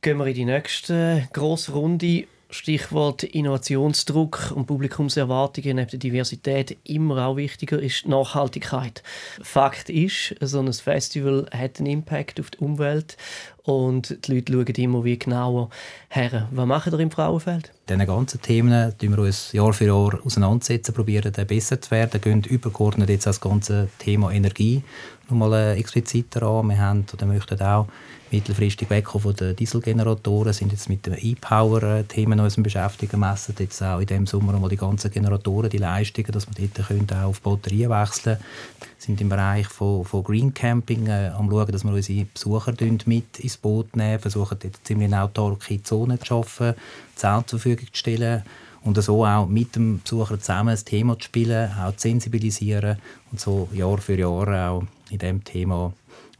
Gehen 0.00 0.18
wir 0.18 0.26
in 0.26 0.34
die 0.34 0.44
nächste 0.44 1.28
grosse 1.32 1.72
Runde 1.72 2.26
Stichwort 2.54 3.24
Innovationsdruck 3.24 4.52
und 4.54 4.66
Publikumserwartungen 4.66 5.74
neben 5.74 5.90
der 5.90 5.98
Diversität 5.98 6.76
immer 6.84 7.26
auch 7.26 7.36
wichtiger 7.36 7.82
ist 7.82 8.06
Nachhaltigkeit. 8.06 9.02
Fakt 9.42 9.90
ist, 9.90 10.36
so 10.40 10.60
ein 10.60 10.72
Festival 10.72 11.46
hat 11.52 11.80
einen 11.80 11.90
Impact 11.90 12.38
auf 12.38 12.52
die 12.52 12.58
Umwelt 12.58 13.16
und 13.64 14.28
die 14.28 14.32
Leute 14.32 14.52
schauen 14.52 14.74
immer 14.76 15.04
wie 15.04 15.18
genauer 15.18 15.68
her. 16.08 16.48
Was 16.52 16.66
machen 16.66 16.92
ihr 16.92 17.00
im 17.00 17.10
Frauenfeld? 17.10 17.72
Diese 17.88 18.06
ganzen 18.06 18.40
Themen 18.40 18.96
tun 18.98 19.16
wir 19.16 19.18
uns 19.24 19.52
Jahr 19.52 19.72
für 19.72 19.86
Jahr 19.86 20.20
auseinandersetzen, 20.24 20.94
probieren 20.94 21.32
besser 21.32 21.80
zu 21.80 21.90
werden, 21.90 22.20
gehen 22.20 22.44
übergeordnet 22.44 23.08
jetzt 23.08 23.26
das 23.26 23.40
ganze 23.40 23.88
Thema 23.98 24.30
Energie 24.30 24.84
nochmal 25.28 25.52
äh, 25.54 25.78
expliziter 25.78 26.42
an. 26.42 26.68
Wir 26.68 26.78
haben 26.78 27.04
oder 27.12 27.26
möchten 27.26 27.60
auch 27.60 27.86
mittelfristig 28.30 28.90
wegkommen 28.90 29.22
von 29.22 29.36
den 29.36 29.56
Dieselgeneratoren, 29.56 30.52
sind 30.52 30.72
jetzt 30.72 30.88
mit 30.88 31.06
den 31.06 31.16
E-Power-Themen 31.20 32.40
uns 32.40 32.56
beschäftigen, 32.56 33.20
messen 33.20 33.54
jetzt 33.58 33.82
auch 33.82 34.00
in 34.00 34.06
diesem 34.06 34.26
Sommer 34.26 34.58
mal 34.58 34.68
die 34.68 34.76
ganzen 34.76 35.10
Generatoren, 35.10 35.70
die 35.70 35.78
Leistungen, 35.78 36.32
dass 36.32 36.46
wir 36.48 36.68
dort 36.68 37.12
auch 37.12 37.28
auf 37.28 37.40
Batterien 37.40 37.90
wechseln 37.90 38.38
können. 38.38 38.94
sind 38.98 39.20
im 39.20 39.28
Bereich 39.28 39.68
von, 39.68 40.04
von 40.04 40.24
Green 40.24 40.52
Camping 40.52 41.06
äh, 41.06 41.28
am 41.28 41.48
schauen, 41.48 41.70
dass 41.70 41.84
wir 41.84 41.92
unsere 41.92 42.24
Besucher 42.24 42.74
mit 43.06 43.38
ins 43.38 43.56
Boot 43.56 43.94
nehmen, 43.94 44.18
versuchen 44.18 44.58
dort 44.60 44.80
ziemlich 44.84 45.06
eine 45.06 45.22
autarke 45.22 45.82
Zone 45.82 46.18
zu 46.18 46.26
schaffen, 46.26 46.74
Zelt 47.14 47.48
zur 47.48 47.60
Verfügung 47.60 47.86
zu 47.92 47.98
stellen 47.98 48.42
und 48.82 49.02
so 49.02 49.24
auch 49.24 49.46
mit 49.46 49.76
dem 49.76 50.00
Besucher 50.02 50.38
zusammen 50.38 50.70
das 50.70 50.84
Thema 50.84 51.18
zu 51.18 51.26
spielen, 51.26 51.70
auch 51.80 51.92
zu 51.92 52.08
sensibilisieren 52.08 52.98
und 53.30 53.40
so 53.40 53.68
Jahr 53.72 53.98
für 53.98 54.18
Jahr 54.18 54.48
auch 54.70 54.82
in 55.10 55.18
diesem 55.18 55.44
Thema 55.44 55.92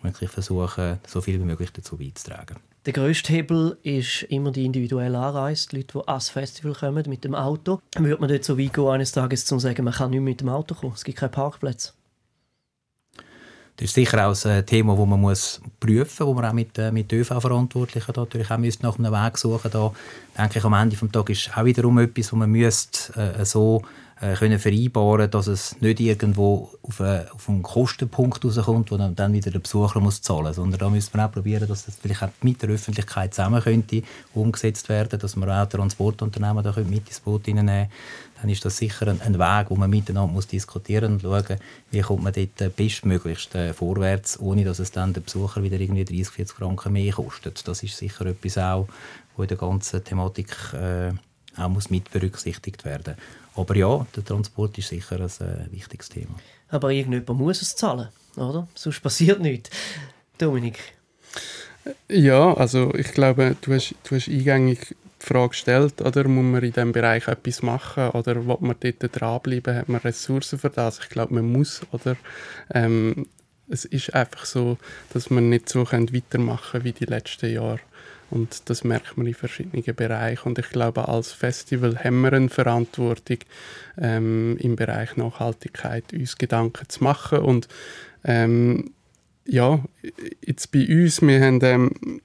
wirklich 0.02 0.30
versuchen, 0.30 0.98
so 1.06 1.20
viel 1.20 1.40
wie 1.40 1.44
möglich 1.44 1.72
dazu 1.72 1.96
beizutragen. 1.96 2.56
Der 2.86 2.92
grösste 2.92 3.32
Hebel 3.32 3.78
ist 3.82 4.24
immer 4.24 4.50
die 4.50 4.66
individuelle 4.66 5.18
Anreise. 5.18 5.68
Die 5.70 5.76
Leute, 5.76 5.98
die 5.98 6.08
ans 6.08 6.28
Festival 6.28 6.74
kommen 6.74 7.04
mit 7.08 7.24
dem 7.24 7.34
Auto. 7.34 7.80
Würde 7.96 8.20
man 8.20 8.28
dort 8.28 8.44
so 8.44 8.58
weit 8.58 8.74
gehen, 8.74 8.88
eines 8.88 9.12
Tages 9.12 9.46
zu 9.46 9.58
sagen, 9.58 9.84
man 9.84 9.94
kann 9.94 10.10
nicht 10.10 10.20
mit 10.20 10.40
dem 10.42 10.50
Auto 10.50 10.74
kommen? 10.74 10.92
Es 10.94 11.02
gibt 11.02 11.18
keine 11.18 11.30
Parkplätze. 11.30 11.92
Das 13.76 13.86
ist 13.86 13.94
sicher 13.94 14.28
auch 14.28 14.44
ein 14.44 14.66
Thema, 14.66 14.96
das 14.96 15.06
man 15.06 15.20
muss 15.20 15.60
prüfen 15.80 16.26
muss, 16.26 16.28
wo 16.28 16.34
man 16.34 16.44
auch 16.44 16.52
mit, 16.52 16.78
äh, 16.78 16.92
mit 16.92 17.12
ÖV-Verantwortlichen 17.12 18.12
natürlich 18.14 18.50
auch 18.50 18.58
müsste 18.58 18.84
nach 18.84 18.98
einem 18.98 19.12
Weg 19.12 19.36
suchen 19.36 19.70
da 19.72 19.92
denke 20.38 20.58
ich, 20.58 20.64
am 20.64 20.74
Ende 20.74 20.96
des 20.96 21.10
Tages 21.10 21.46
ist 21.46 21.56
auch 21.56 21.64
wiederum 21.64 21.98
etwas, 21.98 22.32
wo 22.32 22.36
man 22.36 22.50
müsste, 22.50 23.36
äh, 23.38 23.44
so 23.44 23.82
äh, 24.24 24.34
können 24.34 24.58
vereinbaren 24.58 25.30
dass 25.30 25.48
es 25.48 25.80
nicht 25.80 26.00
irgendwo 26.00 26.70
auf, 26.82 27.00
eine, 27.00 27.26
auf 27.34 27.48
einen 27.48 27.62
Kostenpunkt 27.62 28.44
rauskommt, 28.44 28.90
wo 28.90 28.96
dann, 28.96 29.32
wieder 29.32 29.50
der 29.50 29.58
Besucher 29.58 30.00
muss 30.00 30.22
zahlen 30.22 30.46
muss. 30.46 30.56
Sondern 30.56 30.78
da 30.78 30.88
müsste 30.88 31.16
man 31.16 31.26
auch 31.26 31.32
probieren, 31.32 31.68
dass 31.68 31.84
das 31.84 31.96
vielleicht 32.00 32.22
auch 32.22 32.30
mit 32.40 32.62
der 32.62 32.70
Öffentlichkeit 32.70 33.34
zusammen 33.34 33.62
könnte 33.62 34.02
umgesetzt 34.32 34.88
werden 34.88 35.18
dass 35.18 35.36
man 35.36 35.50
auch 35.50 35.68
Transportunternehmen 35.68 36.64
da 36.64 36.74
mit 36.88 37.08
ins 37.08 37.20
Boot 37.20 37.44
hineinnehmen 37.44 37.88
dann 38.40 38.50
ist 38.50 38.64
das 38.64 38.76
sicher 38.76 39.08
ein, 39.08 39.20
ein, 39.22 39.38
Weg, 39.38 39.70
wo 39.70 39.76
man 39.76 39.88
miteinander 39.88 40.32
muss 40.32 40.46
diskutieren 40.46 41.14
und 41.14 41.22
schauen, 41.22 41.58
wie 41.90 42.00
kommt 42.00 42.24
man 42.24 42.32
dort 42.32 42.60
äh, 42.60 42.68
bestmöglichst 42.68 43.54
äh, 43.54 43.72
vorwärts, 43.72 44.38
ohne 44.38 44.64
dass 44.64 44.80
es 44.80 44.90
dann 44.90 45.12
der 45.12 45.22
Besucher 45.22 45.62
wieder 45.62 45.80
irgendwie 45.80 46.04
30, 46.04 46.28
40 46.28 46.56
Franken 46.56 46.92
mehr 46.92 47.12
kostet. 47.12 47.66
Das 47.66 47.82
ist 47.82 47.96
sicher 47.96 48.26
etwas 48.26 48.58
auch, 48.58 48.88
wo 49.36 49.42
in 49.42 49.48
der 49.48 49.56
ganzen 49.56 50.04
Thematik 50.04 50.54
äh, 50.74 51.12
auch 51.56 51.68
muss 51.68 51.90
mit 51.90 52.10
berücksichtigt 52.10 52.84
werden. 52.84 53.14
Aber 53.56 53.76
ja, 53.76 54.06
der 54.16 54.24
Transport 54.24 54.76
ist 54.78 54.88
sicher 54.88 55.20
ein 55.20 55.46
äh, 55.46 55.72
wichtiges 55.72 56.08
Thema. 56.08 56.34
Aber 56.68 56.90
irgendjemand 56.90 57.38
muss 57.38 57.62
es 57.62 57.76
zahlen, 57.76 58.08
oder? 58.36 58.66
Sonst 58.74 59.00
passiert 59.00 59.40
nichts. 59.40 59.70
Dominik? 60.38 60.78
Ja, 62.08 62.54
also 62.54 62.92
ich 62.94 63.12
glaube, 63.12 63.56
du 63.60 63.74
hast, 63.74 63.94
du 64.04 64.16
hast 64.16 64.28
eingängig 64.28 64.96
die 65.22 65.26
Frage 65.26 65.50
gestellt, 65.50 66.02
oder 66.02 66.26
muss 66.28 66.44
man 66.44 66.62
in 66.62 66.72
diesem 66.72 66.92
Bereich 66.92 67.28
etwas 67.28 67.62
machen 67.62 68.10
oder 68.10 68.46
will 68.46 68.58
man 68.60 68.76
dort 68.80 69.20
dranbleiben, 69.20 69.76
hat 69.76 69.88
man 69.88 70.00
Ressourcen 70.00 70.58
für 70.58 70.70
das? 70.70 70.98
Ich 70.98 71.08
glaube, 71.08 71.34
man 71.34 71.50
muss, 71.50 71.82
oder? 71.92 72.16
Ähm, 72.72 73.26
es 73.68 73.84
ist 73.84 74.14
einfach 74.14 74.44
so, 74.44 74.76
dass 75.12 75.30
man 75.30 75.48
nicht 75.48 75.68
so 75.68 75.90
weitermachen 75.90 76.72
können 76.72 76.84
wie 76.84 76.92
die 76.92 77.06
letzten 77.06 77.52
Jahre. 77.52 77.80
Und 78.34 78.68
das 78.68 78.84
merkt 78.84 79.16
man 79.16 79.26
in 79.26 79.34
verschiedenen 79.34 79.94
Bereichen. 79.94 80.48
Und 80.48 80.58
ich 80.58 80.68
glaube, 80.68 81.08
als 81.08 81.32
Festival 81.32 81.96
haben 82.02 82.20
wir 82.20 82.32
eine 82.32 82.48
Verantwortung, 82.48 83.38
ähm, 83.96 84.56
im 84.58 84.76
Bereich 84.76 85.16
Nachhaltigkeit 85.16 86.12
uns 86.12 86.36
Gedanken 86.36 86.88
zu 86.88 87.04
machen. 87.04 87.38
Und 87.38 87.68
ähm, 88.24 88.90
ja, 89.46 89.82
jetzt 90.44 90.72
bei 90.72 90.86
uns, 90.88 91.22
wir 91.22 91.40
haben 91.40 91.60
ähm, 91.62 92.20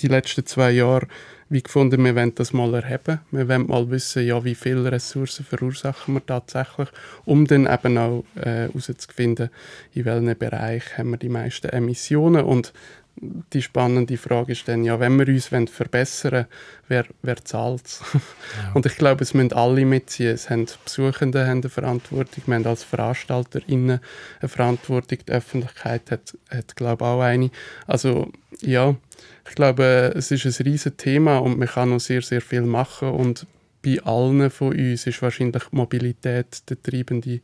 die 0.00 0.08
letzten 0.08 0.46
zwei 0.46 0.70
Jahre 0.70 1.06
wie 1.50 1.62
gefunden, 1.62 2.02
wir 2.02 2.16
wollen 2.16 2.34
das 2.34 2.52
mal 2.52 2.74
erheben. 2.74 3.20
Wir 3.30 3.48
wollen 3.48 3.66
mal 3.66 3.90
wissen, 3.90 4.26
ja, 4.26 4.42
wie 4.44 4.54
viele 4.54 4.90
Ressourcen 4.90 5.44
verursachen 5.44 6.14
wir 6.14 6.24
tatsächlich, 6.24 6.88
um 7.26 7.46
dann 7.46 7.66
eben 7.66 7.98
auch 7.98 8.24
äh, 8.36 8.68
herauszufinden, 8.68 9.50
in 9.92 10.04
welchem 10.04 10.38
Bereich 10.38 10.96
haben 10.96 11.10
wir 11.10 11.18
die 11.18 11.28
meisten 11.28 11.68
Emissionen. 11.68 12.44
Und 12.44 12.72
die 13.16 13.62
spannende 13.62 14.16
Frage 14.16 14.52
ist 14.52 14.66
dann, 14.66 14.84
ja, 14.84 14.98
wenn 14.98 15.18
wir 15.18 15.28
uns 15.28 15.46
verbessern 15.46 16.32
wollen, 16.32 16.46
wer, 16.88 17.06
wer 17.22 17.44
zahlt 17.44 17.86
es? 17.86 18.02
Ja. 18.62 18.72
Und 18.74 18.86
ich 18.86 18.96
glaube, 18.96 19.22
es 19.22 19.34
müssen 19.34 19.52
alle 19.52 19.84
mitziehen. 19.84 20.32
Es 20.32 20.48
haben 20.48 20.66
die 20.66 20.72
Besuchenden 20.84 21.46
haben 21.46 21.60
eine 21.60 21.68
Verantwortung, 21.68 22.44
wir 22.46 22.54
haben 22.54 22.66
als 22.66 22.84
VeranstalterInnen 22.84 24.00
eine 24.40 24.48
Verantwortung, 24.48 25.18
die 25.26 25.32
Öffentlichkeit 25.32 26.10
hat, 26.10 26.36
hat 26.50 26.76
glaube 26.76 27.04
ich, 27.04 27.08
auch 27.08 27.20
eine. 27.20 27.50
Also, 27.86 28.30
ja, 28.60 28.94
ich 29.48 29.54
glaube, 29.54 30.12
es 30.14 30.30
ist 30.30 30.44
ein 30.44 30.66
riesiges 30.66 30.96
Thema 30.96 31.38
und 31.38 31.58
man 31.58 31.68
kann 31.68 31.90
noch 31.90 32.00
sehr, 32.00 32.22
sehr 32.22 32.40
viel 32.40 32.62
machen 32.62 33.08
und 33.08 33.46
bei 33.84 34.00
allen 34.02 34.50
von 34.50 34.68
uns 34.68 35.06
ist 35.06 35.20
wahrscheinlich 35.20 35.62
die 35.64 35.76
Mobilität 35.76 36.68
der 36.70 36.82
treibende 36.82 37.40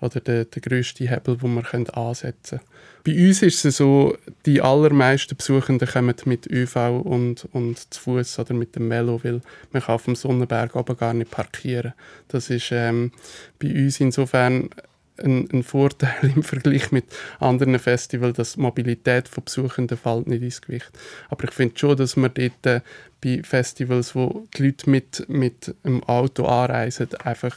oder 0.00 0.20
der, 0.20 0.44
der 0.44 0.62
grösste 0.62 1.08
Hebel, 1.08 1.36
den 1.36 1.54
wir 1.54 1.96
ansetzen 1.96 2.58
können. 2.58 2.71
Bei 3.04 3.26
uns 3.26 3.42
ist 3.42 3.64
es 3.64 3.78
so, 3.78 4.16
die 4.46 4.60
allermeisten 4.60 5.36
Besuchenden 5.36 5.88
kommen 5.88 6.14
mit 6.24 6.46
ÖV 6.46 7.00
und, 7.02 7.48
und 7.52 7.92
zu 7.92 8.00
Fuß 8.00 8.38
oder 8.38 8.54
mit 8.54 8.76
dem 8.76 8.88
Velo, 8.90 9.20
weil 9.24 9.40
man 9.72 9.82
kann 9.82 9.96
auf 9.96 10.04
dem 10.04 10.14
Sonnenberg 10.14 10.76
aber 10.76 10.94
gar 10.94 11.12
nicht 11.12 11.30
parkieren. 11.30 11.94
Das 12.28 12.48
ist 12.48 12.70
ähm, 12.70 13.10
bei 13.58 13.68
uns 13.68 13.98
insofern 13.98 14.70
ein, 15.18 15.48
ein, 15.52 15.62
Vorteil 15.62 16.14
im 16.36 16.42
Vergleich 16.42 16.92
mit 16.92 17.06
anderen 17.40 17.78
Festivals, 17.78 18.36
dass 18.36 18.54
die 18.54 18.60
Mobilität 18.60 19.28
von 19.28 19.44
Besuchenden 19.44 19.98
fällt 19.98 20.28
nicht 20.28 20.42
ins 20.42 20.62
Gewicht. 20.62 20.90
Aber 21.28 21.44
ich 21.44 21.50
finde 21.50 21.78
schon, 21.78 21.96
dass 21.96 22.16
man 22.16 22.32
dort 22.32 22.66
äh, 22.66 22.80
bei 23.22 23.42
Festivals, 23.42 24.14
wo 24.14 24.46
die 24.56 24.66
Leute 24.66 24.90
mit, 24.90 25.28
mit 25.28 25.74
dem 25.84 26.02
Auto 26.04 26.44
anreisen, 26.46 27.08
einfach 27.24 27.56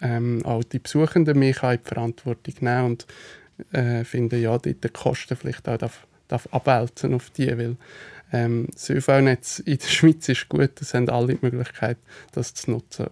ähm, 0.00 0.44
auch 0.44 0.64
die 0.64 0.78
Besuchenden 0.78 1.38
mehr 1.38 1.62
in 1.62 1.78
die 1.78 1.88
Verantwortung 1.88 2.54
nehmen 2.60 2.84
und 2.84 3.06
äh, 3.72 4.04
finde, 4.04 4.36
ja, 4.36 4.56
dort 4.58 4.84
die 4.84 4.88
Kosten 4.88 5.36
vielleicht 5.36 5.68
auch 5.68 5.78
darf, 5.78 6.06
darf 6.28 6.48
abwälzen 6.50 7.14
auf 7.14 7.30
die, 7.30 7.48
weil 7.58 7.76
ähm, 8.32 8.68
das 8.72 8.90
ÖV-Netz 8.90 9.60
in 9.60 9.78
der 9.78 9.86
Schweiz 9.88 10.28
ist 10.28 10.48
gut, 10.48 10.80
es 10.80 10.94
haben 10.94 11.08
alle 11.08 11.34
die 11.34 11.38
Möglichkeit, 11.42 11.98
das 12.32 12.54
zu 12.54 12.70
nutzen. 12.70 13.08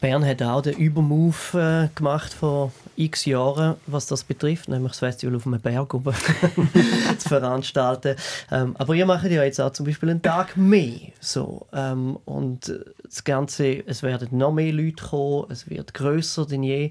Bern 0.00 0.24
hat 0.24 0.42
auch 0.42 0.62
den 0.62 0.78
Übermove 0.78 1.54
äh, 1.54 1.88
gemacht 1.94 2.32
vor 2.32 2.72
x 2.96 3.26
Jahren, 3.26 3.76
was 3.86 4.06
das 4.06 4.24
betrifft, 4.24 4.68
nämlich 4.68 4.92
das 4.92 4.98
Festival 5.00 5.36
auf 5.36 5.46
einem 5.46 5.60
Berg 5.60 5.92
oben 5.92 6.14
zu 7.18 7.28
veranstalten. 7.28 8.16
Ähm, 8.50 8.74
aber 8.78 8.94
ihr 8.94 9.04
macht 9.04 9.26
ja 9.26 9.44
jetzt 9.44 9.60
auch 9.60 9.72
zum 9.72 9.84
Beispiel 9.84 10.08
einen 10.08 10.22
Tag 10.22 10.56
mehr. 10.56 11.00
So, 11.20 11.66
ähm, 11.74 12.18
und 12.24 12.72
das 13.04 13.24
Ganze, 13.24 13.86
es 13.86 14.02
werden 14.02 14.38
noch 14.38 14.52
mehr 14.52 14.72
Leute 14.72 15.04
kommen, 15.04 15.46
es 15.50 15.68
wird 15.68 15.92
grösser 15.92 16.46
denn 16.46 16.62
je. 16.62 16.90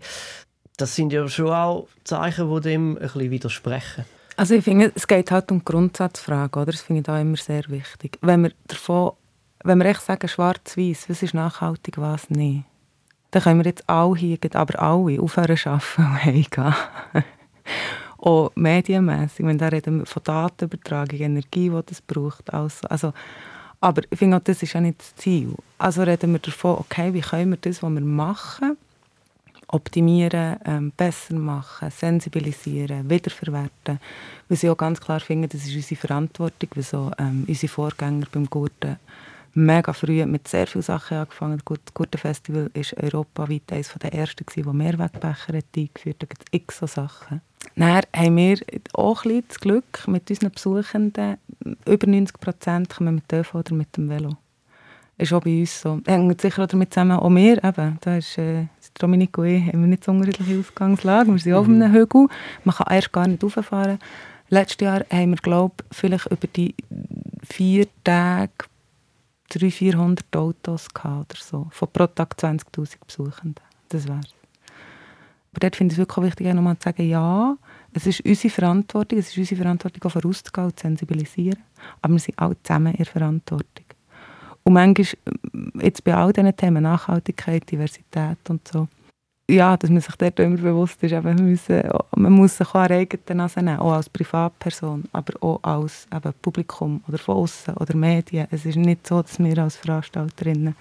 Das 0.80 0.96
sind 0.96 1.12
ja 1.12 1.28
schon 1.28 1.50
auch 1.50 1.88
Zeichen, 2.06 2.54
die 2.54 2.62
dem 2.62 2.96
ein 2.96 3.02
bisschen 3.02 3.32
widersprechen. 3.32 4.06
Also 4.38 4.56
ich 4.56 4.64
finde, 4.64 4.94
es 4.96 5.08
geht 5.08 5.30
halt 5.32 5.52
um 5.52 5.60
die 5.60 5.66
Grundsatzfrage, 5.66 6.58
oder? 6.58 6.72
Das 6.72 6.82
finde 6.82 7.02
ich 7.02 7.10
auch 7.10 7.20
immer 7.20 7.36
sehr 7.36 7.64
wichtig. 7.68 8.18
Wenn 8.22 8.44
wir 8.44 8.54
davon, 8.68 9.12
wenn 9.66 9.80
wir 9.80 9.88
echt 9.88 10.02
sagen, 10.02 10.30
schwarz-weiß, 10.30 11.10
was 11.10 11.22
ist 11.22 11.34
nachhaltig, 11.34 11.98
was 11.98 12.30
nicht, 12.30 12.64
dann 13.32 13.44
können 13.44 13.60
wir 13.60 13.66
jetzt 13.66 13.90
alle 13.90 14.16
hier, 14.16 14.38
aber 14.54 14.82
alle, 14.82 15.22
aufhören 15.22 15.58
zu 15.58 15.70
arbeiten 15.70 16.02
und 16.02 16.24
heimgehen. 16.24 16.76
auch 18.20 18.52
medienmässig, 18.56 19.46
wenn 19.46 19.58
da 19.58 19.68
reden 19.68 20.00
wir 20.00 20.06
von 20.06 20.24
Datenübertragung, 20.24 21.20
Energie, 21.20 21.70
die 21.70 21.82
das 21.86 22.02
braucht. 22.02 22.54
Also, 22.54 22.88
also, 22.88 23.14
aber 23.82 24.04
ich 24.10 24.18
finde 24.18 24.40
das 24.40 24.64
ist 24.64 24.72
ja 24.72 24.80
nicht 24.80 25.00
das 25.00 25.14
Ziel. 25.18 25.56
Also 25.78 26.04
reden 26.04 26.32
wir 26.32 26.40
davon, 26.40 26.78
okay, 26.78 27.14
wie 27.14 27.20
können 27.20 27.52
wir 27.52 27.58
das, 27.58 27.84
was 27.84 27.92
wir 27.92 28.02
machen, 28.02 28.78
optimieren, 29.70 30.58
ähm, 30.66 30.92
besser 30.96 31.36
machen, 31.36 31.92
sensibilisieren, 31.92 33.10
wiederverwerten. 33.10 34.00
Weil 34.48 34.58
sie 34.58 34.70
auch 34.70 34.78
ganz 34.78 35.00
klar 35.00 35.20
finden, 35.20 35.50
das 35.50 35.66
ist 35.66 35.76
unsere 35.76 36.00
Verantwortung, 36.00 36.70
so 36.82 37.12
ähm, 37.18 37.46
unsere 37.48 37.72
Vorgänger 37.72 38.26
beim 38.32 38.50
Gurten 38.50 38.98
mega 39.54 39.94
früh 39.94 40.26
mit 40.26 40.48
sehr 40.48 40.68
vielen 40.68 40.84
Sachen 40.84 41.18
angefangen. 41.18 41.62
Das 41.66 41.94
Gurtenfestival 41.94 42.70
war 42.74 43.04
europaweit 43.04 43.72
eines 43.72 43.94
der 44.02 44.14
ersten, 44.14 44.46
der 44.56 44.74
Mehrwegbecher 44.74 45.54
eingeführt 45.54 46.22
hat. 46.22 46.22
Da 46.22 46.26
gibt 46.28 46.46
x 46.52 46.80
so 46.80 46.88
Sachen. 46.88 47.42
Dann 47.76 48.02
haben 48.16 48.38
wir 48.38 48.58
auch 48.94 49.26
ein 49.26 49.44
das 49.48 49.60
Glück 49.60 50.08
mit 50.08 50.30
unseren 50.30 50.52
Besuchenden, 50.52 51.38
über 51.86 52.08
90 52.08 52.40
Prozent 52.40 52.90
kommen 52.90 53.16
mit 53.16 53.32
dem 53.32 53.40
ÖV 53.40 53.56
oder 53.56 53.74
mit 53.74 53.96
dem 53.98 54.10
Velo. 54.10 54.38
Ist 55.18 55.34
auch 55.34 55.42
bei 55.42 55.60
uns 55.60 55.82
so. 55.82 56.00
Hängt 56.06 56.40
sicher 56.40 56.66
damit 56.66 56.94
zusammen, 56.94 57.20
auch 57.20 57.30
wir 57.30 57.62
eben. 57.62 57.98
Da 58.00 58.16
ist, 58.16 58.38
äh, 58.38 58.68
Dominik 59.00 59.38
und 59.38 59.48
ich 59.48 59.66
haben 59.68 59.82
wir 59.82 59.88
nicht 59.88 60.04
so 60.04 60.12
unterschiedliche 60.12 60.60
Ausgangslagen. 60.60 61.34
Wir 61.34 61.40
sind 61.40 61.52
mhm. 61.54 61.58
auf 61.58 61.68
einem 61.68 61.94
Hügel. 61.94 62.28
Man 62.64 62.76
kann 62.76 62.88
erst 62.96 63.12
gar 63.12 63.28
nicht 63.28 63.44
rauffahren. 63.44 64.00
Letztes 64.50 64.86
Jahr 64.86 65.06
haben 65.12 65.32
wir, 65.32 65.38
glaube 65.38 65.76
ich, 65.90 65.98
vielleicht 65.98 66.26
über 66.28 66.48
die 66.48 66.76
vier 67.44 67.88
Tage 68.04 68.52
300, 69.50 69.74
400 69.74 70.36
Autos 70.36 70.90
gehabt 70.90 71.34
oder 71.34 71.42
so. 71.42 71.68
Von 71.72 71.88
pro 71.92 72.08
Tag 72.08 72.36
20'000 72.38 72.96
Besuchenden. 73.06 73.64
Das 73.90 74.08
wär's. 74.08 74.34
Aber 75.52 75.60
dort 75.62 75.76
finde 75.76 75.94
ich 75.94 76.00
es 76.00 76.00
wirklich 76.00 76.26
wichtig, 76.28 76.54
nochmal 76.54 76.78
zu 76.78 76.84
sagen, 76.84 77.10
ja, 77.10 77.58
es 77.94 78.06
ist 78.06 78.22
unsere 78.22 78.54
Verantwortung, 78.54 79.18
es 79.18 79.30
ist 79.30 79.38
unsere 79.38 79.62
Verantwortung, 79.62 80.04
auch 80.04 80.12
vorauszugehen 80.12 80.68
und 80.68 80.78
zu 80.78 80.84
sensibilisieren. 80.84 81.60
Aber 82.02 82.14
wir 82.14 82.20
sind 82.20 82.38
alle 82.38 82.56
zusammen 82.62 82.94
in 82.94 83.06
Verantwortung. 83.06 83.86
Und 84.70 84.74
manchmal, 84.74 85.08
jetzt 85.82 86.04
bei 86.04 86.14
all 86.14 86.32
diesen 86.32 86.56
Themen, 86.56 86.84
Nachhaltigkeit, 86.84 87.72
Diversität 87.72 88.38
und 88.50 88.68
so, 88.68 88.88
ja, 89.50 89.76
dass 89.76 89.90
man 89.90 90.00
sich 90.00 90.16
dort 90.16 90.40
immer 90.40 90.58
bewusst 90.58 91.02
ist, 91.02 91.12
eben, 91.12 91.24
man, 91.24 91.44
müssen, 91.44 91.82
man 92.16 92.32
muss 92.32 92.56
sich 92.56 92.68
auch 92.68 92.76
an 92.76 92.92
eigene 92.92 93.36
Nase 93.36 93.64
nehmen, 93.64 93.80
auch 93.80 93.94
als 93.94 94.12
Privatperson, 94.12 95.06
aber 95.12 95.34
auch 95.44 95.60
als 95.64 96.08
eben, 96.16 96.32
Publikum 96.40 97.04
oder 97.08 97.18
von 97.18 97.38
außen 97.38 97.74
oder 97.78 97.96
Medien. 97.96 98.46
Es 98.52 98.64
ist 98.64 98.76
nicht 98.76 99.08
so, 99.08 99.24
dass 99.24 99.40
wir 99.40 99.58
als 99.58 99.76
Veranstalterinnen 99.78 100.76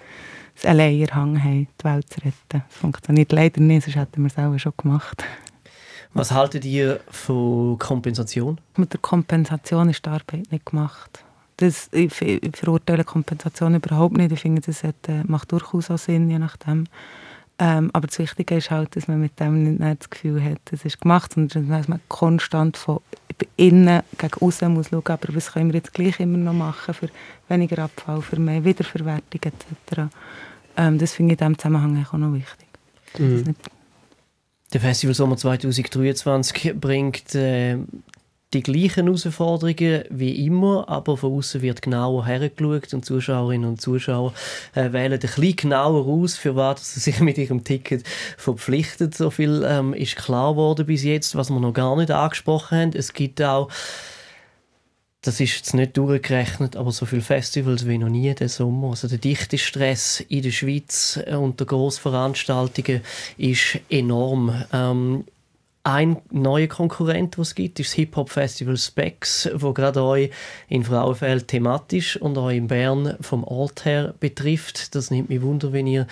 einen 0.63 0.77
Leierhang 0.77 1.43
haben, 1.43 1.67
die 1.81 1.83
Welt 1.83 2.13
zu 2.13 2.21
retten. 2.21 2.35
Das 2.49 2.61
funktioniert 2.69 3.31
leider 3.31 3.59
nicht, 3.59 3.85
sonst 3.85 3.95
hätten 3.95 4.21
wir 4.21 4.27
es 4.27 4.37
auch 4.37 4.55
schon 4.59 4.73
gemacht. 4.77 5.23
Was 6.13 6.31
haltet 6.31 6.63
ihr 6.63 6.99
von 7.09 7.79
Kompensation? 7.79 8.61
Mit 8.77 8.93
der 8.93 8.99
Kompensation 8.99 9.89
ist 9.89 10.05
die 10.05 10.09
Arbeit 10.11 10.51
nicht 10.51 10.67
gemacht. 10.67 11.23
Das, 11.59 11.89
ich, 11.91 12.13
verurteile 12.53 13.03
Kompensation 13.03 13.75
überhaupt 13.75 14.15
nicht. 14.15 14.31
Ich 14.31 14.39
finde, 14.39 14.61
das 14.61 14.83
hat, 14.83 14.95
äh, 15.09 15.23
macht 15.25 15.51
durchaus 15.51 15.91
auch 15.91 15.97
Sinn, 15.97 16.29
je 16.29 16.39
nachdem. 16.39 16.85
Ähm, 17.61 17.89
aber 17.91 18.07
das 18.07 18.17
Wichtige 18.17 18.55
ist 18.55 18.71
halt, 18.71 18.95
dass 18.95 19.09
man 19.09 19.19
mit 19.19 19.37
dem 19.41 19.63
nicht 19.63 19.79
mehr 19.79 19.95
das 19.95 20.09
Gefühl 20.09 20.41
hat, 20.41 20.61
es 20.71 20.85
ist 20.85 21.01
gemacht, 21.01 21.33
sondern 21.33 21.67
dass 21.67 21.89
man 21.89 21.99
konstant 22.07 22.77
von 22.77 23.01
innen 23.57 24.01
gegen 24.17 24.33
außen 24.41 24.73
muss 24.73 24.89
schauen, 24.89 25.03
aber 25.05 25.35
was 25.35 25.51
können 25.51 25.69
wir 25.69 25.79
jetzt 25.79 25.93
gleich 25.93 26.19
immer 26.21 26.37
noch 26.37 26.53
machen 26.53 26.93
für 26.93 27.09
weniger 27.49 27.83
Abfall, 27.83 28.21
für 28.21 28.39
mehr 28.39 28.63
Wiederverwertung 28.63 29.41
etc. 29.43 30.09
Ähm, 30.77 30.97
das 30.97 31.13
finde 31.13 31.33
ich 31.33 31.41
in 31.41 31.45
diesem 31.45 31.57
Zusammenhang 31.57 32.05
auch 32.05 32.17
noch 32.17 32.33
wichtig. 32.33 32.67
Mhm. 33.17 33.55
Der 34.71 34.81
Festival 34.81 35.15
Sommer 35.15 35.35
2023 35.35 36.75
bringt 36.79 37.35
äh, 37.35 37.77
die 38.53 38.63
gleichen 38.63 39.05
Herausforderungen 39.05 40.03
wie 40.09 40.45
immer, 40.45 40.89
aber 40.89 41.17
von 41.17 41.33
außen 41.33 41.61
wird 41.61 41.83
genauer 41.83 42.25
hergeschaut 42.25 42.93
und 42.93 43.05
Zuschauerinnen 43.05 43.69
und 43.69 43.81
Zuschauer 43.81 44.33
äh, 44.73 44.91
wählen 44.91 45.13
ein 45.13 45.19
bisschen 45.19 45.55
genauer 45.55 46.07
aus, 46.07 46.35
für 46.35 46.55
was 46.55 46.93
sie 46.93 46.99
sich 46.99 47.19
mit 47.19 47.37
ihrem 47.37 47.63
Ticket 47.63 48.03
verpflichtet. 48.37 49.15
So 49.15 49.29
viel 49.29 49.63
ähm, 49.67 49.93
ist 49.93 50.15
klar 50.15 50.53
geworden 50.53 50.87
bis 50.87 51.03
jetzt, 51.03 51.35
was 51.35 51.51
wir 51.51 51.59
noch 51.59 51.73
gar 51.73 51.95
nicht 51.95 52.09
angesprochen 52.09 52.77
haben. 52.77 52.91
Es 52.95 53.13
gibt 53.13 53.41
auch 53.41 53.69
das 55.21 55.41
ist 55.41 55.57
jetzt 55.57 55.73
nicht 55.73 55.97
durchgerechnet, 55.97 56.77
aber 56.77 56.93
so 56.93 57.05
viele 57.05 57.21
Festivals 57.21 57.85
wie 57.85 57.97
noch 57.97 58.07
nie 58.07 58.33
diesen 58.33 58.47
Sommer. 58.47 58.91
Also 58.91 59.09
der 59.09 59.17
dichte 59.17 59.57
Stress 59.57 60.21
in 60.21 60.43
der 60.43 60.51
Schweiz 60.51 61.19
unter 61.27 61.65
Grossveranstaltungen 61.65 63.01
ist 63.37 63.79
enorm. 63.89 64.63
Ähm, 64.71 65.25
ein 65.83 66.17
neuer 66.29 66.67
Konkurrent, 66.67 67.37
den 67.37 67.41
es 67.41 67.55
gibt, 67.55 67.79
ist 67.79 67.91
das 67.91 67.95
Hip-Hop-Festival 67.95 68.77
Specs, 68.77 69.49
wo 69.55 69.71
gerade 69.71 70.03
euch 70.03 70.29
in 70.67 70.83
Frauenfeld 70.83 71.47
thematisch 71.47 72.17
und 72.17 72.37
euch 72.37 72.57
in 72.57 72.67
Bern 72.67 73.15
vom 73.21 73.45
Ort 73.45 73.85
her 73.85 74.13
betrifft. 74.19 74.93
Das 74.93 75.09
nimmt 75.09 75.29
mich 75.29 75.41
wunder, 75.41 75.71
wenn 75.71 75.87
ihr 75.87 76.05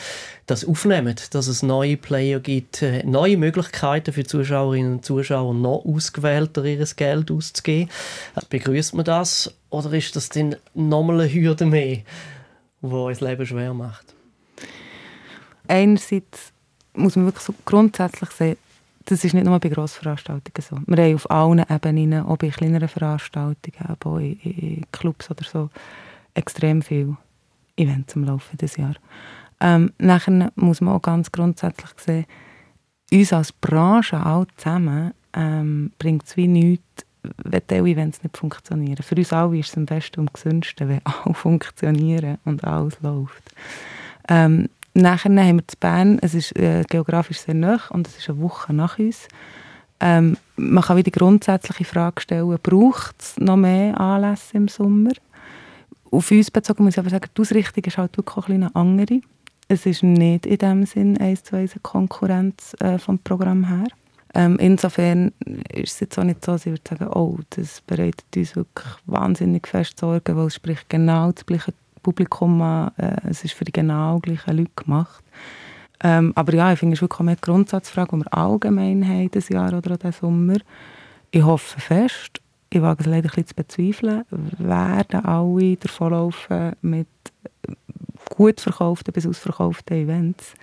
das 0.46 0.64
aufnehmt, 0.64 1.34
dass 1.36 1.48
es 1.48 1.64
neue 1.64 1.98
Player 1.98 2.40
gibt, 2.40 2.82
äh, 2.82 3.04
neue 3.06 3.36
Möglichkeiten 3.36 4.14
für 4.14 4.24
Zuschauerinnen 4.24 4.94
und 4.94 5.06
Zuschauer, 5.06 5.54
noch 5.54 5.84
ausgewählter 5.86 6.64
ihr 6.64 6.86
Geld 6.96 7.30
auszugeben. 7.30 7.90
Begrüßt 8.50 8.94
man 8.94 9.06
das 9.06 9.54
oder 9.70 9.92
ist 9.94 10.16
das 10.16 10.30
dann 10.30 10.56
nochmal 10.74 11.22
eine 11.22 11.34
Hürde 11.34 11.66
mehr, 11.66 12.00
die 12.82 12.88
euch 12.88 13.20
das 13.20 13.30
Leben 13.30 13.46
schwer 13.46 13.74
macht? 13.74 14.16
Einerseits 15.68 16.54
muss 16.94 17.18
man 17.18 17.26
wirklich 17.26 17.44
so 17.44 17.54
grundsätzlich 17.66 18.30
sehen, 18.32 18.58
das 19.10 19.24
ist 19.24 19.34
nicht 19.34 19.46
nur 19.46 19.58
bei 19.60 19.70
Grossveranstaltungen 19.70 20.62
so. 20.62 20.78
Wir 20.86 21.04
haben 21.04 21.16
auf 21.16 21.32
allen 21.32 21.66
Ebenen, 21.70 22.26
auch 22.26 22.38
bei 22.38 22.50
kleineren 22.50 22.90
Veranstaltungen, 22.90 23.98
auch 24.04 24.18
in, 24.18 24.38
in 24.42 24.86
Clubs 24.92 25.32
oder 25.32 25.46
so, 25.46 25.70
extrem 26.34 26.82
viele 26.82 27.16
Events 27.78 28.16
am 28.16 28.26
Laufe 28.26 28.58
des 28.58 28.76
Jahres. 28.76 28.98
Ähm, 29.62 29.94
nachher 29.98 30.52
muss 30.56 30.82
man 30.82 30.96
auch 30.96 31.02
ganz 31.02 31.32
grundsätzlich 31.32 31.92
sehen, 31.98 32.26
uns 33.12 33.32
als 33.32 33.54
Branche 33.54 34.18
alle 34.18 34.48
zusammen 34.58 35.14
ähm, 35.34 35.92
bringt 35.98 36.26
es 36.26 36.36
wie 36.36 36.50
nichts, 36.50 37.06
wenn 37.44 37.62
diese 37.70 37.88
Events 37.88 38.24
nicht 38.24 38.36
funktionieren. 38.36 39.02
Für 39.02 39.16
uns 39.16 39.32
alle 39.32 39.58
ist 39.58 39.70
es 39.70 39.78
am 39.78 39.86
besten 39.86 40.20
und 40.20 40.28
am 40.28 40.34
gesündsten, 40.34 40.90
wenn 40.90 41.02
alle 41.06 41.34
funktionieren 41.34 42.40
und 42.44 42.66
alles 42.66 43.00
läuft. 43.02 43.54
Ähm, 44.28 44.68
Nachher 44.98 45.30
haben 45.30 45.58
wir 45.58 45.68
zu 45.68 45.78
Bern, 45.80 46.18
es 46.24 46.34
ist 46.34 46.56
äh, 46.56 46.84
geografisch 46.90 47.38
sehr 47.42 47.54
nah 47.54 47.80
und 47.92 48.08
es 48.08 48.18
ist 48.18 48.30
eine 48.30 48.42
Woche 48.42 48.74
nach 48.74 48.98
uns. 48.98 49.28
Ähm, 50.00 50.38
man 50.56 50.84
kann 50.84 50.98
wieder 50.98 51.12
die 51.12 51.20
grundsätzliche 51.20 51.86
Frage 51.86 52.20
stellen, 52.20 52.58
braucht 52.64 53.16
es 53.20 53.38
noch 53.38 53.58
mehr 53.58 54.00
Anlässe 54.00 54.58
im 54.58 54.68
Sommer? 54.68 55.12
Auf 56.10 56.32
uns 56.32 56.50
bezogen 56.50 56.84
muss 56.84 56.96
ich 56.96 57.00
aber 57.00 57.12
sagen, 57.12 57.30
die 57.36 57.42
Ausrichtung 57.42 57.84
ist 57.84 58.00
halt 58.00 58.18
wirklich 58.18 58.50
eine 58.50 58.76
andere. 58.76 59.22
Es 59.68 59.86
ist 59.86 60.02
nicht 60.02 60.48
in 60.48 60.58
dem 60.58 60.86
Sinn 60.88 61.16
eins 61.20 61.44
zu 61.44 61.56
eins 61.56 61.74
eine 61.74 61.82
Konkurrenz 61.82 62.76
äh, 62.80 62.98
vom 62.98 63.20
Programm 63.20 63.68
her. 63.68 63.86
Ähm, 64.34 64.58
insofern 64.60 65.32
ist 65.74 65.94
es 65.94 66.00
jetzt 66.00 66.18
auch 66.18 66.24
nicht 66.24 66.44
so, 66.44 66.54
dass 66.54 66.66
ich 66.66 66.72
würde 66.72 66.90
sagen, 66.90 67.08
oh, 67.14 67.38
das 67.52 67.82
bereitet 67.82 68.26
uns 68.36 68.56
wirklich 68.56 68.96
wahnsinnig 69.06 69.68
fest 69.68 70.00
Sorgen, 70.00 70.36
weil 70.36 70.48
es 70.48 70.56
spricht 70.56 70.90
genau 70.90 71.32
das 71.32 71.46
gleiche 71.46 71.74
Publikum 72.02 72.62
an. 72.62 72.92
Äh, 72.98 73.18
es 73.30 73.44
ist 73.44 73.54
für 73.54 73.66
die 73.66 73.72
genau 73.72 74.20
gleichen 74.20 74.58
Leute 74.58 74.72
gemacht. 74.76 75.24
Ähm, 76.04 76.32
aber 76.36 76.54
ja, 76.54 76.72
ich 76.72 76.80
finde, 76.80 76.94
es 76.94 77.00
ist 77.00 77.02
wirklich 77.02 77.20
eine 77.20 77.36
Grundsatzfrage, 77.38 78.16
die 78.16 78.24
wir 78.24 78.34
allgemein 78.34 79.08
haben, 79.08 79.32
dieses 79.32 79.50
Jahr 79.50 79.74
oder 79.74 79.98
diesen 79.98 80.12
Sommer. 80.12 80.58
Ich 81.32 81.44
hoffe 81.44 81.80
fest, 81.80 82.42
ich 82.70 82.82
wage 82.82 83.02
es 83.02 83.08
leider 83.08 83.30
ein 83.30 83.44
bisschen 83.44 83.48
zu 83.48 83.56
bezweifeln, 83.56 84.24
werden 84.30 85.26
alle 85.26 85.78
davonlaufen 85.78 86.74
mit 86.82 87.08
gut 88.30 88.62
verkauften 88.62 89.14
bis 89.14 89.26
ausverkauften 89.26 89.98
Events. 89.98 90.54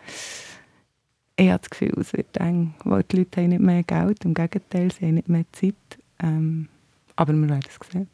Ich 1.37 1.49
habe 1.49 1.59
das 1.59 1.70
Gefühl, 1.70 1.95
es 2.01 2.12
wird 2.12 2.37
eng, 2.37 2.74
weil 2.85 3.03
die 3.03 3.16
Leute 3.16 3.41
haben 3.41 3.49
nicht 3.49 3.61
mehr 3.61 3.82
Geld, 3.82 4.24
im 4.24 4.35
Gegenteil, 4.35 4.93
sie 4.93 5.07
haben 5.07 5.14
nicht 5.14 5.28
mehr 5.28 5.45
Zeit. 5.53 5.74
Ähm, 6.22 6.68
aber 7.16 7.32
wir 7.32 7.49
werden 7.49 7.62
es 7.68 7.93
sehen 7.93 8.09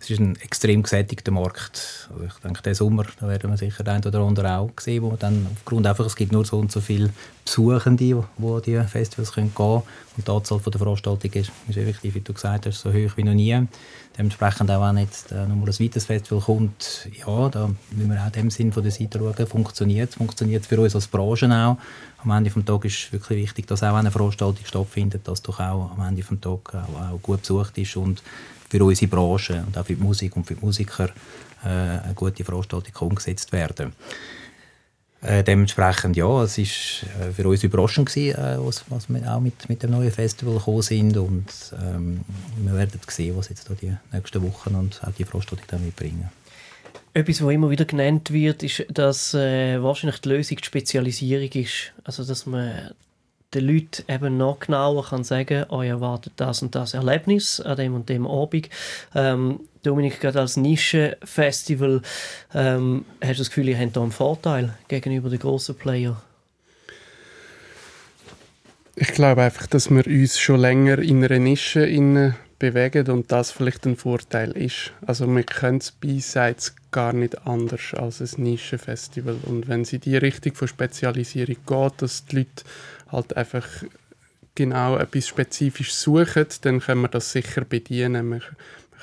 es 0.00 0.10
ist 0.10 0.20
ein 0.20 0.36
extrem 0.36 0.82
gesättigter 0.82 1.32
Markt. 1.32 2.08
Also 2.12 2.24
ich 2.24 2.34
denke, 2.42 2.62
den 2.62 2.74
Sommer 2.74 3.04
da 3.18 3.28
werden 3.28 3.50
wir 3.50 3.56
sicher 3.56 3.86
ein 3.86 4.04
oder 4.04 4.20
andere 4.20 4.58
auch 4.58 4.70
sehen, 4.78 5.02
wo 5.02 5.16
dann 5.16 5.46
aufgrund 5.54 5.86
einfach, 5.86 6.06
es 6.06 6.16
gibt 6.16 6.32
nur 6.32 6.44
so 6.44 6.58
und 6.58 6.70
so 6.70 6.80
viele 6.80 7.10
Besuchende, 7.44 8.04
die 8.04 8.14
an 8.14 8.62
die 8.64 8.80
Festivals 8.88 9.32
gehen 9.32 9.54
können 9.54 9.82
und 10.16 10.26
die 10.26 10.30
Anzahl 10.30 10.58
der 10.58 10.78
Veranstaltungen 10.78 11.34
ist, 11.34 11.52
ist 11.68 11.76
effektiv, 11.76 12.14
wie 12.14 12.20
du 12.20 12.32
gesagt 12.32 12.66
hast, 12.66 12.80
so 12.80 12.92
hoch 12.92 13.16
wie 13.16 13.22
noch 13.22 13.34
nie. 13.34 13.66
Dementsprechend 14.18 14.70
auch 14.70 14.80
wenn 14.80 14.98
jetzt 14.98 15.30
äh, 15.30 15.46
nochmal 15.46 15.68
ein 15.68 15.78
weiteres 15.78 16.06
Festival 16.06 16.40
kommt, 16.40 17.08
ja, 17.12 17.48
da 17.48 17.70
müssen 17.90 18.10
wir 18.10 18.20
auch 18.20 18.26
in 18.26 18.32
dem 18.32 18.50
Sinn 18.50 18.72
von 18.72 18.82
der 18.82 18.92
Seite 18.92 19.18
schauen, 19.18 19.46
funktioniert 19.46 20.10
es, 20.10 20.16
funktioniert 20.16 20.62
es 20.62 20.68
für 20.68 20.80
uns 20.80 20.94
als 20.94 21.06
Branche 21.06 21.46
auch. 21.46 21.76
Am 22.22 22.30
Ende 22.30 22.50
des 22.50 22.64
Tages 22.64 22.94
ist 22.94 23.12
wirklich 23.12 23.42
wichtig, 23.42 23.66
dass 23.66 23.82
auch 23.82 23.94
eine 23.94 24.10
Veranstaltung 24.10 24.64
stattfindet, 24.64 25.28
dass 25.28 25.42
doch 25.42 25.60
auch 25.60 25.92
am 25.92 26.00
Ende 26.08 26.22
des 26.22 26.40
Tages 26.40 26.74
auch, 26.74 27.12
auch 27.12 27.22
gut 27.22 27.42
besucht 27.42 27.78
ist 27.78 27.96
und 27.96 28.22
für 28.68 28.84
unsere 28.84 29.10
Branche 29.10 29.64
und 29.66 29.76
auch 29.76 29.86
für 29.86 29.94
die 29.94 30.02
Musik 30.02 30.36
und 30.36 30.46
für 30.46 30.54
die 30.54 30.64
Musiker 30.64 31.08
äh, 31.64 31.68
eine 31.68 32.14
gute 32.14 32.44
Veranstaltung 32.44 33.08
umgesetzt 33.08 33.52
werden. 33.52 33.92
Äh, 35.22 35.42
dementsprechend, 35.42 36.16
ja, 36.16 36.42
es 36.42 36.58
war 36.58 36.64
äh, 36.64 37.32
für 37.32 37.48
uns 37.48 37.64
überraschend 37.64 38.08
gewesen, 38.08 38.38
äh, 38.38 38.58
was, 38.58 38.84
was, 38.88 39.08
wir 39.08 39.34
auch 39.34 39.40
mit, 39.40 39.68
mit 39.68 39.82
dem 39.82 39.90
neuen 39.90 40.12
Festival 40.12 40.54
gekommen 40.54 40.82
sind 40.82 41.16
und 41.16 41.46
ähm, 41.82 42.20
wir 42.58 42.74
werden 42.74 43.00
sehen, 43.08 43.36
was 43.36 43.48
jetzt 43.48 43.68
da 43.68 43.74
die 43.74 43.96
nächsten 44.12 44.42
Wochen 44.42 44.74
und 44.74 45.00
auch 45.02 45.12
die 45.12 45.24
Veranstaltung 45.24 45.64
dann 45.68 45.84
mitbringen. 45.84 46.30
Etwas, 47.14 47.42
was 47.42 47.52
immer 47.54 47.70
wieder 47.70 47.86
genannt 47.86 48.30
wird, 48.30 48.62
ist, 48.62 48.84
dass 48.90 49.32
äh, 49.32 49.82
wahrscheinlich 49.82 50.20
die 50.20 50.28
Lösung 50.28 50.58
die 50.58 50.64
Spezialisierung 50.64 51.50
ist. 51.62 51.92
Also, 52.04 52.22
dass 52.24 52.44
man 52.44 52.90
den 53.54 53.66
Leuten 53.66 54.04
eben 54.08 54.36
noch 54.36 54.60
genauer 54.60 55.06
kann 55.06 55.24
sagen 55.24 55.62
kann, 55.62 55.70
euch 55.70 55.88
erwartet 55.88 56.34
das 56.36 56.62
und 56.62 56.74
das 56.74 56.94
Erlebnis 56.94 57.60
an 57.60 57.76
dem 57.76 57.94
und 57.94 58.08
dem 58.08 58.26
Abend. 58.26 58.68
Ähm, 59.14 59.60
Dominik, 59.82 60.20
gerade 60.20 60.40
als 60.40 60.56
Nischenfestival, 60.56 62.02
ähm, 62.54 63.04
hast 63.20 63.38
du 63.38 63.38
das 63.38 63.48
Gefühl, 63.48 63.68
ihr 63.68 63.78
habt 63.78 63.96
da 63.96 64.02
einen 64.02 64.12
Vorteil 64.12 64.74
gegenüber 64.88 65.30
den 65.30 65.38
grossen 65.38 65.76
Playern? 65.76 66.16
Ich 68.96 69.08
glaube 69.08 69.42
einfach, 69.42 69.66
dass 69.66 69.90
wir 69.90 70.06
uns 70.06 70.38
schon 70.38 70.58
länger 70.58 70.98
in 70.98 71.22
einer 71.22 71.38
Nische 71.38 71.86
bewegen 72.58 73.10
und 73.10 73.30
das 73.30 73.50
vielleicht 73.50 73.86
ein 73.86 73.96
Vorteil 73.96 74.52
ist. 74.52 74.92
Also 75.06 75.26
wir 75.26 75.42
können 75.42 75.78
es 75.78 75.92
B-Sides 75.92 76.74
gar 76.90 77.12
nicht 77.12 77.46
anders 77.46 77.92
als 77.94 78.20
ein 78.20 78.42
Nischenfestival. 78.42 79.36
Und 79.44 79.68
wenn 79.68 79.84
sie 79.84 79.98
die 79.98 80.16
Richtung 80.16 80.54
von 80.54 80.68
Spezialisierung 80.68 81.56
geht, 81.66 81.92
dass 81.98 82.24
die 82.24 82.36
Leute 82.36 82.64
halt 83.08 83.36
einfach 83.36 83.66
genau 84.54 84.96
etwas 84.96 85.28
spezifisch 85.28 85.94
suchen, 85.94 86.46
dann 86.62 86.80
können 86.80 87.02
wir 87.02 87.08
das 87.08 87.32
sicher 87.32 87.64
bedienen. 87.64 88.30
Wir, 88.30 88.40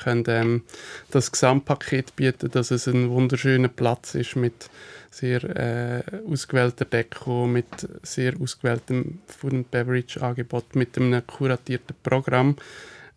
können 0.03 0.23
ähm, 0.27 0.63
das 1.11 1.31
Gesamtpaket 1.31 2.15
bieten, 2.15 2.51
dass 2.51 2.71
es 2.71 2.87
ein 2.87 3.09
wunderschöner 3.09 3.67
Platz 3.67 4.15
ist 4.15 4.35
mit 4.35 4.69
sehr 5.11 5.43
äh, 5.43 6.01
ausgewählter 6.27 6.85
Deko, 6.85 7.45
mit 7.45 7.67
sehr 8.01 8.33
ausgewähltem 8.39 9.19
Food 9.27 9.53
and 9.53 9.71
Beverage 9.71 10.21
Angebot, 10.21 10.75
mit 10.75 10.97
einem 10.97 11.25
kuratierten 11.25 11.95
Programm. 12.01 12.55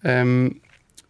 Ähm, 0.05 0.61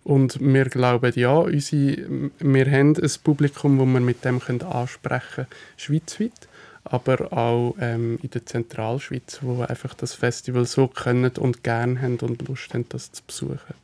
und 0.04 0.38
wir 0.40 0.66
glauben, 0.66 1.12
ja, 1.16 1.36
unsere, 1.36 2.30
wir 2.38 2.70
haben 2.70 2.96
ein 2.96 3.10
Publikum, 3.24 3.78
das 3.78 3.86
wir 3.88 4.00
mit 4.00 4.24
dem 4.24 4.40
ansprechen 4.40 5.34
können, 5.34 5.46
schweizweit 5.76 6.48
aber 6.92 7.32
auch 7.32 7.74
ähm, 7.80 8.18
in 8.22 8.30
der 8.30 8.46
Zentralschweiz, 8.46 9.40
wo 9.42 9.62
einfach 9.62 9.94
das 9.94 10.14
Festival 10.14 10.64
so 10.66 10.88
können 10.88 11.32
und 11.38 11.62
gerne 11.62 12.00
haben 12.00 12.18
und 12.18 12.46
Lust 12.48 12.74
haben, 12.74 12.86
das 12.88 13.12
zu 13.12 13.22
besuchen. 13.26 13.74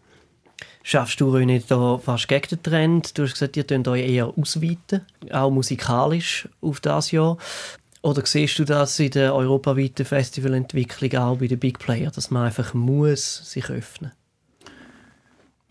Schaffst 0.83 1.21
du 1.21 1.33
euch 1.33 1.67
da 1.67 1.99
fast 1.99 2.29
gegen 2.29 2.49
den 2.49 2.63
Trend? 2.63 3.17
Du 3.17 3.23
hast 3.23 3.35
gesagt, 3.35 3.57
ihr 3.57 3.65
könnt 3.65 3.87
euch 3.87 4.09
eher 4.09 4.33
ausweiten, 4.37 5.03
auch 5.31 5.51
musikalisch 5.51 6.49
auf 6.61 6.81
das 6.81 7.13
Jahr. 7.13 7.39
Oder 8.03 8.27
siehst 8.27 8.59
du 8.59 8.65
das 8.65 8.99
in 8.99 9.13
der 9.13 9.35
europaweiten 9.35 10.05
Festivalentwicklung 10.05 11.15
auch 11.23 11.39
bei 11.39 11.47
den 11.47 11.61
Big 11.61 11.79
Players, 11.79 12.15
dass 12.15 12.33
man 12.33 12.47
einfach 12.47 12.75
muss 12.75 13.49
sich 13.51 13.71
öffnen 13.71 14.11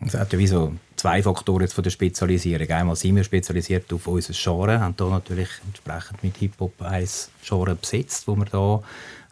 Es 0.06 0.16
hat 0.16 0.34
ja 0.34 0.40
wie 0.40 0.48
so 0.48 0.74
zwei 0.96 1.22
Faktoren 1.22 1.62
jetzt 1.62 1.74
von 1.74 1.84
der 1.84 1.92
Spezialisierung. 1.92 2.70
Einmal 2.70 2.96
sind 2.96 3.16
wir 3.16 3.24
spezialisiert 3.24 3.92
auf 3.94 4.08
unser 4.08 4.34
Genre, 4.34 4.80
haben 4.80 4.96
hier 4.98 5.08
natürlich 5.08 5.50
entsprechend 5.66 6.24
mit 6.24 6.38
Hip-Hop 6.38 6.82
ein 6.82 7.08
Genre 7.44 7.76
besetzt, 7.76 8.28
wo 8.28 8.36
wir 8.36 8.46
da 8.46 8.82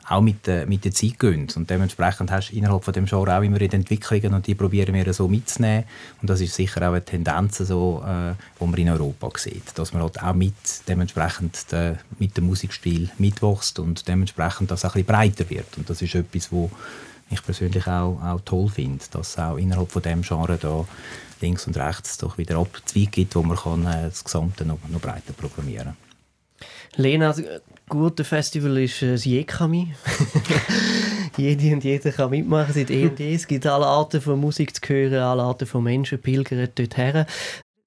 auch 0.09 0.21
mit 0.21 0.47
der, 0.47 0.65
mit 0.65 0.85
der 0.85 0.91
Zeit 0.91 1.19
gehen. 1.19 1.47
Und 1.55 1.69
dementsprechend 1.69 2.31
hast 2.31 2.49
du 2.49 2.55
innerhalb 2.55 2.83
von 2.83 2.93
dem 2.93 3.05
Genre 3.05 3.37
auch 3.37 3.43
immer 3.43 3.61
Entwicklungen 3.61 4.33
und 4.33 4.47
die 4.47 4.55
probieren 4.55 4.93
wir 4.93 5.13
so 5.13 5.27
mitzunehmen. 5.27 5.85
Und 6.21 6.29
das 6.29 6.41
ist 6.41 6.55
sicher 6.55 6.81
auch 6.81 6.93
eine 6.93 7.05
Tendenz, 7.05 7.57
so, 7.57 8.03
äh, 8.05 8.33
man 8.63 8.73
in 8.75 8.89
Europa 8.89 9.29
sieht, 9.37 9.77
dass 9.77 9.93
man 9.93 10.01
halt 10.01 10.21
auch 10.21 10.33
mit, 10.33 10.53
dementsprechend 10.87 11.71
de, 11.71 11.95
mit 12.17 12.35
dem 12.37 12.45
Musikstil 12.45 13.09
mitwächst 13.17 13.79
und 13.79 14.07
dementsprechend 14.07 14.71
das 14.71 14.83
auch 14.83 14.95
ein 14.95 15.03
bisschen 15.03 15.15
breiter 15.15 15.49
wird. 15.49 15.77
Und 15.77 15.89
das 15.89 16.01
ist 16.01 16.15
etwas, 16.15 16.51
wo 16.51 16.71
ich 17.29 17.43
persönlich 17.43 17.87
auch, 17.87 18.21
auch 18.23 18.41
toll 18.41 18.69
finde, 18.69 19.03
dass 19.11 19.29
es 19.29 19.39
auch 19.39 19.57
innerhalb 19.57 19.91
von 19.91 20.01
dem 20.01 20.21
Genre 20.21 20.57
da 20.57 20.85
links 21.41 21.67
und 21.67 21.77
rechts 21.77 22.17
doch 22.17 22.37
wieder 22.37 22.57
Abzweige 22.57 23.07
gibt, 23.07 23.35
wo 23.35 23.43
man 23.43 23.57
kann, 23.57 23.85
äh, 23.85 24.03
das 24.09 24.23
Gesamte 24.23 24.65
noch, 24.65 24.79
noch 24.89 25.01
breiter 25.01 25.33
programmieren 25.33 25.95
Lena, 26.95 27.27
das 27.27 27.43
gute 27.87 28.23
Festival 28.23 28.77
ist 28.77 29.01
äh, 29.01 29.11
das 29.11 29.25
Jekami. 29.25 29.93
Jede 31.37 31.73
und 31.73 31.83
jeder 31.83 32.11
kann 32.11 32.31
mitmachen, 32.31 32.73
seit 32.73 32.89
eh 32.89 33.07
und 33.07 33.19
je. 33.19 33.33
Es 33.33 33.47
gibt 33.47 33.65
alle 33.65 33.85
Arten 33.85 34.19
von 34.19 34.39
Musik 34.39 34.75
zu 34.75 34.81
hören, 34.89 35.21
alle 35.21 35.43
Arten 35.43 35.65
von 35.65 35.83
Menschen 35.83 36.21
pilgern 36.21 36.67
dort 36.75 36.97
her. 36.97 37.25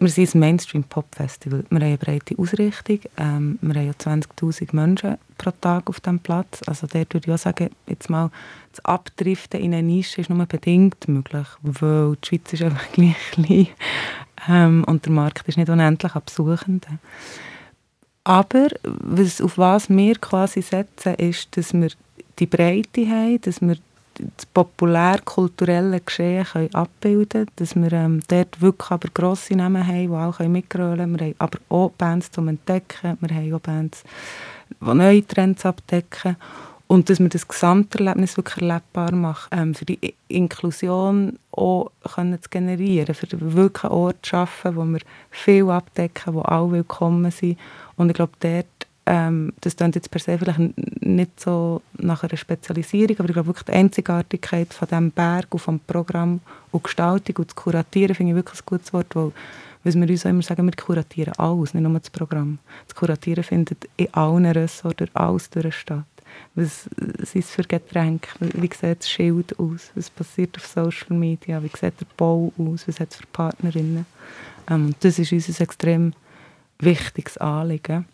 Wir 0.03 0.09
sind 0.09 0.35
ein 0.35 0.41
Mainstream-Pop-Festival. 0.41 1.65
Wir 1.71 1.77
haben 1.77 1.87
eine 1.87 1.97
breite 1.97 2.37
Ausrichtung. 2.37 2.99
Ähm, 3.17 3.57
wir 3.63 3.75
haben 3.77 3.87
ja 3.87 3.93
20'000 3.93 4.75
Menschen 4.75 5.17
pro 5.39 5.53
Tag 5.53 5.89
auf 5.89 6.01
diesem 6.01 6.19
Platz. 6.19 6.61
Also 6.67 6.89
dort 6.89 7.15
würde 7.15 7.29
ich 7.29 7.33
auch 7.33 7.39
sagen, 7.39 7.71
jetzt 7.87 8.11
mal 8.11 8.33
das 8.73 8.85
Abdriften 8.85 9.61
in 9.61 9.73
eine 9.73 9.85
Nische 9.85 10.21
ist 10.21 10.29
nur 10.29 10.45
bedingt 10.47 11.07
möglich, 11.07 11.47
weil 11.63 12.17
die 12.17 12.27
Schweiz 12.27 12.53
ist 12.53 12.63
einfach 12.65 12.91
gleich 12.91 13.15
klein 13.31 13.69
ähm, 14.49 14.83
und 14.89 15.05
der 15.05 15.13
Markt 15.13 15.47
ist 15.47 15.57
nicht 15.57 15.71
unendlich 15.71 16.17
an 16.17 16.23
Besuchenden. 16.27 16.99
Aber 18.25 18.71
was, 18.83 19.41
auf 19.41 19.57
was 19.57 19.89
wir 19.89 20.17
quasi 20.17 20.63
setzen, 20.63 21.15
ist, 21.15 21.57
dass 21.57 21.73
wir 21.75 21.91
die 22.41 22.47
Breite 22.47 23.09
haben, 23.09 23.41
dass 23.41 23.61
wir 23.61 23.77
das 24.37 24.47
populär-kulturelle 24.47 26.01
Geschehen 26.01 26.45
können 26.45 26.75
abbilden 26.75 27.47
können, 27.47 27.51
dass 27.57 27.77
wir 27.77 27.93
ähm, 27.93 28.21
dort 28.29 28.61
wirklich 28.61 28.91
aber 28.91 29.09
grosse 29.13 29.55
Namen 29.55 29.87
haben, 29.87 30.09
die 30.09 30.15
auch 30.15 30.39
mitgrölen 30.41 30.99
können. 30.99 31.21
Wir 31.21 31.27
haben 31.27 31.35
aber 31.39 31.59
auch 31.69 31.91
Bands 31.93 32.31
zum 32.31 32.49
Entdecken, 32.49 33.19
wir 33.21 33.35
haben 33.35 33.55
auch 33.55 33.61
Bands, 33.61 34.05
die 34.81 34.95
neue 34.95 35.27
Trends 35.27 35.67
abdecken 35.67 36.37
und 36.93 37.09
dass 37.09 37.21
wir 37.21 37.29
das 37.31 37.49
Gesamterlebnis 37.49 38.37
wirklich 38.37 38.69
erlebbar 38.69 39.13
machen, 39.13 39.49
ähm, 39.53 39.75
für 39.75 39.87
die 39.87 40.15
Inklusion 40.29 41.39
auch 41.53 41.91
können 42.15 42.41
zu 42.43 42.51
generieren, 42.51 43.15
für 43.15 43.29
wirklich 43.31 43.85
einen 43.85 43.93
Ort 43.95 44.17
zu 44.23 44.31
schaffen, 44.31 44.77
wo 44.77 44.85
wir 44.85 45.01
viel 45.31 45.71
abdecken, 45.71 46.35
wo 46.35 46.43
alle 46.43 46.73
willkommen 46.73 47.31
sind 47.31 47.59
und 47.97 48.11
ich 48.11 48.15
glaube, 48.15 48.33
dort 48.41 48.82
ähm, 49.05 49.53
das 49.61 49.77
klingt 49.77 49.97
jetzt 49.97 50.11
per 50.11 50.21
se 50.21 50.39
vielleicht 50.39 50.61
nicht 51.03 51.41
so 51.41 51.83
nach 51.99 52.23
einer 52.23 52.37
Spezialisierung, 52.37 53.17
aber 53.19 53.29
ich 53.29 53.35
glaube 53.35 53.49
wirklich 53.49 53.67
die 53.67 53.73
Einzigartigkeit 53.73 54.73
von 54.73 54.89
diesem 54.89 55.11
Berg 55.11 55.47
und 55.51 55.59
vom 55.59 55.81
Programm 55.81 56.41
und 56.71 56.85
Gestaltung 56.85 57.37
und 57.39 57.49
das 57.49 57.57
Kuratieren 57.57 58.15
finde 58.15 58.33
ich 58.33 58.37
wirklich 58.37 58.61
ein 58.61 58.67
gutes 58.67 58.93
Wort, 58.93 59.15
weil 59.15 59.33
was 59.85 59.97
wir 59.97 60.09
uns 60.09 60.25
immer 60.25 60.43
sagen, 60.43 60.65
wir 60.67 60.73
kuratieren 60.73 61.35
alles, 61.39 61.75
nicht 61.75 61.83
nur 61.83 61.99
das 61.99 62.11
Programm. 62.11 62.61
Das 62.87 62.95
Kuratieren 62.95 63.43
findet 63.43 63.89
in 63.97 64.15
allen 64.15 64.47
Ressorts 64.47 65.13
alles 65.15 65.51
durch 65.51 65.75
statt. 65.75 66.05
Was 66.55 66.89
sind 67.19 67.45
es 67.45 67.51
für 67.51 67.65
Getränke? 67.65 68.29
Wie 68.39 68.71
sieht 68.73 69.01
das 69.01 69.11
Schild 69.11 69.59
aus? 69.59 69.91
Was 69.97 70.09
passiert 70.09 70.57
auf 70.57 70.67
Social 70.67 71.17
Media? 71.17 71.61
Wie 71.61 71.69
sieht 71.69 72.01
der 72.01 72.07
Bau 72.17 72.53
aus? 72.57 72.87
Was 72.87 73.01
hat 73.01 73.11
es 73.11 73.17
für 73.17 73.27
Partnerinnen? 73.27 74.07
Ähm, 74.71 74.95
das 75.01 75.19
ist 75.19 75.33
uns 75.33 75.49
ein 75.49 75.65
extrem 75.65 76.13
wichtiges 76.79 77.37
Anliegen 77.39 78.07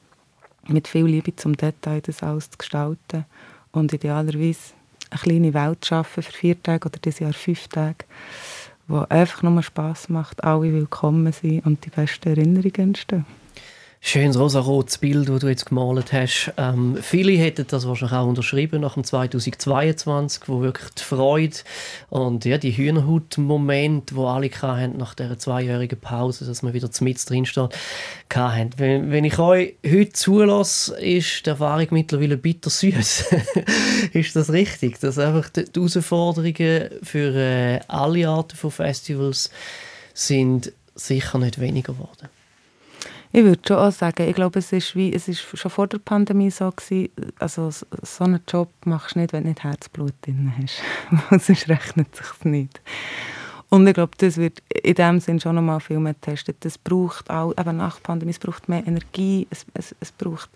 mit 0.69 0.89
viel 0.89 1.07
Liebe 1.07 1.35
zum 1.35 1.57
Detail 1.57 2.01
das 2.01 2.23
alles 2.23 2.51
zu 2.51 2.59
gestalten 2.59 3.25
und 3.73 3.93
idealerweise 3.93 4.75
eine 5.11 5.21
kleine 5.21 5.55
Welt 5.55 5.85
zu 5.85 5.89
schaffen 5.89 6.23
für 6.23 6.33
vier 6.33 6.63
Tage 6.63 6.89
oder 6.89 6.99
dieses 6.99 7.21
Jahr 7.21 7.33
fünf 7.33 7.69
Tage, 7.69 8.05
wo 8.87 8.99
einfach 9.09 9.43
nur 9.43 9.63
Spass 9.63 10.09
macht, 10.09 10.45
alle 10.45 10.73
willkommen 10.73 11.33
sind 11.33 11.65
und 11.67 11.85
die 11.85 11.91
besten 11.91 12.29
Erinnerungen 12.29 12.89
entstehen 12.89 13.27
schönes 14.01 14.39
rosarotes 14.39 14.99
Bild, 14.99 15.29
das 15.29 15.41
du 15.41 15.49
jetzt 15.49 15.67
gemalt 15.67 16.13
hast. 16.13 16.53
Ähm, 16.57 16.99
viele 17.01 17.33
hätten 17.33 17.67
das 17.69 17.87
wahrscheinlich 17.87 18.17
auch 18.17 18.27
unterschrieben 18.27 18.81
nach 18.81 18.95
dem 18.95 19.05
2022, 19.05 20.43
wo 20.47 20.63
wirklich 20.63 20.89
die 20.91 21.03
Freude 21.03 21.57
und 22.09 22.45
ja, 22.45 22.59
die 22.59 22.77
Hühnerhaut-Moment, 22.77 24.15
wo 24.15 24.27
alle 24.27 24.51
hatten 24.51 24.97
nach 24.97 25.15
dieser 25.15 25.39
zweijährigen 25.39 25.99
Pause, 25.99 26.45
dass 26.45 26.63
man 26.63 26.75
wieder 26.75 26.89
mit 27.01 27.29
drin 27.29 27.45
steht, 27.45 27.77
hatten. 28.33 28.71
Wenn, 28.77 29.11
wenn 29.11 29.25
ich 29.25 29.39
euch 29.39 29.75
heute 29.85 30.13
zulasse, 30.13 30.99
ist 31.01 31.45
die 31.47 31.51
Erfahrung 31.51 31.89
mittlerweile 31.91 32.37
bitter 32.37 32.71
süß. 32.71 33.25
ist 34.13 34.37
das 34.37 34.53
richtig? 34.53 35.01
Dass 35.01 35.19
einfach 35.19 35.51
die 35.51 35.65
Herausforderungen 35.75 36.91
für 37.03 37.35
äh, 37.35 37.81
alle 37.89 38.29
Arten 38.29 38.57
von 38.57 38.71
Festivals 38.71 39.51
sind 40.15 40.73
sicher 40.95 41.39
nicht 41.39 41.61
weniger 41.61 41.93
geworden. 41.93 42.29
Ich 43.33 43.45
würde 43.45 43.61
schon 43.67 43.77
auch 43.77 43.93
sagen, 43.93 44.27
ich 44.27 44.35
glaube, 44.35 44.59
es 44.59 44.73
ist, 44.73 44.97
wie, 44.97 45.13
es 45.13 45.29
ist 45.29 45.41
schon 45.41 45.71
vor 45.71 45.87
der 45.87 45.99
Pandemie 45.99 46.51
so 46.51 46.71
gewesen, 46.71 47.11
also 47.39 47.71
so 47.71 48.25
einen 48.25 48.41
Job 48.49 48.71
machst 48.85 49.15
du 49.15 49.21
nicht, 49.21 49.33
wenn 49.33 49.43
du 49.43 49.51
nicht 49.51 49.65
Herzblut 49.65 50.15
drin 50.23 50.53
hast. 50.61 50.83
Sonst 51.47 51.69
rechnet 51.69 52.09
es 52.13 52.27
sich 52.27 52.45
nicht. 52.45 52.81
Und 53.71 53.87
ich 53.87 53.95
glaube, 53.95 54.13
das 54.17 54.39
wird 54.39 54.63
in 54.83 54.95
dem 54.95 55.21
Sinn 55.21 55.41
schon 55.41 55.57
noch 55.57 55.63
mal 55.63 55.81
viel 55.81 55.99
mehr 55.99 56.15
getestet. 56.15 56.65
Es 56.65 56.79
braucht 56.79 57.29
auch, 57.29 57.53
eben 57.59 57.77
nach 57.77 57.97
der 57.97 58.03
Pandemie, 58.03 58.31
es 58.31 58.39
braucht 58.39 58.69
mehr 58.69 58.87
Energie, 58.87 59.47
es, 59.51 59.67
es, 59.75 59.95
es 60.01 60.11
braucht 60.11 60.49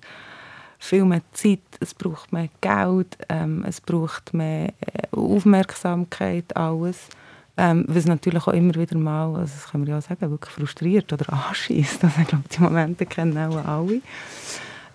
viel 0.78 1.04
mehr 1.04 1.20
Zeit, 1.32 1.60
es 1.80 1.92
braucht 1.92 2.32
mehr 2.32 2.48
Geld, 2.62 3.18
ähm, 3.28 3.64
es 3.68 3.80
braucht 3.82 4.32
mehr 4.32 4.68
äh, 4.68 5.14
Aufmerksamkeit, 5.16 6.56
alles. 6.56 7.08
Ähm, 7.56 7.84
was 7.86 8.06
natürlich 8.06 8.46
auch 8.46 8.52
immer 8.52 8.74
wieder 8.74 8.96
mal, 8.96 9.34
also 9.36 9.52
das 9.54 9.70
können 9.70 9.86
wir 9.86 9.94
ja 9.94 10.00
sagen, 10.00 10.30
wirklich 10.30 10.54
frustriert 10.54 11.12
oder 11.12 11.32
anschießt. 11.32 12.02
Also 12.04 12.20
ich 12.20 12.28
glaube, 12.28 12.44
die 12.48 12.60
Momente 12.60 13.06
kennen 13.06 13.36
auch 13.36 13.64
alle. 13.66 14.00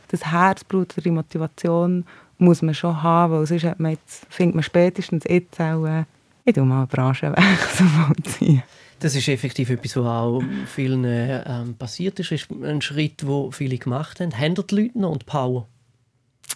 Das 0.07 0.31
Herzblut 0.31 0.93
oder 0.93 1.03
die 1.03 1.11
Motivation 1.11 2.05
muss 2.37 2.61
man 2.61 2.73
schon 2.73 3.01
haben, 3.03 3.33
weil 3.33 3.45
sonst 3.45 3.63
hat 3.63 3.79
man 3.79 3.91
jetzt, 3.91 4.25
findet 4.29 4.55
man 4.55 4.63
spätestens 4.63 5.23
jetzt 5.27 5.59
auch, 5.59 5.85
äh, 5.85 6.05
ich 6.45 6.55
tue 6.55 6.65
mal 6.65 6.79
einen 6.79 6.87
Branchenwechsel 6.87 7.87
vollziehen. 7.87 8.63
Das 8.99 9.15
ist 9.15 9.27
effektiv 9.27 9.69
etwas, 9.69 9.95
was 9.97 10.05
auch 10.05 10.41
vielen 10.65 11.03
ähm, 11.05 11.75
passiert 11.75 12.19
ist. 12.19 12.31
Das 12.31 12.41
ist 12.41 12.51
ein 12.51 12.81
Schritt, 12.81 13.21
den 13.21 13.51
viele 13.51 13.77
gemacht 13.77 14.19
haben. 14.19 14.35
Haben 14.35 14.55
die 14.55 14.75
Leute 14.75 14.99
noch 14.99 15.11
und 15.11 15.25
Power? 15.27 15.67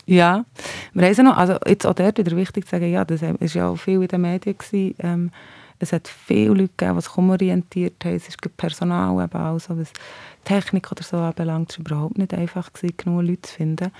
Ja, 0.07 0.45
wir 0.93 1.07
haben 1.07 1.25
noch, 1.25 1.37
also 1.37 1.57
jetzt 1.67 1.85
auch 1.85 1.93
dort 1.93 2.17
wieder 2.17 2.35
wichtig 2.35 2.65
zu 2.65 2.71
sagen, 2.71 2.91
ja, 2.91 3.05
das 3.05 3.21
war 3.21 3.35
ja 3.39 3.69
auch 3.69 3.75
viel 3.75 4.01
in 4.01 4.07
den 4.07 4.21
Medien, 4.21 4.57
gewesen, 4.57 4.95
ähm, 4.99 5.31
es 5.81 5.93
hat 5.93 6.07
viele 6.07 6.49
Leute 6.49 6.69
gegeben, 6.77 6.95
die 6.95 7.01
sich 7.01 7.17
umorientiert 7.17 8.05
haben. 8.05 8.15
Es 8.15 8.27
ist 8.27 8.57
Personal, 8.57 9.23
eben 9.23 9.37
auch 9.37 9.59
so, 9.59 9.77
was 9.77 9.91
Technik 10.45 10.91
oder 10.91 11.03
so 11.03 11.17
anbelangt. 11.17 11.71
Es 11.71 11.79
war 11.79 11.85
überhaupt 11.85 12.17
nicht 12.17 12.33
einfach, 12.33 12.71
gewesen, 12.71 12.95
genug 12.97 13.23
Leute 13.23 13.41
zu 13.41 13.53
finden. 13.55 13.91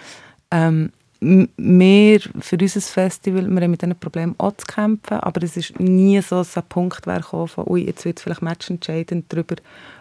Ähm, 0.51 0.91
wir, 1.21 2.19
für 2.19 2.57
unser 2.59 2.81
Festival, 2.81 3.47
wir 3.47 3.61
haben 3.61 3.71
mit 3.71 3.81
diesen 3.81 3.99
Problemen 3.99 4.35
auch 4.39 4.55
zu 4.57 4.65
kämpfen, 4.65 5.19
aber 5.19 5.43
es 5.43 5.55
ist 5.55 5.79
nie 5.79 6.19
so, 6.21 6.37
dass 6.37 6.57
ein 6.57 6.63
Punkt 6.67 7.05
wäre 7.05 7.21
von, 7.21 7.67
ui, 7.67 7.85
jetzt 7.85 8.05
wird 8.05 8.17
es 8.17 8.23
vielleicht 8.23 8.41
matchentscheidend 8.41 9.31
darüber, 9.31 9.55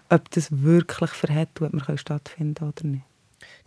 ob 0.08 0.30
das 0.30 0.48
wirklich 0.50 1.10
verhält, 1.10 1.48
ob 1.60 1.72
wir 1.72 1.98
stattfinden 1.98 2.64
oder 2.64 2.86
nicht. 2.86 3.09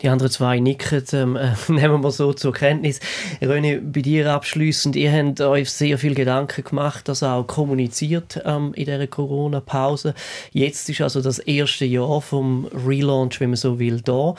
Die 0.03 0.09
anderen 0.09 0.31
zwei 0.31 0.59
nicken, 0.59 1.01
ähm, 1.13 1.35
äh, 1.37 1.53
nehmen 1.69 2.03
wir 2.03 2.11
so 2.11 2.33
zur 2.33 2.51
Kenntnis. 2.53 2.99
René, 3.41 3.79
bei 3.79 4.01
dir 4.01 4.33
abschließend, 4.33 4.97
ihr 4.97 5.11
habt 5.13 5.39
euch 5.39 5.69
sehr 5.69 5.97
viel 5.97 6.13
Gedanken 6.13 6.63
gemacht, 6.65 7.07
das 7.07 7.23
auch 7.23 7.47
kommuniziert 7.47 8.41
ähm, 8.43 8.73
in 8.73 8.85
dieser 8.85 9.07
Corona-Pause. 9.07 10.13
Jetzt 10.51 10.89
ist 10.89 10.99
also 10.99 11.21
das 11.21 11.39
erste 11.39 11.85
Jahr 11.85 12.21
vom 12.21 12.65
Relaunch, 12.85 13.39
wenn 13.39 13.51
man 13.51 13.57
so 13.57 13.79
will, 13.79 14.01
da. 14.01 14.35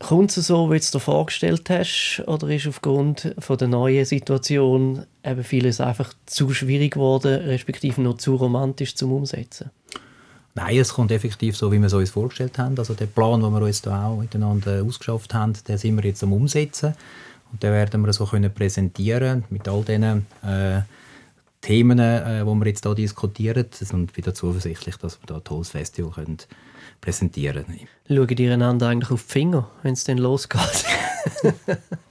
Kommt 0.00 0.36
es 0.36 0.48
so, 0.48 0.66
wie 0.70 0.74
du 0.74 0.80
es 0.80 0.90
dir 0.90 1.00
vorgestellt 1.00 1.70
hast, 1.70 2.22
oder 2.26 2.48
ist 2.48 2.66
aufgrund 2.66 3.32
von 3.38 3.56
der 3.56 3.68
neuen 3.68 4.04
Situation 4.04 5.06
eben 5.24 5.44
vieles 5.44 5.80
einfach 5.80 6.12
zu 6.26 6.52
schwierig 6.52 6.94
geworden, 6.94 7.42
respektive 7.42 8.02
noch 8.02 8.18
zu 8.18 8.34
romantisch 8.34 8.96
zum 8.96 9.12
Umsetzen? 9.12 9.70
Nein, 10.56 10.78
es 10.78 10.94
kommt 10.94 11.12
effektiv 11.12 11.54
so, 11.54 11.70
wie 11.70 11.78
wir 11.78 11.86
es 11.86 11.92
uns 11.92 12.08
vorgestellt 12.08 12.58
haben. 12.58 12.78
Also 12.78 12.94
der 12.94 13.04
Plan, 13.04 13.42
den 13.42 13.52
wir 13.52 13.60
uns 13.60 13.82
da 13.82 14.06
auch 14.06 14.16
miteinander 14.16 14.82
ausgeschafft 14.82 15.34
haben, 15.34 15.52
den 15.68 15.76
sind 15.76 15.96
wir 15.96 16.04
jetzt 16.04 16.22
am 16.22 16.32
Umsetzen. 16.32 16.94
Und 17.52 17.62
den 17.62 17.72
werden 17.72 18.04
wir 18.06 18.12
so 18.14 18.24
können 18.24 18.52
präsentieren 18.52 19.44
mit 19.50 19.68
all 19.68 19.84
diesen 19.84 20.24
äh, 20.42 20.80
Themen, 21.60 21.98
äh, 21.98 22.42
die 22.42 22.54
wir 22.54 22.66
jetzt 22.66 22.84
hier 22.84 22.94
diskutieren. 22.94 23.66
Und 23.92 24.16
wieder 24.16 24.32
zuversichtlich, 24.32 24.96
dass 24.96 25.20
wir 25.20 25.26
da 25.26 25.34
ein 25.34 25.44
tolles 25.44 25.68
Festival 25.68 26.12
können 26.12 26.38
präsentieren 27.02 27.66
können. 27.66 27.88
Schauen 28.08 28.26
die 28.28 28.48
einander 28.48 28.88
eigentlich 28.88 29.10
auf 29.10 29.24
die 29.26 29.32
Finger, 29.32 29.70
wenn 29.82 29.92
es 29.92 30.04
dann 30.04 30.16
losgeht? 30.16 30.86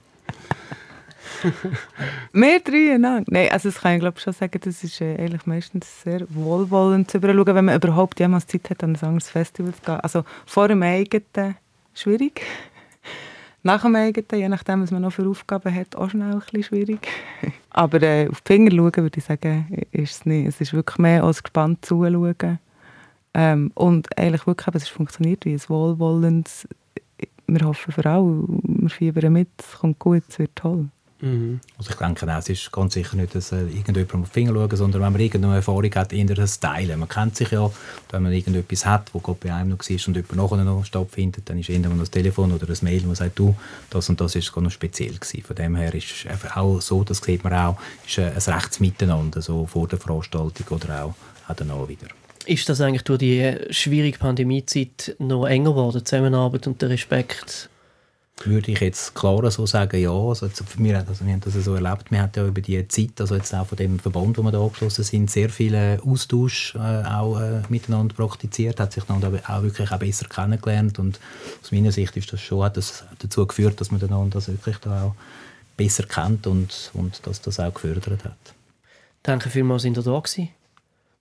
Wir 2.32 2.60
drei, 2.60 2.96
nein. 2.98 3.24
Nein, 3.28 3.48
also 3.50 3.68
das 3.68 3.80
kann 3.80 3.94
ich 3.94 4.00
glaube 4.00 4.20
schon 4.20 4.32
sagen, 4.32 4.60
das 4.62 4.84
ist 4.84 5.00
äh, 5.00 5.16
eigentlich 5.16 5.46
meistens 5.46 6.02
sehr 6.02 6.26
wohlwollend 6.28 7.10
zu 7.10 7.18
überschauen, 7.18 7.54
wenn 7.54 7.64
man 7.64 7.76
überhaupt 7.76 8.20
jemals 8.20 8.46
Zeit 8.46 8.70
hat, 8.70 8.82
an 8.84 8.96
ein 8.96 9.02
anderes 9.02 9.30
Festival 9.30 9.74
zu 9.74 9.80
gehen. 9.82 10.00
Also 10.00 10.24
vor 10.44 10.68
dem 10.68 10.82
eigenen 10.82 11.56
schwierig. 11.94 12.42
Nach 13.62 13.82
dem 13.82 13.96
eigenen, 13.96 14.26
je 14.32 14.48
nachdem, 14.48 14.82
was 14.82 14.92
man 14.92 15.02
noch 15.02 15.12
für 15.12 15.28
Aufgaben 15.28 15.74
hat, 15.74 15.96
auch 15.96 16.10
schnell 16.10 16.32
ein 16.32 16.38
bisschen 16.38 16.62
schwierig. 16.62 17.08
Aber 17.70 18.00
äh, 18.00 18.28
auf 18.28 18.40
die 18.42 18.52
Finger 18.52 18.70
schauen, 18.70 18.96
würde 18.96 19.18
ich 19.18 19.24
sagen, 19.24 19.86
ist 19.90 20.12
es 20.12 20.26
nicht. 20.26 20.46
Es 20.46 20.60
ist 20.60 20.72
wirklich 20.72 20.98
mehr 20.98 21.24
als 21.24 21.42
gespannt 21.42 21.84
zuschauen. 21.84 22.58
Ähm, 23.34 23.70
und 23.74 24.16
eigentlich 24.18 24.46
wirklich, 24.46 24.74
es 24.74 24.88
funktioniert 24.88 25.44
wie 25.44 25.52
ein 25.52 25.60
wohlwollendes, 25.68 26.68
wir 27.46 27.66
hoffen 27.66 27.92
für 27.92 28.06
alle, 28.06 28.44
wir 28.48 28.88
fiebern 28.88 29.32
mit, 29.32 29.48
es 29.58 29.78
kommt 29.78 29.98
gut, 29.98 30.22
es 30.28 30.38
wird 30.38 30.54
toll. 30.54 30.88
Mhm. 31.20 31.60
Also 31.78 31.90
ich 31.90 31.96
denke 31.96 32.30
auch, 32.30 32.38
es 32.38 32.48
ist 32.48 32.70
ganz 32.70 32.94
sicher 32.94 33.16
nicht, 33.16 33.34
dass 33.34 33.52
äh, 33.52 33.62
irgendjemand 33.62 34.14
auf 34.14 34.28
die 34.28 34.32
Finger 34.32 34.52
schauen, 34.52 34.76
sondern 34.76 35.02
wenn 35.02 35.12
man 35.12 35.20
irgendeine 35.20 35.54
Erfahrung 35.54 35.94
hat, 35.94 36.12
eher 36.12 36.26
das 36.26 36.60
Teilen. 36.60 36.98
Man 36.98 37.08
kennt 37.08 37.36
sich 37.36 37.50
ja, 37.50 37.70
wenn 38.10 38.22
man 38.22 38.32
irgendetwas 38.32 38.84
hat, 38.84 39.14
wo 39.14 39.20
gerade 39.20 39.38
bei 39.42 39.54
einem 39.54 39.70
noch 39.70 39.78
war 39.78 40.08
und 40.08 40.16
jemand 40.16 40.36
nachher 40.36 40.64
noch 40.64 40.84
stattfindet, 40.84 41.48
dann 41.48 41.58
ist 41.58 41.70
irgendwann 41.70 41.98
das 41.98 42.10
Telefon 42.10 42.52
oder 42.52 42.68
ein 42.68 42.78
Mail, 42.82 43.02
das 43.02 43.18
sagt, 43.18 43.38
du, 43.38 43.56
das 43.90 44.08
und 44.08 44.20
das 44.20 44.34
ist 44.34 44.52
gar 44.52 44.60
noch 44.60 44.70
speziell 44.70 45.14
gewesen. 45.14 45.42
Von 45.42 45.56
dem 45.56 45.76
her 45.76 45.94
ist 45.94 46.10
es 46.10 46.30
einfach 46.30 46.56
auch 46.56 46.80
so, 46.80 47.02
das 47.02 47.18
sieht 47.18 47.44
man 47.44 47.54
auch, 47.54 47.78
ist 48.06 48.18
ein 48.18 48.32
rechtes 48.34 48.80
Miteinander, 48.80 49.40
so 49.40 49.66
vor 49.66 49.88
der 49.88 49.98
Veranstaltung 49.98 50.66
oder 50.68 51.04
auch, 51.04 51.14
auch 51.48 51.56
danach 51.56 51.88
wieder. 51.88 52.08
Ist 52.44 52.68
das 52.68 52.80
eigentlich 52.80 53.02
durch 53.02 53.18
die 53.18 53.56
schwierige 53.70 54.18
Pandemiezeit 54.18 55.16
noch 55.18 55.46
enger 55.46 55.70
geworden, 55.70 55.98
die 55.98 56.04
Zusammenarbeit 56.04 56.66
und 56.66 56.80
der 56.80 56.90
Respekt? 56.90 57.70
Würde 58.44 58.70
ich 58.70 58.80
jetzt 58.80 59.14
klarer 59.14 59.50
so 59.50 59.64
sagen, 59.64 59.98
ja. 59.98 60.10
Also 60.12 60.48
wir, 60.76 60.98
also 60.98 61.24
wir 61.24 61.32
haben 61.32 61.40
das 61.40 61.54
so 61.54 61.74
erlebt. 61.74 62.10
Wir 62.10 62.20
haben 62.20 62.32
ja 62.36 62.46
über 62.46 62.60
die 62.60 62.86
Zeit, 62.86 63.18
also 63.18 63.34
jetzt 63.34 63.54
auch 63.54 63.66
von 63.66 63.76
dem 63.76 63.98
Verband, 63.98 64.36
wo 64.36 64.42
wir 64.42 64.52
da 64.52 64.60
angeschlossen 64.60 65.04
sind, 65.04 65.30
sehr 65.30 65.48
viel 65.48 65.98
Austausch 66.04 66.74
äh, 66.74 66.78
auch 66.78 67.40
äh, 67.40 67.62
miteinander 67.70 68.14
praktiziert, 68.14 68.78
hat 68.78 68.92
sich 68.92 69.04
dann 69.04 69.24
auch 69.24 69.62
wirklich 69.62 69.90
auch 69.90 69.98
besser 69.98 70.26
kennengelernt 70.28 70.98
und 70.98 71.18
aus 71.62 71.72
meiner 71.72 71.92
Sicht 71.92 72.14
ist 72.16 72.30
das 72.32 72.40
schon 72.40 72.62
hat 72.62 72.76
das 72.76 73.04
dazu 73.18 73.46
geführt, 73.46 73.80
dass 73.80 73.90
man 73.90 74.02
einander 74.02 74.34
das 74.34 74.48
wirklich 74.48 74.76
da 74.78 75.04
auch 75.04 75.14
besser 75.76 76.04
kennt 76.04 76.46
und, 76.46 76.90
und 76.92 77.26
dass 77.26 77.40
das 77.40 77.58
auch 77.58 77.72
gefördert 77.72 78.24
hat. 78.24 78.36
Danke 79.22 79.48
vielmals, 79.48 79.82
sind 79.82 79.96
ihr 79.96 80.02
da 80.02 80.18
gewesen. 80.18 80.50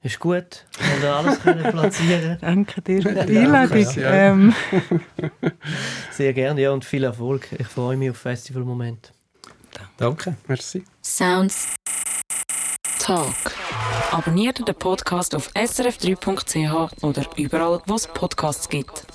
Ist 0.05 0.19
gut, 0.19 0.67
wir 1.01 1.15
alles 1.15 1.41
können 1.41 1.63
platzieren. 1.63 2.37
Danke 2.41 2.79
dir 2.79 3.01
für 3.01 3.25
die 3.25 3.39
Einladung. 3.39 3.87
Ähm, 3.97 4.53
Sehr 6.11 6.31
gerne, 6.31 6.61
ja, 6.61 6.69
und 6.69 6.85
viel 6.85 7.03
Erfolg. 7.03 7.47
Ich 7.57 7.65
freue 7.65 7.97
mich 7.97 8.11
auf 8.11 8.17
Festivalmoment. 8.17 9.11
Danke. 9.97 10.37
Merci. 10.47 10.85
Sounds 11.01 11.73
Talk. 12.99 13.33
Abonniert 14.11 14.67
den 14.67 14.75
Podcast 14.75 15.33
auf 15.33 15.51
srf3.ch 15.55 17.03
oder 17.03 17.25
überall, 17.35 17.81
wo 17.87 17.95
es 17.95 18.05
Podcasts 18.05 18.69
gibt. 18.69 19.07